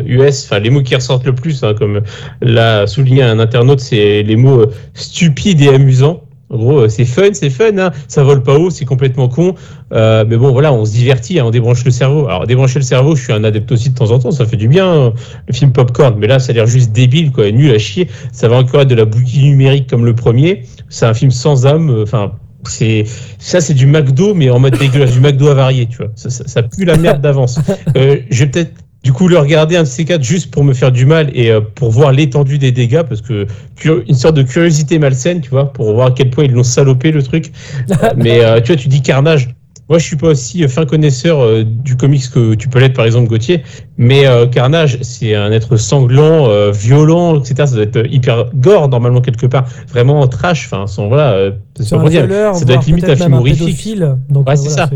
US, 0.07 0.45
enfin 0.45 0.59
les 0.59 0.70
mots 0.70 0.82
qui 0.82 0.95
ressortent 0.95 1.24
le 1.26 1.34
plus, 1.34 1.64
hein, 1.64 1.74
comme 1.74 2.03
l'a 2.43 2.87
souligné 2.87 3.22
un 3.22 3.39
internaute, 3.39 3.80
c'est 3.80 4.22
les 4.22 4.37
mots 4.37 4.66
stupides 4.95 5.61
et 5.62 5.68
amusants. 5.68 6.22
En 6.49 6.59
gros, 6.59 6.78
euh, 6.80 6.88
c'est 6.88 7.05
fun, 7.05 7.30
c'est 7.32 7.51
fun, 7.51 7.76
hein, 7.78 7.90
ça 8.07 8.22
vole 8.22 8.42
pas 8.42 8.57
haut, 8.57 8.70
c'est 8.70 8.84
complètement 8.84 9.28
con. 9.28 9.55
Euh, 9.92 10.24
mais 10.28 10.36
bon, 10.36 10.53
voilà, 10.53 10.72
on 10.72 10.84
se 10.84 10.92
divertit, 10.92 11.40
hein, 11.40 11.44
on 11.47 11.51
débranche 11.51 11.84
le 11.84 11.90
cerveau. 11.90 12.26
Alors, 12.28 12.47
débrancher 12.47 12.78
le 12.78 12.84
cerveau, 12.84 13.16
je 13.16 13.24
suis 13.24 13.32
un 13.32 13.42
adepte 13.42 13.72
aussi 13.72 13.90
de 13.90 13.94
temps 13.94 14.12
en 14.12 14.18
temps, 14.18 14.30
ça 14.30 14.47
fait 14.47 14.57
du 14.57 14.68
bien, 14.68 14.86
hein, 14.86 15.12
le 15.49 15.55
film 15.55 15.72
Popcorn. 15.72 16.14
Mais 16.18 16.28
là, 16.28 16.38
ça 16.38 16.53
a 16.53 16.55
l'air 16.55 16.66
juste 16.66 16.92
débile, 16.92 17.32
quoi, 17.32 17.51
nul 17.51 17.72
à 17.72 17.78
chier. 17.78 18.09
Ça 18.32 18.49
va 18.49 18.57
encore 18.57 18.82
être 18.82 18.88
de 18.88 18.94
la 18.94 19.05
bouquille 19.05 19.44
numérique 19.49 19.88
comme 19.88 20.05
le 20.05 20.14
premier. 20.14 20.62
C'est 20.88 21.07
un 21.07 21.14
film 21.14 21.32
sans 21.32 21.66
âme, 21.66 21.90
euh, 21.90 22.03
enfin. 22.05 22.32
c'est 22.68 23.05
ça, 23.38 23.61
c'est 23.61 23.74
du 23.74 23.86
McDo, 23.86 24.32
mais 24.34 24.49
en 24.49 24.61
mode 24.61 24.78
dégueulasse, 24.78 25.12
du 25.12 25.20
McDo 25.20 25.49
avarié, 25.49 25.86
tu 25.86 25.97
vois. 25.97 26.12
Ça, 26.14 26.30
ça, 26.30 26.47
ça 26.47 26.62
pue 26.62 26.84
la 26.84 26.97
merde 26.97 27.20
d'avance. 27.20 27.59
Euh, 27.97 28.18
je 28.30 28.44
vais 28.44 28.51
peut-être 28.51 28.72
du 29.07 29.13
coup 29.13 29.29
le 29.29 29.39
regarder 29.39 29.77
un 29.77 29.85
de 29.85 29.89
ces 29.89 30.05
quatre 30.05 30.25
juste 30.25 30.51
pour 30.51 30.65
me 30.65 30.75
faire 30.75 30.91
du 30.91 31.07
mal 31.07 31.31
et 31.33 31.53
euh, 31.53 31.61
pour 31.61 31.93
voir 31.93 32.11
l'étendue 32.11 32.59
des 32.59 32.73
dégâts 32.73 33.05
parce 33.05 33.21
que 33.21 33.47
une 33.85 34.17
sorte 34.17 34.35
de 34.35 34.43
curiosité 34.43 34.99
malsaine 34.99 35.41
tu 35.41 35.49
vois 35.51 35.73
pour 35.73 35.95
voir 35.95 36.09
à 36.09 36.11
quel 36.11 36.29
point 36.29 36.43
ils 36.43 36.51
l'ont 36.51 36.65
salopé 36.65 37.13
le 37.13 37.23
truc. 37.23 37.53
Mais 38.17 38.45
euh, 38.45 38.61
tu 38.61 38.73
vois 38.73 38.83
tu 38.83 38.89
dis 38.89 39.03
carnage. 39.03 39.55
Moi 39.89 40.01
je 40.01 40.05
suis 40.05 40.17
pas 40.17 40.31
aussi 40.31 40.67
fin 40.67 40.87
connaisseur 40.87 41.39
euh, 41.39 41.63
du 41.63 41.97
comics 41.97 42.29
que 42.35 42.55
tu 42.55 42.69
peux 42.69 42.81
l'être 42.81 42.95
par 42.95 43.05
exemple 43.05 43.29
Gauthier. 43.29 43.63
Mais 43.97 44.27
euh, 44.27 44.49
carnage 44.49 44.99
c'est 45.03 45.37
un 45.37 45.53
être 45.53 45.77
sanglant 45.77 46.49
euh, 46.49 46.73
violent 46.73 47.39
etc 47.39 47.55
ça 47.59 47.75
doit 47.77 47.85
être 47.85 48.13
hyper 48.13 48.51
gore 48.57 48.89
normalement 48.89 49.21
quelque 49.21 49.47
part. 49.47 49.67
Vraiment 49.89 50.27
trash 50.27 50.67
enfin 50.67 50.89
sans 50.89 51.07
voilà 51.07 51.53
c'est 51.79 51.91
pas 51.91 52.01
pour 52.01 52.11
dire 52.11 52.27
ça 52.55 52.65
doit 52.65 52.75
être 52.75 52.87
limite 52.87 53.09
un 53.09 53.15
film 53.15 53.35
horrifique. 53.35 53.85
Ouais, 53.89 54.57
c'est 54.57 54.69
voilà, 54.69 54.89
ça. 54.89 54.91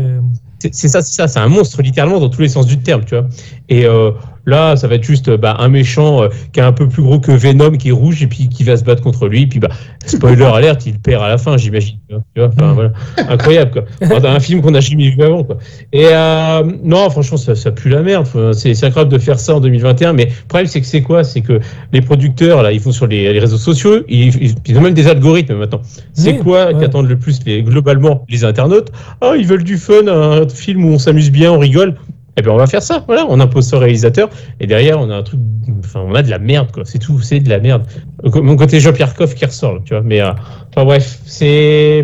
C'est- 0.73 0.87
ça, 0.87 1.01
c'est 1.01 1.13
ça, 1.13 1.27
c'est 1.27 1.39
un 1.39 1.47
monstre 1.47 1.81
littéralement 1.81 2.19
dans 2.19 2.29
tous 2.29 2.41
les 2.41 2.49
sens 2.49 2.65
du 2.65 2.79
terme, 2.79 3.03
tu 3.05 3.15
vois. 3.15 3.27
Et 3.69 3.85
euh, 3.85 4.11
là, 4.45 4.75
ça 4.75 4.87
va 4.87 4.95
être 4.95 5.03
juste 5.03 5.29
bah, 5.29 5.55
un 5.59 5.69
méchant 5.69 6.23
euh, 6.23 6.27
qui 6.53 6.59
est 6.59 6.63
un 6.63 6.71
peu 6.73 6.87
plus 6.87 7.03
gros 7.03 7.19
que 7.19 7.31
Venom, 7.31 7.71
qui 7.71 7.89
est 7.89 7.91
rouge 7.93 8.21
et 8.23 8.27
puis 8.27 8.49
qui 8.49 8.63
va 8.63 8.77
se 8.77 8.83
battre 8.83 9.01
contre 9.01 9.27
lui. 9.27 9.47
Puis 9.47 9.59
bah, 9.59 9.69
spoiler 10.05 10.43
alerte, 10.53 10.85
il 10.85 10.99
perd 10.99 11.23
à 11.23 11.27
la 11.29 11.37
fin, 11.37 11.57
j'imagine. 11.57 11.97
tu 12.09 12.15
vois, 12.15 12.23
tu 12.35 12.41
vois. 12.41 12.49
Enfin, 12.49 12.73
voilà. 12.73 12.91
Incroyable, 13.29 13.71
quoi. 13.71 13.83
Enfin, 14.03 14.35
un 14.35 14.39
film 14.39 14.61
qu'on 14.61 14.71
n'a 14.71 14.79
jamais 14.79 15.09
vu 15.09 15.21
avant, 15.21 15.43
quoi. 15.43 15.57
Et 15.93 16.05
euh, 16.07 16.63
non, 16.83 17.09
franchement, 17.09 17.37
ça, 17.37 17.55
ça 17.55 17.71
pue 17.71 17.89
la 17.89 18.01
merde. 18.01 18.23
Enfin, 18.27 18.51
C'est 18.53 18.73
c'est 18.73 18.85
incroyable 18.85 19.11
de 19.11 19.17
faire 19.19 19.39
ça 19.39 19.55
en 19.55 19.59
2021. 19.59 20.13
Mais 20.13 20.25
le 20.25 20.31
problème, 20.47 20.67
c'est 20.67 20.81
que 20.81 20.87
c'est 20.87 21.01
quoi? 21.01 21.23
C'est 21.23 21.41
que 21.41 21.59
les 21.93 22.01
producteurs, 22.01 22.63
là, 22.63 22.71
ils 22.71 22.79
vont 22.81 22.91
sur 22.91 23.07
les, 23.07 23.31
les 23.33 23.39
réseaux 23.39 23.57
sociaux, 23.57 24.03
ils, 24.07 24.35
ils- 24.43 24.55
ils 24.67 24.77
ont 24.77 24.81
même 24.81 24.93
des 24.93 25.07
algorithmes 25.07 25.55
maintenant. 25.55 25.81
C'est 26.13 26.33
Oui, 26.33 26.39
quoi 26.39 26.67
ouais. 26.67 26.79
qu'attendent 26.79 27.09
le 27.09 27.17
plus 27.17 27.39
les, 27.45 27.63
globalement 27.63 28.25
les 28.29 28.43
internautes? 28.43 28.91
Ah, 29.21 29.33
ils 29.37 29.45
veulent 29.45 29.63
du 29.63 29.77
fun, 29.77 30.07
un 30.07 30.47
film 30.49 30.85
où 30.85 30.89
on 30.89 30.99
s'amuse 30.99 31.31
bien, 31.31 31.51
on 31.51 31.59
rigole. 31.59 31.95
Eh 32.37 32.41
bien, 32.41 32.51
on 32.51 32.57
va 32.57 32.67
faire 32.67 32.81
ça. 32.81 33.03
Voilà, 33.07 33.25
on 33.29 33.39
impose 33.39 33.65
ça 33.65 33.77
au 33.77 33.79
réalisateur. 33.79 34.29
Et 34.59 34.67
derrière, 34.67 34.99
on 34.99 35.09
a 35.09 35.15
un 35.15 35.23
truc. 35.23 35.39
Enfin, 35.79 36.01
on 36.05 36.15
a 36.15 36.23
de 36.23 36.29
la 36.29 36.39
merde, 36.39 36.71
quoi. 36.71 36.83
C'est 36.85 36.99
tout. 36.99 37.19
C'est 37.21 37.39
de 37.39 37.49
la 37.49 37.59
merde. 37.59 37.83
Mon 38.23 38.55
côté 38.55 38.79
Jean-Pierre 38.79 39.13
Coff 39.15 39.35
qui 39.35 39.45
ressort, 39.45 39.79
tu 39.83 39.93
vois. 39.93 40.01
Mais, 40.03 40.21
euh, 40.21 40.31
enfin, 40.69 40.85
bref, 40.85 41.19
c'est. 41.25 42.03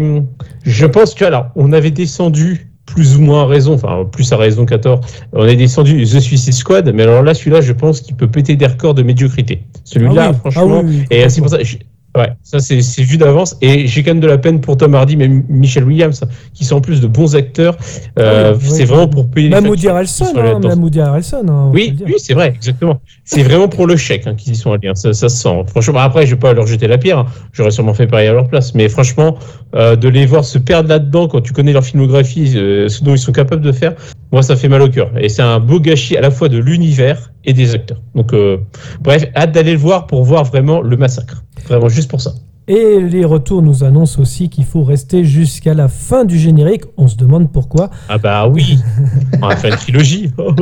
Je 0.64 0.86
pense 0.86 1.14
que, 1.16 1.24
alors, 1.26 1.48
on 1.56 1.72
avait 1.72 1.92
descendu 1.92 2.70
plus 2.86 3.18
ou 3.18 3.22
moins 3.22 3.44
à 3.44 3.46
raison, 3.46 3.74
enfin, 3.74 4.06
plus 4.10 4.32
à 4.34 4.38
raison 4.38 4.66
qu'à 4.66 4.78
tort. 4.80 5.02
On 5.34 5.46
est 5.46 5.56
descendu 5.58 6.04
The 6.04 6.20
Suicide 6.20 6.54
Squad, 6.54 6.90
mais 6.94 7.04
alors 7.04 7.22
là, 7.22 7.34
celui-là, 7.34 7.62
je 7.62 7.74
pense 7.74 8.02
qu'il 8.02 8.16
peut 8.16 8.30
péter 8.30 8.56
des 8.56 8.66
records 8.66 8.94
de 8.96 9.04
médiocrité. 9.04 9.64
Celui-là, 9.84 10.28
Ah 10.28 10.30
oui. 10.32 10.38
franchement. 10.40 10.80
Ah 10.80 10.84
oui, 10.86 10.98
oui, 11.00 11.06
et 11.12 11.28
c'est 11.30 11.42
pour 11.42 11.50
ça. 11.50 11.62
je- 11.64 11.78
Ouais, 12.18 12.32
ça 12.42 12.58
c'est 12.60 12.80
vu 13.04 13.18
d'avance 13.18 13.56
et 13.62 13.86
j'ai 13.86 14.02
quand 14.02 14.10
même 14.10 14.20
de 14.22 14.26
la 14.28 14.40
peine 14.40 14.60
pour 14.60 14.76
Tom 14.76 14.96
Hardy, 14.96 15.16
mais 15.16 15.28
Michel 15.28 15.84
Williams, 15.84 16.20
qui 16.56 16.66
sont 16.66 16.78
en 16.78 16.82
plus 16.82 17.00
de 17.00 17.06
bons 17.06 17.36
acteurs. 17.36 17.78
Euh, 18.18 18.54
Ah 18.54 18.58
oui, 18.60 18.66
c'est 18.68 18.80
oui. 18.80 18.86
vraiment 18.86 19.08
pour 19.08 19.30
payer 19.30 19.50
les 19.50 19.54
Même 19.56 19.68
Woody 19.70 19.88
Harrelson, 19.88 20.26
hein, 20.36 20.58
même 20.60 20.82
Woody 20.84 21.00
Harrelson. 21.00 21.46
hein, 21.48 21.70
Oui, 21.72 21.96
oui, 22.08 22.16
c'est 22.18 22.34
vrai, 22.34 22.48
exactement. 22.56 23.00
C'est 23.24 23.44
vraiment 23.44 23.68
pour 23.68 23.86
le 23.86 23.96
chèque 23.98 24.26
hein, 24.26 24.34
qu'ils 24.36 24.54
y 24.54 24.56
sont 24.56 24.72
allés. 24.72 24.88
hein. 24.88 24.96
Ça, 24.96 25.14
ça 25.14 25.30
se 25.30 25.38
sent. 25.38 25.64
Franchement, 25.68 26.00
après, 26.00 26.26
je 26.26 26.32
vais 26.34 26.40
pas 26.40 26.54
leur 26.54 26.66
jeter 26.66 26.88
la 26.88 26.98
pierre. 26.98 27.20
hein. 27.20 27.26
J'aurais 27.54 27.70
sûrement 27.72 27.94
fait 27.94 28.08
pareil 28.08 28.30
à 28.30 28.34
leur 28.34 28.48
place. 28.48 28.74
Mais 28.74 28.90
franchement, 28.90 29.38
euh, 29.76 29.96
de 29.96 30.08
les 30.10 30.26
voir 30.26 30.44
se 30.44 30.58
perdre 30.58 30.90
là-dedans 30.90 31.28
quand 31.28 31.42
tu 31.42 31.54
connais 31.54 31.74
leur 31.74 31.84
filmographie, 31.84 32.54
euh, 32.56 32.88
ce 32.90 33.04
dont 33.04 33.14
ils 33.14 33.20
sont 33.20 33.32
capables 33.34 33.62
de 33.62 33.72
faire, 33.72 33.94
moi, 34.32 34.42
ça 34.42 34.56
fait 34.56 34.70
mal 34.70 34.82
au 34.82 34.90
cœur. 34.90 35.12
Et 35.20 35.30
c'est 35.30 35.44
un 35.44 35.60
beau 35.60 35.80
gâchis 35.80 36.18
à 36.18 36.22
la 36.22 36.32
fois 36.32 36.50
de 36.50 36.58
l'univers 36.58 37.32
et 37.46 37.54
des 37.54 37.76
acteurs. 37.76 38.02
Donc, 38.16 38.34
euh, 38.34 38.58
bref, 39.02 39.26
hâte 39.36 39.52
d'aller 39.52 39.74
le 39.74 39.78
voir 39.78 40.08
pour 40.08 40.24
voir 40.24 40.44
vraiment 40.46 40.82
le 40.82 40.98
massacre. 40.98 41.44
Vraiment, 41.66 41.90
juste 41.90 42.10
pour 42.10 42.22
ça. 42.22 42.34
Et 42.68 43.00
les 43.00 43.24
retours 43.24 43.62
nous 43.62 43.84
annoncent 43.86 44.22
aussi 44.22 44.50
qu'il 44.50 44.66
faut 44.66 44.84
rester 44.84 45.24
jusqu'à 45.24 45.74
la 45.74 45.88
fin 45.88 46.26
du 46.26 46.38
générique. 46.38 46.84
On 46.98 47.08
se 47.08 47.16
demande 47.16 47.52
pourquoi. 47.52 47.90
Ah 48.10 48.18
bah 48.18 48.48
oui, 48.48 48.78
on 49.42 49.48
a 49.48 49.56
fait 49.56 49.70
une 49.70 49.76
trilogie. 49.76 50.32
Oh, 50.38 50.54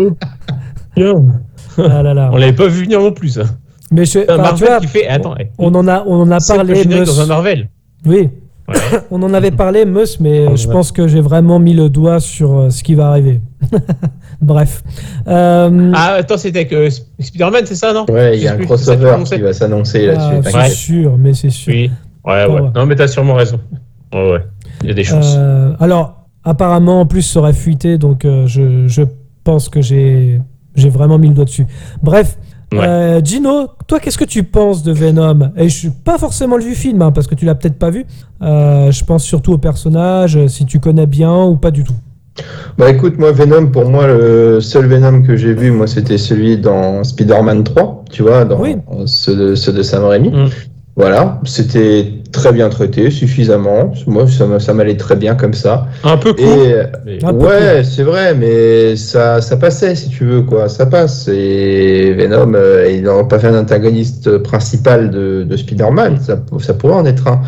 oh. 0.98 1.26
Ah 1.78 2.04
là 2.04 2.14
là. 2.14 2.30
On 2.32 2.38
l'avait 2.38 2.54
pas 2.54 2.68
vu 2.68 2.84
venir 2.84 3.00
non 3.02 3.12
plus. 3.12 3.40
Mais 3.92 4.06
je, 4.06 4.20
enfin, 4.20 4.36
tu 4.36 4.42
Marvel 4.42 4.68
vois, 4.68 4.80
qui 4.80 4.88
fait. 4.88 5.08
Attends, 5.08 5.36
on 5.58 5.74
en 5.76 5.88
a, 5.88 6.04
on 6.06 6.22
en 6.22 6.32
a 6.32 6.38
le 6.38 6.48
parlé. 6.56 6.76
générique 6.76 7.02
Meus. 7.02 7.06
dans 7.08 7.22
un 7.22 7.26
Marvel. 7.26 7.70
Oui, 8.06 8.30
Ouais. 8.68 8.76
on 9.12 9.22
en 9.24 9.34
avait 9.34 9.52
parlé, 9.52 9.86
Meus, 9.86 10.20
mais 10.20 10.48
Ouais. 10.48 10.58
je 10.58 10.68
pense 10.68 10.92
que 10.92 11.08
j'ai 11.08 11.22
vraiment 11.22 11.60
mis 11.60 11.74
le 11.74 11.90
doigt 11.90 12.20
sur 12.20 12.54
euh, 12.58 12.70
ce 12.70 12.84
qui 12.84 12.96
va 12.96 13.08
arriver. 13.10 13.42
Bref. 14.42 14.84
Euh, 15.28 15.92
Ah, 15.96 16.14
attends, 16.20 16.38
c'était 16.38 16.60
avec 16.60 16.74
euh, 16.74 16.88
Sp- 16.90 17.06
Spider-Man, 17.20 17.64
c'est 17.66 17.76
ça, 17.76 17.94
non? 17.94 18.06
Ouais, 18.10 18.38
il 18.38 18.44
y 18.44 18.48
a 18.48 18.54
un 18.54 18.58
crossover 18.58 19.16
c'est 19.26 19.36
qui 19.38 19.42
va 19.42 19.54
s'annoncer 19.54 20.08
ah, 20.10 20.14
là-dessus. 20.14 20.42
c'est 20.44 20.52
t'inquiète. 20.52 20.72
sûr, 20.74 21.18
mais 21.18 21.34
c'est 21.34 21.50
sûr. 21.50 21.74
Oui. 21.74 21.92
Ouais, 22.26 22.34
ouais. 22.34 22.42
Ah 22.48 22.50
ouais. 22.50 22.70
Non, 22.76 22.86
mais 22.86 22.96
t'as 22.96 23.08
sûrement 23.08 23.36
raison. 23.36 23.60
Ouais, 24.14 24.32
ouais. 24.32 24.44
Il 24.82 24.88
y 24.90 24.92
a 24.92 24.94
des 24.96 25.04
choses. 25.04 25.36
Euh, 25.38 25.74
alors, 25.80 26.26
apparemment, 26.44 27.02
en 27.02 27.06
plus, 27.06 27.22
ça 27.22 27.40
aurait 27.40 27.54
fuité, 27.54 27.98
donc 27.98 28.26
euh, 28.26 28.46
je, 28.48 28.88
je 28.88 29.04
pense 29.44 29.70
que 29.70 29.82
j'ai 29.82 30.42
vraiment 30.76 31.18
mis 31.18 31.28
le 31.30 31.34
doigt 31.36 31.46
dessus. 31.46 31.68
Bref, 32.02 32.38
Ouais. 32.80 32.86
euh, 32.88 33.22
Gino, 33.24 33.68
toi, 33.88 34.00
qu'est-ce 34.00 34.18
que 34.18 34.26
tu 34.26 34.44
penses 34.44 34.84
de 34.84 34.92
Venom? 34.92 35.52
Et 35.58 35.70
je 35.70 35.76
suis 35.78 35.90
pas 35.90 36.18
forcément 36.18 36.58
le 36.58 36.64
film, 36.64 37.02
hein, 37.02 37.12
parce 37.12 37.28
que 37.28 37.36
tu 37.36 37.46
l'as 37.46 37.56
peut-être 37.56 37.78
pas 37.80 37.90
vu. 37.90 38.06
Euh, 38.42 38.92
je 38.92 39.04
pense 39.04 39.24
surtout 39.24 39.54
au 39.54 39.58
personnage, 39.58 40.38
si 40.48 40.66
tu 40.66 40.80
connais 40.80 41.06
bien 41.08 41.44
ou 41.44 41.56
pas 41.58 41.72
du 41.72 41.84
tout. 41.84 41.94
Bah 42.78 42.90
écoute, 42.90 43.18
moi 43.18 43.32
Venom, 43.32 43.68
pour 43.68 43.90
moi, 43.90 44.08
le 44.08 44.60
seul 44.60 44.88
Venom 44.88 45.22
que 45.22 45.38
j'ai 45.38 45.54
vu, 45.54 45.72
moi, 45.72 45.88
c'était 45.88 46.18
celui 46.18 46.58
dans 46.58 47.04
Spider-Man 47.04 47.64
3, 47.64 48.04
tu 48.12 48.24
vois, 48.24 48.44
dans 48.44 48.60
Oui. 48.60 48.76
ceux, 49.06 49.36
de, 49.36 49.56
ceux 49.56 49.72
de 49.72 49.82
Sam 49.82 50.04
Raimi. 50.04 50.30
Mm. 50.30 50.50
Voilà, 50.98 51.42
c'était 51.44 52.14
très 52.32 52.54
bien 52.54 52.70
traité, 52.70 53.12
suffisamment. 53.12 53.92
Moi, 54.08 54.28
ça, 54.28 54.46
m'a- 54.46 54.62
ça 54.62 54.74
m'allait 54.74 54.96
très 54.96 55.18
bien 55.18 55.36
comme 55.36 55.54
ça. 55.54 55.88
Un 56.06 56.16
peu 56.16 56.32
court. 56.34 56.46
Et 56.46 56.76
mais- 57.06 57.26
ouais, 57.34 57.84
c'est 57.84 58.04
vrai, 58.04 58.34
mais 58.34 58.96
ça, 58.96 59.42
ça 59.42 59.58
passait, 59.58 59.96
si 59.96 60.08
tu 60.08 60.24
veux, 60.24 60.44
quoi. 60.44 60.70
Ça 60.70 60.86
passe. 60.86 61.28
Et 61.28 62.14
Venom, 62.14 62.54
euh, 62.56 62.90
ils 62.90 63.04
n'ont 63.04 63.26
pas 63.26 63.40
fait 63.40 63.48
un 63.48 63.60
antagoniste 63.60 64.38
principal 64.38 65.12
de, 65.12 65.44
de 65.44 65.58
Spider-Man. 65.58 66.18
Ça, 66.22 66.40
ça 66.60 66.74
pourrait 66.74 66.94
en 66.94 67.06
être 67.06 67.28
un. 67.28 67.42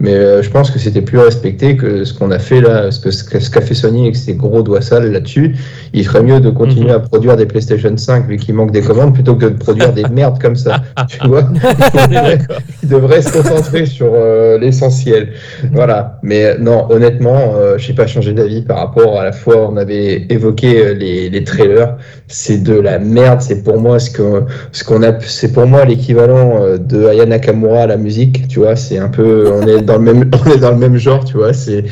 Mais 0.00 0.14
euh, 0.14 0.42
je 0.42 0.50
pense 0.50 0.70
que 0.70 0.78
c'était 0.78 1.02
plus 1.02 1.18
respecté 1.18 1.76
que 1.76 2.04
ce 2.04 2.12
qu'on 2.12 2.30
a 2.30 2.38
fait 2.38 2.60
là, 2.60 2.90
ce 2.90 2.98
que 3.00 3.10
ce 3.10 3.50
qu'a 3.50 3.60
fait 3.60 3.74
Sony 3.74 4.02
avec 4.02 4.16
ses 4.16 4.34
gros 4.34 4.62
doigts 4.62 4.80
sales 4.80 5.12
là-dessus. 5.12 5.56
Il 5.92 6.04
ferait 6.06 6.22
mieux 6.22 6.40
de 6.40 6.50
continuer 6.50 6.90
Mhm. 6.90 6.96
à 6.96 7.00
produire 7.00 7.36
des 7.36 7.46
PlayStation 7.46 7.96
5 7.96 8.26
vu 8.28 8.36
qu'il 8.36 8.54
manque 8.54 8.72
des 8.72 8.80
commandes 8.82 9.14
plutôt 9.14 9.36
que 9.36 9.46
de 9.46 9.56
produire 9.56 9.92
des 9.92 10.02
merdes 10.12 10.40
comme 10.40 10.56
ça. 10.56 10.82
Tu 11.08 11.18
vois? 11.28 11.48
Il 12.82 12.88
devrait 12.88 13.22
se 13.22 13.32
concentrer 13.32 13.86
sur 13.86 14.10
euh, 14.12 14.58
l'essentiel. 14.58 15.28
Voilà. 15.72 16.18
Mais 16.22 16.44
euh, 16.44 16.54
non, 16.58 16.86
honnêtement, 16.90 17.54
euh, 17.56 17.78
je 17.78 17.88
n'ai 17.88 17.94
pas 17.94 18.06
changé 18.06 18.32
d'avis 18.32 18.62
par 18.62 18.78
rapport 18.78 19.18
à 19.20 19.24
la 19.24 19.32
fois 19.32 19.68
on 19.70 19.76
avait 19.76 20.26
évoqué 20.28 20.94
les, 20.94 21.30
les 21.30 21.44
trailers. 21.44 21.96
C'est 22.26 22.62
de 22.62 22.74
la 22.74 22.98
merde. 22.98 23.40
C'est 23.40 23.62
pour 23.62 23.78
moi 23.80 23.98
ce 23.98 24.10
que 24.10 24.42
ce 24.72 24.82
qu'on 24.84 25.02
a. 25.02 25.18
C'est 25.20 25.52
pour 25.52 25.66
moi 25.66 25.84
l'équivalent 25.84 26.60
de 26.78 27.06
Aya 27.06 27.26
Nakamura 27.26 27.82
à 27.82 27.86
la 27.86 27.96
musique. 27.96 28.48
Tu 28.48 28.58
vois, 28.58 28.76
c'est 28.76 28.98
un 28.98 29.08
peu. 29.08 29.50
On 29.52 29.66
est 29.66 29.82
dans 29.84 29.98
le 29.98 30.04
même. 30.12 30.30
On 30.46 30.50
est 30.50 30.58
dans 30.58 30.70
le 30.72 30.78
même 30.78 30.96
genre. 30.96 31.24
Tu 31.24 31.36
vois, 31.36 31.52
c'est 31.52 31.84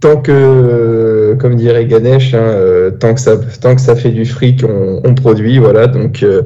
tant 0.00 0.18
que, 0.20 1.34
comme 1.38 1.56
dirait 1.56 1.86
Ganesh, 1.86 2.34
hein, 2.34 2.38
euh, 2.38 2.90
tant 2.90 3.14
que 3.14 3.20
ça, 3.20 3.32
tant 3.60 3.74
que 3.74 3.80
ça 3.80 3.96
fait 3.96 4.10
du 4.10 4.24
fric, 4.26 4.62
on, 4.62 5.00
on 5.04 5.14
produit, 5.14 5.58
voilà. 5.58 5.86
Donc, 5.86 6.22
euh, 6.22 6.42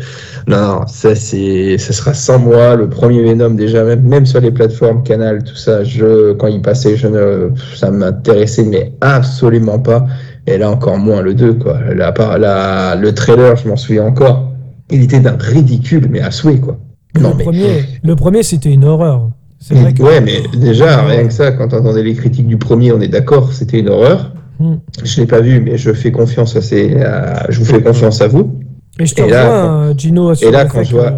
non, 0.46 0.86
ça 0.86 1.14
c'est, 1.14 1.76
ça 1.78 1.92
sera 1.92 2.14
sans 2.14 2.38
moi. 2.38 2.76
Le 2.76 2.88
premier 2.88 3.22
Venom 3.24 3.50
déjà, 3.50 3.82
même, 3.84 4.02
même 4.02 4.24
sur 4.24 4.40
les 4.40 4.52
plateformes 4.52 5.02
Canal, 5.02 5.42
tout 5.42 5.56
ça, 5.56 5.82
je, 5.82 6.32
quand 6.34 6.46
il 6.46 6.62
passait, 6.62 6.96
je 6.96 7.08
ne, 7.08 7.50
ça 7.74 7.90
m'intéressait 7.90 8.64
mais 8.64 8.92
absolument 9.00 9.78
pas. 9.78 10.06
Et 10.46 10.56
là 10.56 10.70
encore 10.70 10.98
moins 10.98 11.20
le 11.20 11.34
2, 11.34 11.54
quoi. 11.54 11.78
La, 11.94 12.14
la, 12.38 12.94
le 12.96 13.12
trailer, 13.14 13.56
je 13.56 13.68
m'en 13.68 13.76
souviens 13.76 14.04
encore. 14.06 14.52
Il 14.90 15.02
était 15.02 15.20
d'un 15.20 15.36
ridicule, 15.38 16.06
mais 16.08 16.20
à 16.20 16.30
souhait, 16.30 16.58
quoi. 16.58 16.78
Non, 17.20 17.30
le, 17.30 17.36
mais- 17.36 17.44
premier, 17.44 17.84
le 18.02 18.16
premier, 18.16 18.42
c'était 18.42 18.70
une 18.70 18.84
horreur. 18.84 19.30
C'est 19.60 19.74
vrai 19.74 19.92
que. 19.92 20.02
Ouais, 20.02 20.20
mais 20.20 20.40
déjà, 20.56 21.02
rien 21.02 21.26
que 21.26 21.32
ça, 21.32 21.52
quand 21.52 21.72
on 21.74 21.78
entendait 21.78 22.02
les 22.02 22.14
critiques 22.14 22.46
du 22.48 22.56
premier, 22.56 22.92
on 22.92 23.00
est 23.00 23.08
d'accord, 23.08 23.52
c'était 23.52 23.78
une 23.80 23.88
horreur. 23.90 24.32
Hmm. 24.58 24.76
Je 25.04 25.20
l'ai 25.20 25.26
pas 25.26 25.40
vu, 25.40 25.60
mais 25.60 25.76
je 25.76 25.92
fais 25.92 26.10
confiance 26.12 26.56
à 26.56 26.60
ces, 26.62 26.96
à- 27.02 27.46
je 27.50 27.58
vous 27.58 27.64
fais 27.66 27.82
confiance 27.82 28.20
à 28.20 28.28
vous. 28.28 28.58
Et 28.98 29.06
je 29.06 29.14
te 29.14 29.22
Et 29.22 29.28
là, 29.28 29.44
rejoins, 29.44 29.82
euh, 29.90 29.94
Gino, 29.96 30.34
sur 30.34 30.48
et 30.48 30.50
là, 30.50 30.64
quand 30.64 30.82
je 30.82 30.92
vois- 30.92 31.14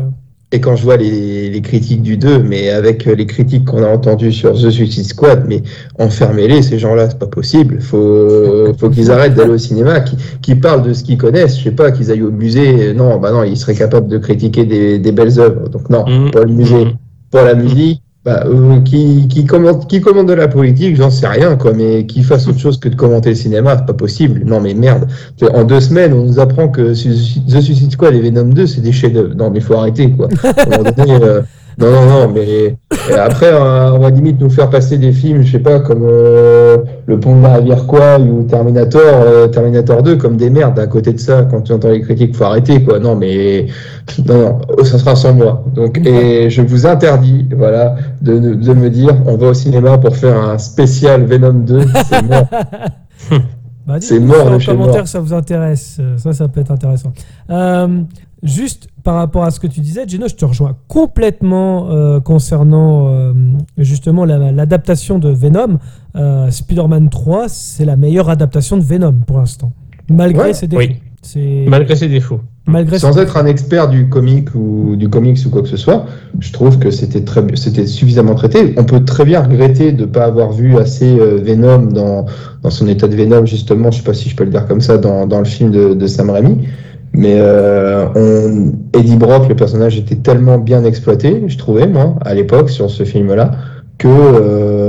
Et 0.54 0.60
quand 0.60 0.76
je 0.76 0.82
vois 0.82 0.98
les, 0.98 1.48
les 1.48 1.60
critiques 1.62 2.02
du 2.02 2.18
2, 2.18 2.42
mais 2.42 2.68
avec 2.68 3.06
les 3.06 3.24
critiques 3.26 3.64
qu'on 3.64 3.82
a 3.82 3.88
entendues 3.88 4.32
sur 4.32 4.52
The 4.52 4.68
Suicide 4.70 5.06
Squad, 5.06 5.44
mais 5.48 5.62
enfermez-les, 5.98 6.60
ces 6.60 6.78
gens-là, 6.78 7.08
c'est 7.08 7.18
pas 7.18 7.26
possible. 7.26 7.80
Faut, 7.80 8.66
faut 8.78 8.90
qu'ils 8.90 9.10
arrêtent 9.10 9.34
d'aller 9.34 9.52
au 9.54 9.58
cinéma, 9.58 10.00
qu'ils 10.00 10.18
qu'ils 10.42 10.60
parlent 10.60 10.82
de 10.82 10.92
ce 10.92 11.04
qu'ils 11.04 11.16
connaissent. 11.16 11.58
Je 11.58 11.64
sais 11.64 11.70
pas, 11.70 11.90
qu'ils 11.90 12.10
aillent 12.10 12.22
au 12.22 12.30
musée. 12.30 12.92
Non, 12.92 13.18
bah 13.18 13.32
non, 13.32 13.44
ils 13.44 13.56
seraient 13.56 13.74
capables 13.74 14.08
de 14.08 14.18
critiquer 14.18 14.64
des, 14.66 14.98
des 14.98 15.12
belles 15.12 15.38
œuvres. 15.40 15.68
Donc 15.70 15.88
non, 15.88 16.04
Mhm. 16.06 16.30
pas 16.32 16.44
le 16.44 16.52
musée. 16.52 16.84
Mhm. 16.84 16.92
Pour 17.30 17.40
la 17.42 17.54
musique, 17.54 18.02
bah, 18.24 18.44
euh, 18.46 18.80
qui, 18.80 19.26
qui, 19.28 19.44
commande, 19.44 19.88
qui 19.88 20.00
commande 20.00 20.28
de 20.28 20.32
la 20.34 20.46
politique, 20.46 20.94
j'en 20.94 21.10
sais 21.10 21.26
rien, 21.26 21.56
quoi, 21.56 21.72
mais 21.72 22.06
qui 22.06 22.22
fasse 22.22 22.46
autre 22.46 22.58
chose 22.60 22.78
que 22.78 22.88
de 22.88 22.94
commenter 22.94 23.30
le 23.30 23.34
cinéma, 23.34 23.76
c'est 23.78 23.86
pas 23.86 23.94
possible. 23.94 24.42
Non, 24.46 24.60
mais 24.60 24.74
merde. 24.74 25.08
En 25.52 25.64
deux 25.64 25.80
semaines, 25.80 26.12
on 26.12 26.24
nous 26.24 26.38
apprend 26.38 26.68
que 26.68 26.92
The 26.92 27.60
Suicide 27.60 27.90
Squad 27.90 28.14
et 28.14 28.20
Venom 28.20 28.50
2, 28.50 28.66
c'est 28.66 28.80
des 28.80 28.92
chefs-d'œuvre. 28.92 29.34
Non, 29.34 29.50
mais 29.50 29.60
faut 29.60 29.74
arrêter, 29.74 30.10
quoi. 30.10 30.28
Non, 31.78 31.90
non, 31.90 32.06
non, 32.06 32.32
mais 32.32 32.76
et 33.10 33.14
après, 33.14 33.52
euh, 33.52 33.92
on 33.92 33.98
va 33.98 34.10
limite 34.10 34.40
nous 34.40 34.50
faire 34.50 34.70
passer 34.70 34.98
des 34.98 35.12
films, 35.12 35.42
je 35.42 35.52
sais 35.52 35.58
pas, 35.58 35.80
comme 35.80 36.02
euh, 36.04 36.78
Le 37.06 37.18
Pont 37.18 37.36
de 37.36 37.42
la 37.42 37.56
Rivière 37.56 37.86
quoi 37.86 38.18
ou 38.18 38.42
Terminator, 38.44 39.00
euh, 39.04 39.48
Terminator 39.48 40.02
2, 40.02 40.16
comme 40.16 40.36
des 40.36 40.50
merdes. 40.50 40.78
À 40.78 40.86
côté 40.86 41.12
de 41.12 41.18
ça, 41.18 41.42
quand 41.50 41.62
tu 41.62 41.72
entends 41.72 41.88
les 41.88 42.00
critiques, 42.00 42.36
faut 42.36 42.44
arrêter, 42.44 42.82
quoi. 42.82 42.98
Non, 42.98 43.16
mais 43.16 43.66
non, 44.26 44.38
non, 44.38 44.58
oh, 44.76 44.84
ça 44.84 44.98
sera 44.98 45.16
sans 45.16 45.32
moi. 45.34 45.64
Donc, 45.74 45.98
et 46.06 46.50
je 46.50 46.62
vous 46.62 46.86
interdis, 46.86 47.48
voilà, 47.56 47.96
de, 48.20 48.38
de 48.38 48.74
me 48.74 48.90
dire, 48.90 49.16
on 49.26 49.36
va 49.36 49.48
au 49.48 49.54
cinéma 49.54 49.98
pour 49.98 50.16
faire 50.16 50.36
un 50.36 50.58
spécial 50.58 51.24
Venom 51.24 51.52
2. 51.52 51.80
C'est 52.08 52.22
mort. 52.22 52.46
Bah, 53.86 53.96
C'est 54.00 54.20
mort 54.20 54.46
en 54.46 54.58
commentaire 54.58 54.76
mort. 54.76 55.08
ça 55.08 55.20
vous 55.20 55.32
intéresse. 55.32 55.96
Euh, 56.00 56.16
Ça, 56.18 56.32
ça 56.32 56.48
peut 56.48 56.60
être 56.60 56.70
intéressant. 56.70 57.12
Euh, 57.50 58.02
juste 58.42 58.88
par 59.04 59.16
rapport 59.16 59.44
à 59.44 59.50
ce 59.50 59.58
que 59.60 59.66
tu 59.66 59.80
disais, 59.80 60.04
Gino, 60.06 60.26
je 60.28 60.34
te 60.34 60.44
rejoins 60.44 60.76
complètement 60.88 61.90
euh, 61.90 62.20
concernant 62.20 63.08
euh, 63.08 63.32
justement 63.78 64.24
la- 64.24 64.52
l'adaptation 64.52 65.18
de 65.18 65.28
Venom. 65.30 65.78
Euh, 66.16 66.50
Spider-Man 66.50 67.08
3, 67.10 67.48
c'est 67.48 67.84
la 67.84 67.96
meilleure 67.96 68.28
adaptation 68.30 68.76
de 68.76 68.82
Venom 68.82 69.14
pour 69.26 69.38
l'instant. 69.38 69.72
Malgré 70.10 70.42
Ouais. 70.48 70.54
ses 70.54 70.66
défauts. 70.68 70.82
Oui. 70.82 71.66
Malgré 71.68 71.94
ses 71.94 72.08
défauts. 72.08 72.40
malgré 72.66 72.98
Sans 72.98 73.12
ses- 73.12 73.20
être 73.20 73.36
un 73.36 73.46
expert 73.46 73.88
du 73.88 74.08
comic 74.08 74.48
ou 74.56 74.96
du 74.96 75.08
comics 75.08 75.38
ou 75.46 75.50
quoi 75.50 75.62
que 75.62 75.68
ce 75.68 75.76
soit, 75.76 76.06
je 76.40 76.52
trouve 76.52 76.78
que 76.80 76.90
c'était 76.90 77.22
très, 77.24 77.42
c'était 77.54 77.86
suffisamment 77.86 78.34
traité. 78.34 78.74
On 78.76 78.84
peut 78.84 79.04
très 79.04 79.24
bien 79.24 79.40
regretter 79.42 79.92
de 79.92 80.02
ne 80.02 80.06
pas 80.06 80.24
avoir 80.24 80.50
vu 80.52 80.76
assez 80.78 81.16
euh, 81.18 81.38
Venom 81.42 81.86
dans, 81.86 82.26
dans 82.62 82.70
son 82.70 82.86
état 82.88 83.06
de 83.08 83.14
Venom 83.16 83.46
justement. 83.46 83.90
Je 83.92 83.98
sais 83.98 84.02
pas 84.04 84.14
si 84.14 84.28
je 84.28 84.34
peux 84.36 84.44
le 84.44 84.50
dire 84.50 84.66
comme 84.66 84.80
ça 84.80 84.98
dans, 84.98 85.26
dans 85.26 85.38
le 85.38 85.44
film 85.44 85.70
de, 85.70 85.94
de 85.94 86.06
Sam 86.08 86.30
Raimi. 86.30 86.66
Mais 87.14 87.36
euh, 87.38 88.06
on, 88.14 88.72
Eddie 88.98 89.16
Brock, 89.16 89.48
le 89.48 89.54
personnage 89.54 89.98
était 89.98 90.16
tellement 90.16 90.58
bien 90.58 90.84
exploité, 90.84 91.42
je 91.46 91.58
trouvais 91.58 91.86
moi 91.86 92.16
à 92.24 92.34
l'époque 92.34 92.70
sur 92.70 92.90
ce 92.90 93.04
film-là, 93.04 93.50
que 93.98 94.08
euh, 94.08 94.81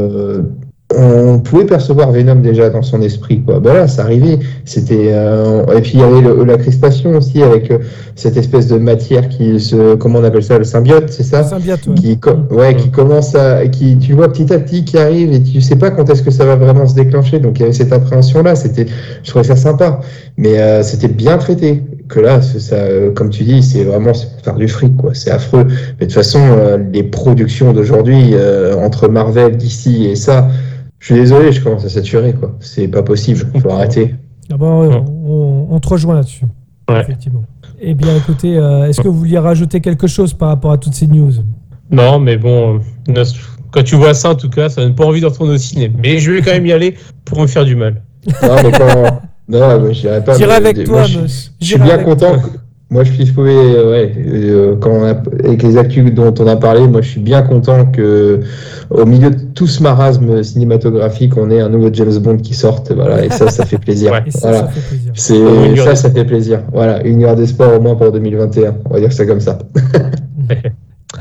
on 1.03 1.39
pouvait 1.39 1.65
percevoir 1.65 2.11
Venom 2.11 2.35
déjà 2.35 2.69
dans 2.69 2.81
son 2.81 3.01
esprit. 3.01 3.41
Quoi. 3.41 3.59
Ben 3.59 3.73
là, 3.73 3.87
ça 3.87 4.03
arrivait. 4.03 4.39
C'était 4.65 5.09
euh, 5.11 5.63
et 5.75 5.81
puis 5.81 5.91
il 5.95 5.99
y 5.99 6.03
avait 6.03 6.21
le- 6.21 6.43
la 6.43 6.57
crispation 6.57 7.11
aussi 7.17 7.41
avec 7.43 7.69
euh, 7.71 7.79
cette 8.15 8.37
espèce 8.37 8.67
de 8.67 8.77
matière 8.77 9.27
qui 9.29 9.59
se, 9.59 9.95
comment 9.95 10.19
on 10.19 10.23
appelle 10.23 10.43
ça, 10.43 10.57
le 10.57 10.63
symbiote, 10.63 11.09
c'est 11.09 11.23
ça? 11.23 11.43
Symbiote, 11.43 11.87
ouais. 11.87 11.93
qui, 11.95 12.17
co- 12.19 12.31
ouais, 12.51 12.75
qui 12.75 12.89
commence 12.91 13.35
à, 13.35 13.67
qui, 13.67 13.97
tu 13.97 14.13
vois 14.13 14.31
petit 14.31 14.51
à 14.53 14.59
petit 14.59 14.83
qui 14.85 14.97
arrive 14.97 15.31
et 15.33 15.41
tu 15.41 15.61
sais 15.61 15.75
pas 15.75 15.91
quand 15.91 16.09
est-ce 16.09 16.23
que 16.23 16.31
ça 16.31 16.45
va 16.45 16.55
vraiment 16.55 16.85
se 16.87 16.95
déclencher. 16.95 17.39
Donc 17.39 17.57
il 17.59 17.61
y 17.61 17.63
avait 17.65 17.73
cette 17.73 17.93
appréhension 17.93 18.41
là. 18.43 18.55
C'était, 18.55 18.85
je 19.23 19.29
trouvais 19.29 19.43
ça 19.45 19.55
sympa, 19.55 19.99
mais 20.37 20.59
euh, 20.59 20.83
c'était 20.83 21.07
bien 21.07 21.37
traité. 21.37 21.81
Que 22.09 22.19
là, 22.19 22.41
c'est 22.41 22.59
ça, 22.59 22.75
euh, 22.75 23.11
comme 23.11 23.29
tu 23.29 23.43
dis, 23.43 23.63
c'est 23.63 23.85
vraiment 23.85 24.13
c'est 24.13 24.29
pour 24.29 24.41
faire 24.43 24.55
du 24.55 24.67
fric, 24.67 24.95
quoi. 24.97 25.11
C'est 25.13 25.31
affreux. 25.31 25.63
Mais 25.65 26.05
de 26.05 26.05
toute 26.05 26.11
façon, 26.13 26.39
euh, 26.41 26.77
les 26.91 27.01
productions 27.01 27.71
d'aujourd'hui 27.73 28.31
euh, 28.33 28.75
entre 28.75 29.07
Marvel, 29.07 29.55
DC 29.57 29.87
et 30.11 30.15
ça, 30.15 30.47
je 31.03 31.07
suis 31.07 31.15
désolé, 31.15 31.51
je 31.51 31.61
commence 31.61 31.83
à 31.83 31.89
saturer, 31.89 32.31
quoi. 32.31 32.55
C'est 32.61 32.87
pas 32.87 33.03
possible. 33.03 33.41
Faut 33.61 33.69
arrêter. 33.71 34.15
Ah 34.49 34.55
bah, 34.55 34.79
ouais, 34.79 35.03
on, 35.69 35.77
te 35.81 35.89
rejoint 35.89 36.15
là-dessus. 36.15 36.45
Ouais. 36.89 37.01
Effectivement. 37.01 37.43
Eh 37.81 37.93
bien, 37.93 38.15
écoutez, 38.15 38.55
euh, 38.57 38.87
est-ce 38.87 39.01
que 39.01 39.09
vous 39.09 39.17
vouliez 39.19 39.37
rajouter 39.37 39.81
quelque 39.81 40.07
chose 40.07 40.33
par 40.33 40.47
rapport 40.47 40.71
à 40.71 40.77
toutes 40.77 40.93
ces 40.93 41.07
news? 41.07 41.33
Non, 41.91 42.19
mais 42.19 42.37
bon, 42.37 42.79
euh, 43.09 43.23
quand 43.71 43.83
tu 43.83 43.95
vois 43.95 44.13
ça, 44.13 44.29
en 44.29 44.35
tout 44.35 44.49
cas, 44.49 44.69
ça 44.69 44.79
donne 44.81 44.95
pas 44.95 45.03
envie 45.05 45.19
de 45.19 45.25
retourner 45.25 45.55
au 45.55 45.57
ciné. 45.57 45.91
Mais 46.01 46.19
je 46.19 46.31
vais 46.31 46.41
quand 46.41 46.51
même 46.51 46.65
y 46.67 46.71
aller 46.71 46.95
pour 47.25 47.41
me 47.41 47.47
faire 47.47 47.65
du 47.65 47.75
mal. 47.75 48.01
Non, 48.41 48.55
mais 48.63 48.71
quand, 48.71 49.19
non, 49.49 49.79
moi, 49.81 49.91
j'irai 49.91 50.23
pas. 50.23 50.37
J'irai 50.37 50.61
mais- 50.61 50.69
avec 50.69 50.87
moi, 50.87 51.05
toi, 51.05 51.05
je- 51.59 51.65
suis 51.65 51.79
bien 51.79 51.97
content. 51.97 52.39
que- 52.39 52.47
Moi, 52.93 53.03
je 53.03 53.11
suis 53.11 53.25
trouvé, 53.25 53.53
euh, 53.55 53.91
ouais, 53.91 54.13
euh, 54.27 54.75
quand 54.79 54.91
on 54.91 55.03
a, 55.03 55.15
avec 55.45 55.63
les 55.63 55.77
actus 55.77 56.13
dont 56.13 56.31
on 56.39 56.45
a 56.47 56.55
parlé, 56.55 56.87
moi, 56.87 57.01
je 57.01 57.09
suis 57.09 57.19
bien 57.21 57.41
content 57.41 57.85
que, 57.87 58.41
au 58.91 59.05
milieu 59.05 59.31
de 59.31 59.37
tout 59.55 59.65
ce 59.65 59.81
marasme 59.81 60.43
cinématographique, 60.43 61.35
on 61.37 61.49
ait 61.49 61.59
un 61.59 61.69
nouveau 61.69 61.89
James 61.91 62.15
Bond 62.19 62.37
qui 62.37 62.53
sorte, 62.53 62.91
voilà, 62.91 63.25
et 63.25 63.29
ça, 63.31 63.49
ça 63.49 63.65
fait 63.65 63.79
plaisir. 63.79 64.11
Ouais. 64.13 64.29
Ça, 64.29 64.39
voilà. 64.51 64.57
ça 64.59 64.67
fait 64.67 64.81
plaisir. 64.89 65.11
C'est, 65.15 65.39
Une 65.39 65.79
heure 65.79 65.85
ça, 65.85 65.91
de- 65.91 65.97
ça 65.97 66.09
fait 66.11 66.25
plaisir. 66.25 66.59
Voilà, 66.71 67.01
une 67.03 67.23
heure 67.23 67.35
d'espoir 67.35 67.75
au 67.75 67.81
moins 67.81 67.95
pour 67.95 68.11
2021. 68.11 68.75
On 68.89 68.93
va 68.93 68.99
dire 68.99 69.11
ça 69.11 69.25
comme 69.25 69.39
ça. 69.39 69.57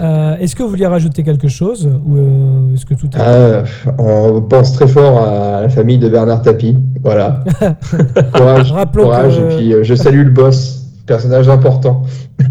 Euh, 0.01 0.37
est-ce 0.41 0.57
que 0.57 0.63
vous 0.63 0.71
vouliez 0.71 0.87
rajouter 0.87 1.23
quelque 1.23 1.49
chose 1.49 1.87
ou 2.07 2.17
euh, 2.17 2.75
est-ce 2.75 2.87
que 2.87 2.95
tout 2.95 3.09
est... 3.09 3.21
Ah, 3.21 3.63
on 3.99 4.41
pense 4.41 4.73
très 4.73 4.89
fort 4.89 5.19
à 5.29 5.61
la 5.61 5.69
famille 5.69 5.99
de 5.99 6.09
Bernard 6.09 6.41
Tapie. 6.41 6.79
Voilà. 7.05 7.45
courage, 8.35 8.73
courage. 8.95 9.37
que- 9.39 9.53
Et 9.53 9.57
puis, 9.59 9.75
euh, 9.75 9.83
je 9.85 9.95
salue 9.95 10.25
le 10.25 10.31
boss, 10.31 10.82
personnage 11.07 11.49
important. 11.49 12.03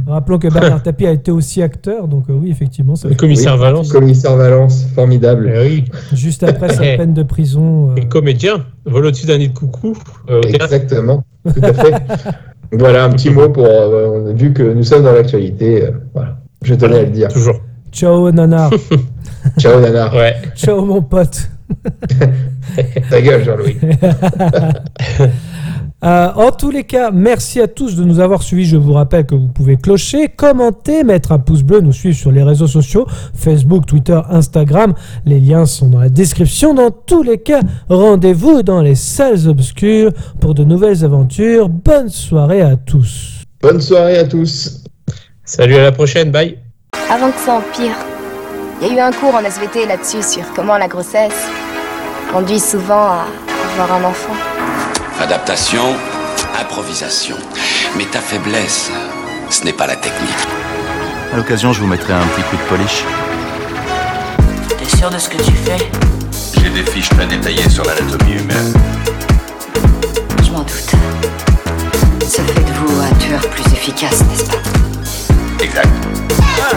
Rappelons 0.08 0.39
que 0.39 0.47
Bernard 0.47 0.82
Tapie 0.84 1.06
a 1.08 1.12
été 1.12 1.32
aussi 1.32 1.62
acteur, 1.62 2.08
donc 2.08 2.26
euh, 2.30 2.34
oui, 2.34 2.52
effectivement, 2.52 2.95
ça 2.95 3.08
Le 3.10 3.16
commissaire 3.16 3.54
Oui. 3.56 3.60
Valence. 3.62 3.91
Commissaire 3.91 4.36
Valence, 4.36 4.86
formidable. 4.95 5.52
Eh 5.56 5.60
oui. 5.68 5.86
juste 6.14 6.43
après 6.43 6.70
sa 6.70 6.82
peine 6.97 7.14
de 7.14 7.24
prison. 7.24 7.91
euh, 7.91 7.95
Et 7.95 8.08
comédien, 8.08 8.66
vol 8.86 9.06
au-dessus 9.06 9.26
d'un 9.28 9.38
nid 9.38 9.49
de 9.49 9.54
coucou. 9.58 9.97
euh. 10.30 10.41
Exactement, 10.47 11.24
tout 11.45 11.62
à 11.64 11.74
fait. 11.74 11.93
voilà 12.72 13.06
un 13.06 13.10
petit 13.10 13.30
mot 13.30 13.49
pour 13.49 13.66
euh, 13.66 14.34
vu 14.34 14.54
que 14.54 14.64
nous 14.64 14.84
sommes 14.84 15.04
dans 15.04 15.14
l'actualité. 15.14 15.84
euh, 15.86 15.91
voilà, 16.14 16.38
je 16.64 16.74
tenais 16.76 16.99
à 16.99 17.04
le 17.04 17.10
dire. 17.10 17.28
Toujours. 17.30 17.56
Ciao 17.91 18.32
Nanar, 18.32 18.72
Ciao 19.60 19.80
Nana, 19.82 20.14
Ouais. 20.16 20.36
ciao 20.56 20.86
mon 20.86 21.02
pote. 21.02 21.49
ta 23.10 23.22
gueule 23.22 23.43
Jean-Louis. 23.43 23.78
Euh, 26.04 26.32
en 26.36 26.52
tous 26.52 26.72
les 26.72 26.84
cas, 26.84 27.12
merci 27.12 27.62
à 27.62 27.68
tous 27.68 27.95
de 27.95 28.04
nous 28.04 28.20
avoir 28.20 28.41
suivis. 28.41 28.66
Je 28.66 28.78
vous 28.78 28.93
rappelle 28.93 29.26
que 29.26 29.36
vous 29.36 29.47
pouvez 29.47 29.78
clocher, 29.78 30.30
commenter, 30.30 31.04
mettre 31.04 31.32
un 31.32 31.38
pouce 31.38 31.62
bleu, 31.62 31.80
nous 31.80 31.91
suivre 31.91 32.18
sur 32.18 32.32
les 32.32 32.41
réseaux 32.41 32.68
sociaux, 32.68 33.06
Facebook, 33.36 33.86
Twitter, 33.86 34.20
Instagram. 34.30 34.95
Les 35.26 35.39
liens 35.39 35.68
sont 35.68 35.89
dans 35.89 35.99
la 35.99 36.10
description. 36.10 36.74
Dans 36.74 36.89
tous 36.89 37.22
les 37.22 37.38
cas, 37.38 37.62
rendez-vous 37.88 38.64
dans 38.64 38.82
les 38.82 38.95
salles 38.95 39.47
obscures 39.47 40.12
pour 40.39 40.56
de 40.56 40.64
nouvelles 40.64 41.06
aventures. 41.06 41.70
Bonne 41.70 42.10
soirée 42.10 42.62
à 42.62 42.78
tous. 42.78 43.43
Bonne 43.62 43.80
soirée 43.80 44.18
à 44.18 44.24
tous. 44.24 44.84
Salut, 45.45 45.76
à 45.76 45.84
la 45.84 45.91
prochaine. 45.91 46.32
Bye. 46.32 46.58
Avant 47.12 47.30
que 47.32 47.39
ça 47.39 47.58
empire, 47.58 47.95
il 48.82 48.88
y 48.88 48.91
a 48.91 48.95
eu 48.95 48.99
un 48.99 49.12
cours 49.12 49.36
en 49.36 49.43
SVT 49.43 49.86
là-dessus 49.86 50.24
sur 50.24 50.52
comment 50.56 50.78
la 50.78 50.88
grossesse 50.88 51.45
conduit 52.34 52.60
souvent 52.60 52.95
à 52.95 53.26
avoir 53.76 54.02
un 54.02 54.06
enfant. 54.06 54.51
Adaptation, 55.22 55.95
improvisation. 56.59 57.38
Mais 57.95 58.05
ta 58.05 58.19
faiblesse, 58.19 58.89
ce 59.51 59.63
n'est 59.63 59.72
pas 59.72 59.86
la 59.86 59.95
technique. 59.95 60.47
À 61.32 61.38
l'occasion, 61.38 61.72
je 61.72 61.80
vous 61.80 61.86
mettrai 61.86 62.13
un 62.13 62.26
petit 62.36 62.41
coup 62.41 62.57
de 62.57 62.61
polish. 62.63 63.03
T'es 64.67 64.97
sûr 64.97 65.11
de 65.11 65.19
ce 65.19 65.30
que 65.30 65.38
tu 65.38 65.51
fais? 65.51 65.89
J'ai 66.59 66.69
des 66.72 66.84
fiches 66.84 67.09
très 67.09 67.28
détaillées 67.28 67.69
sur 67.69 67.86
l'anatomie 67.86 68.34
humaine. 68.34 68.74
Je 70.43 70.51
m'en 70.51 70.61
doute. 70.61 70.91
Ça 72.28 72.43
fait 72.43 72.63
de 72.63 72.74
vous 72.74 73.01
un 73.01 73.13
tueur 73.19 73.41
plus 73.41 73.74
efficace, 73.74 74.24
n'est-ce 74.26 74.45
pas? 74.45 75.63
Exact. 75.63 75.89
Ah, 76.59 76.76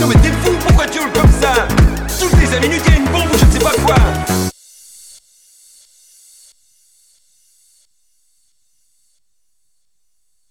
non 0.00 0.08
mais 0.08 0.14
t'es 0.16 0.30
fou, 0.44 0.52
pourquoi 0.66 0.86
tu 0.86 1.00
roules 1.00 1.12
comme 1.12 1.32
ça? 1.40 1.66
Toutes 2.20 2.38
les 2.38 2.46
5 2.46 2.60
minutes, 2.60 2.82
il 2.86 2.96
une 2.96 3.04
bombe 3.06 3.30
ou 3.32 3.38
je 3.38 3.44
ne 3.46 3.50
sais 3.50 3.58
pas 3.58 3.72
quoi 3.84 3.96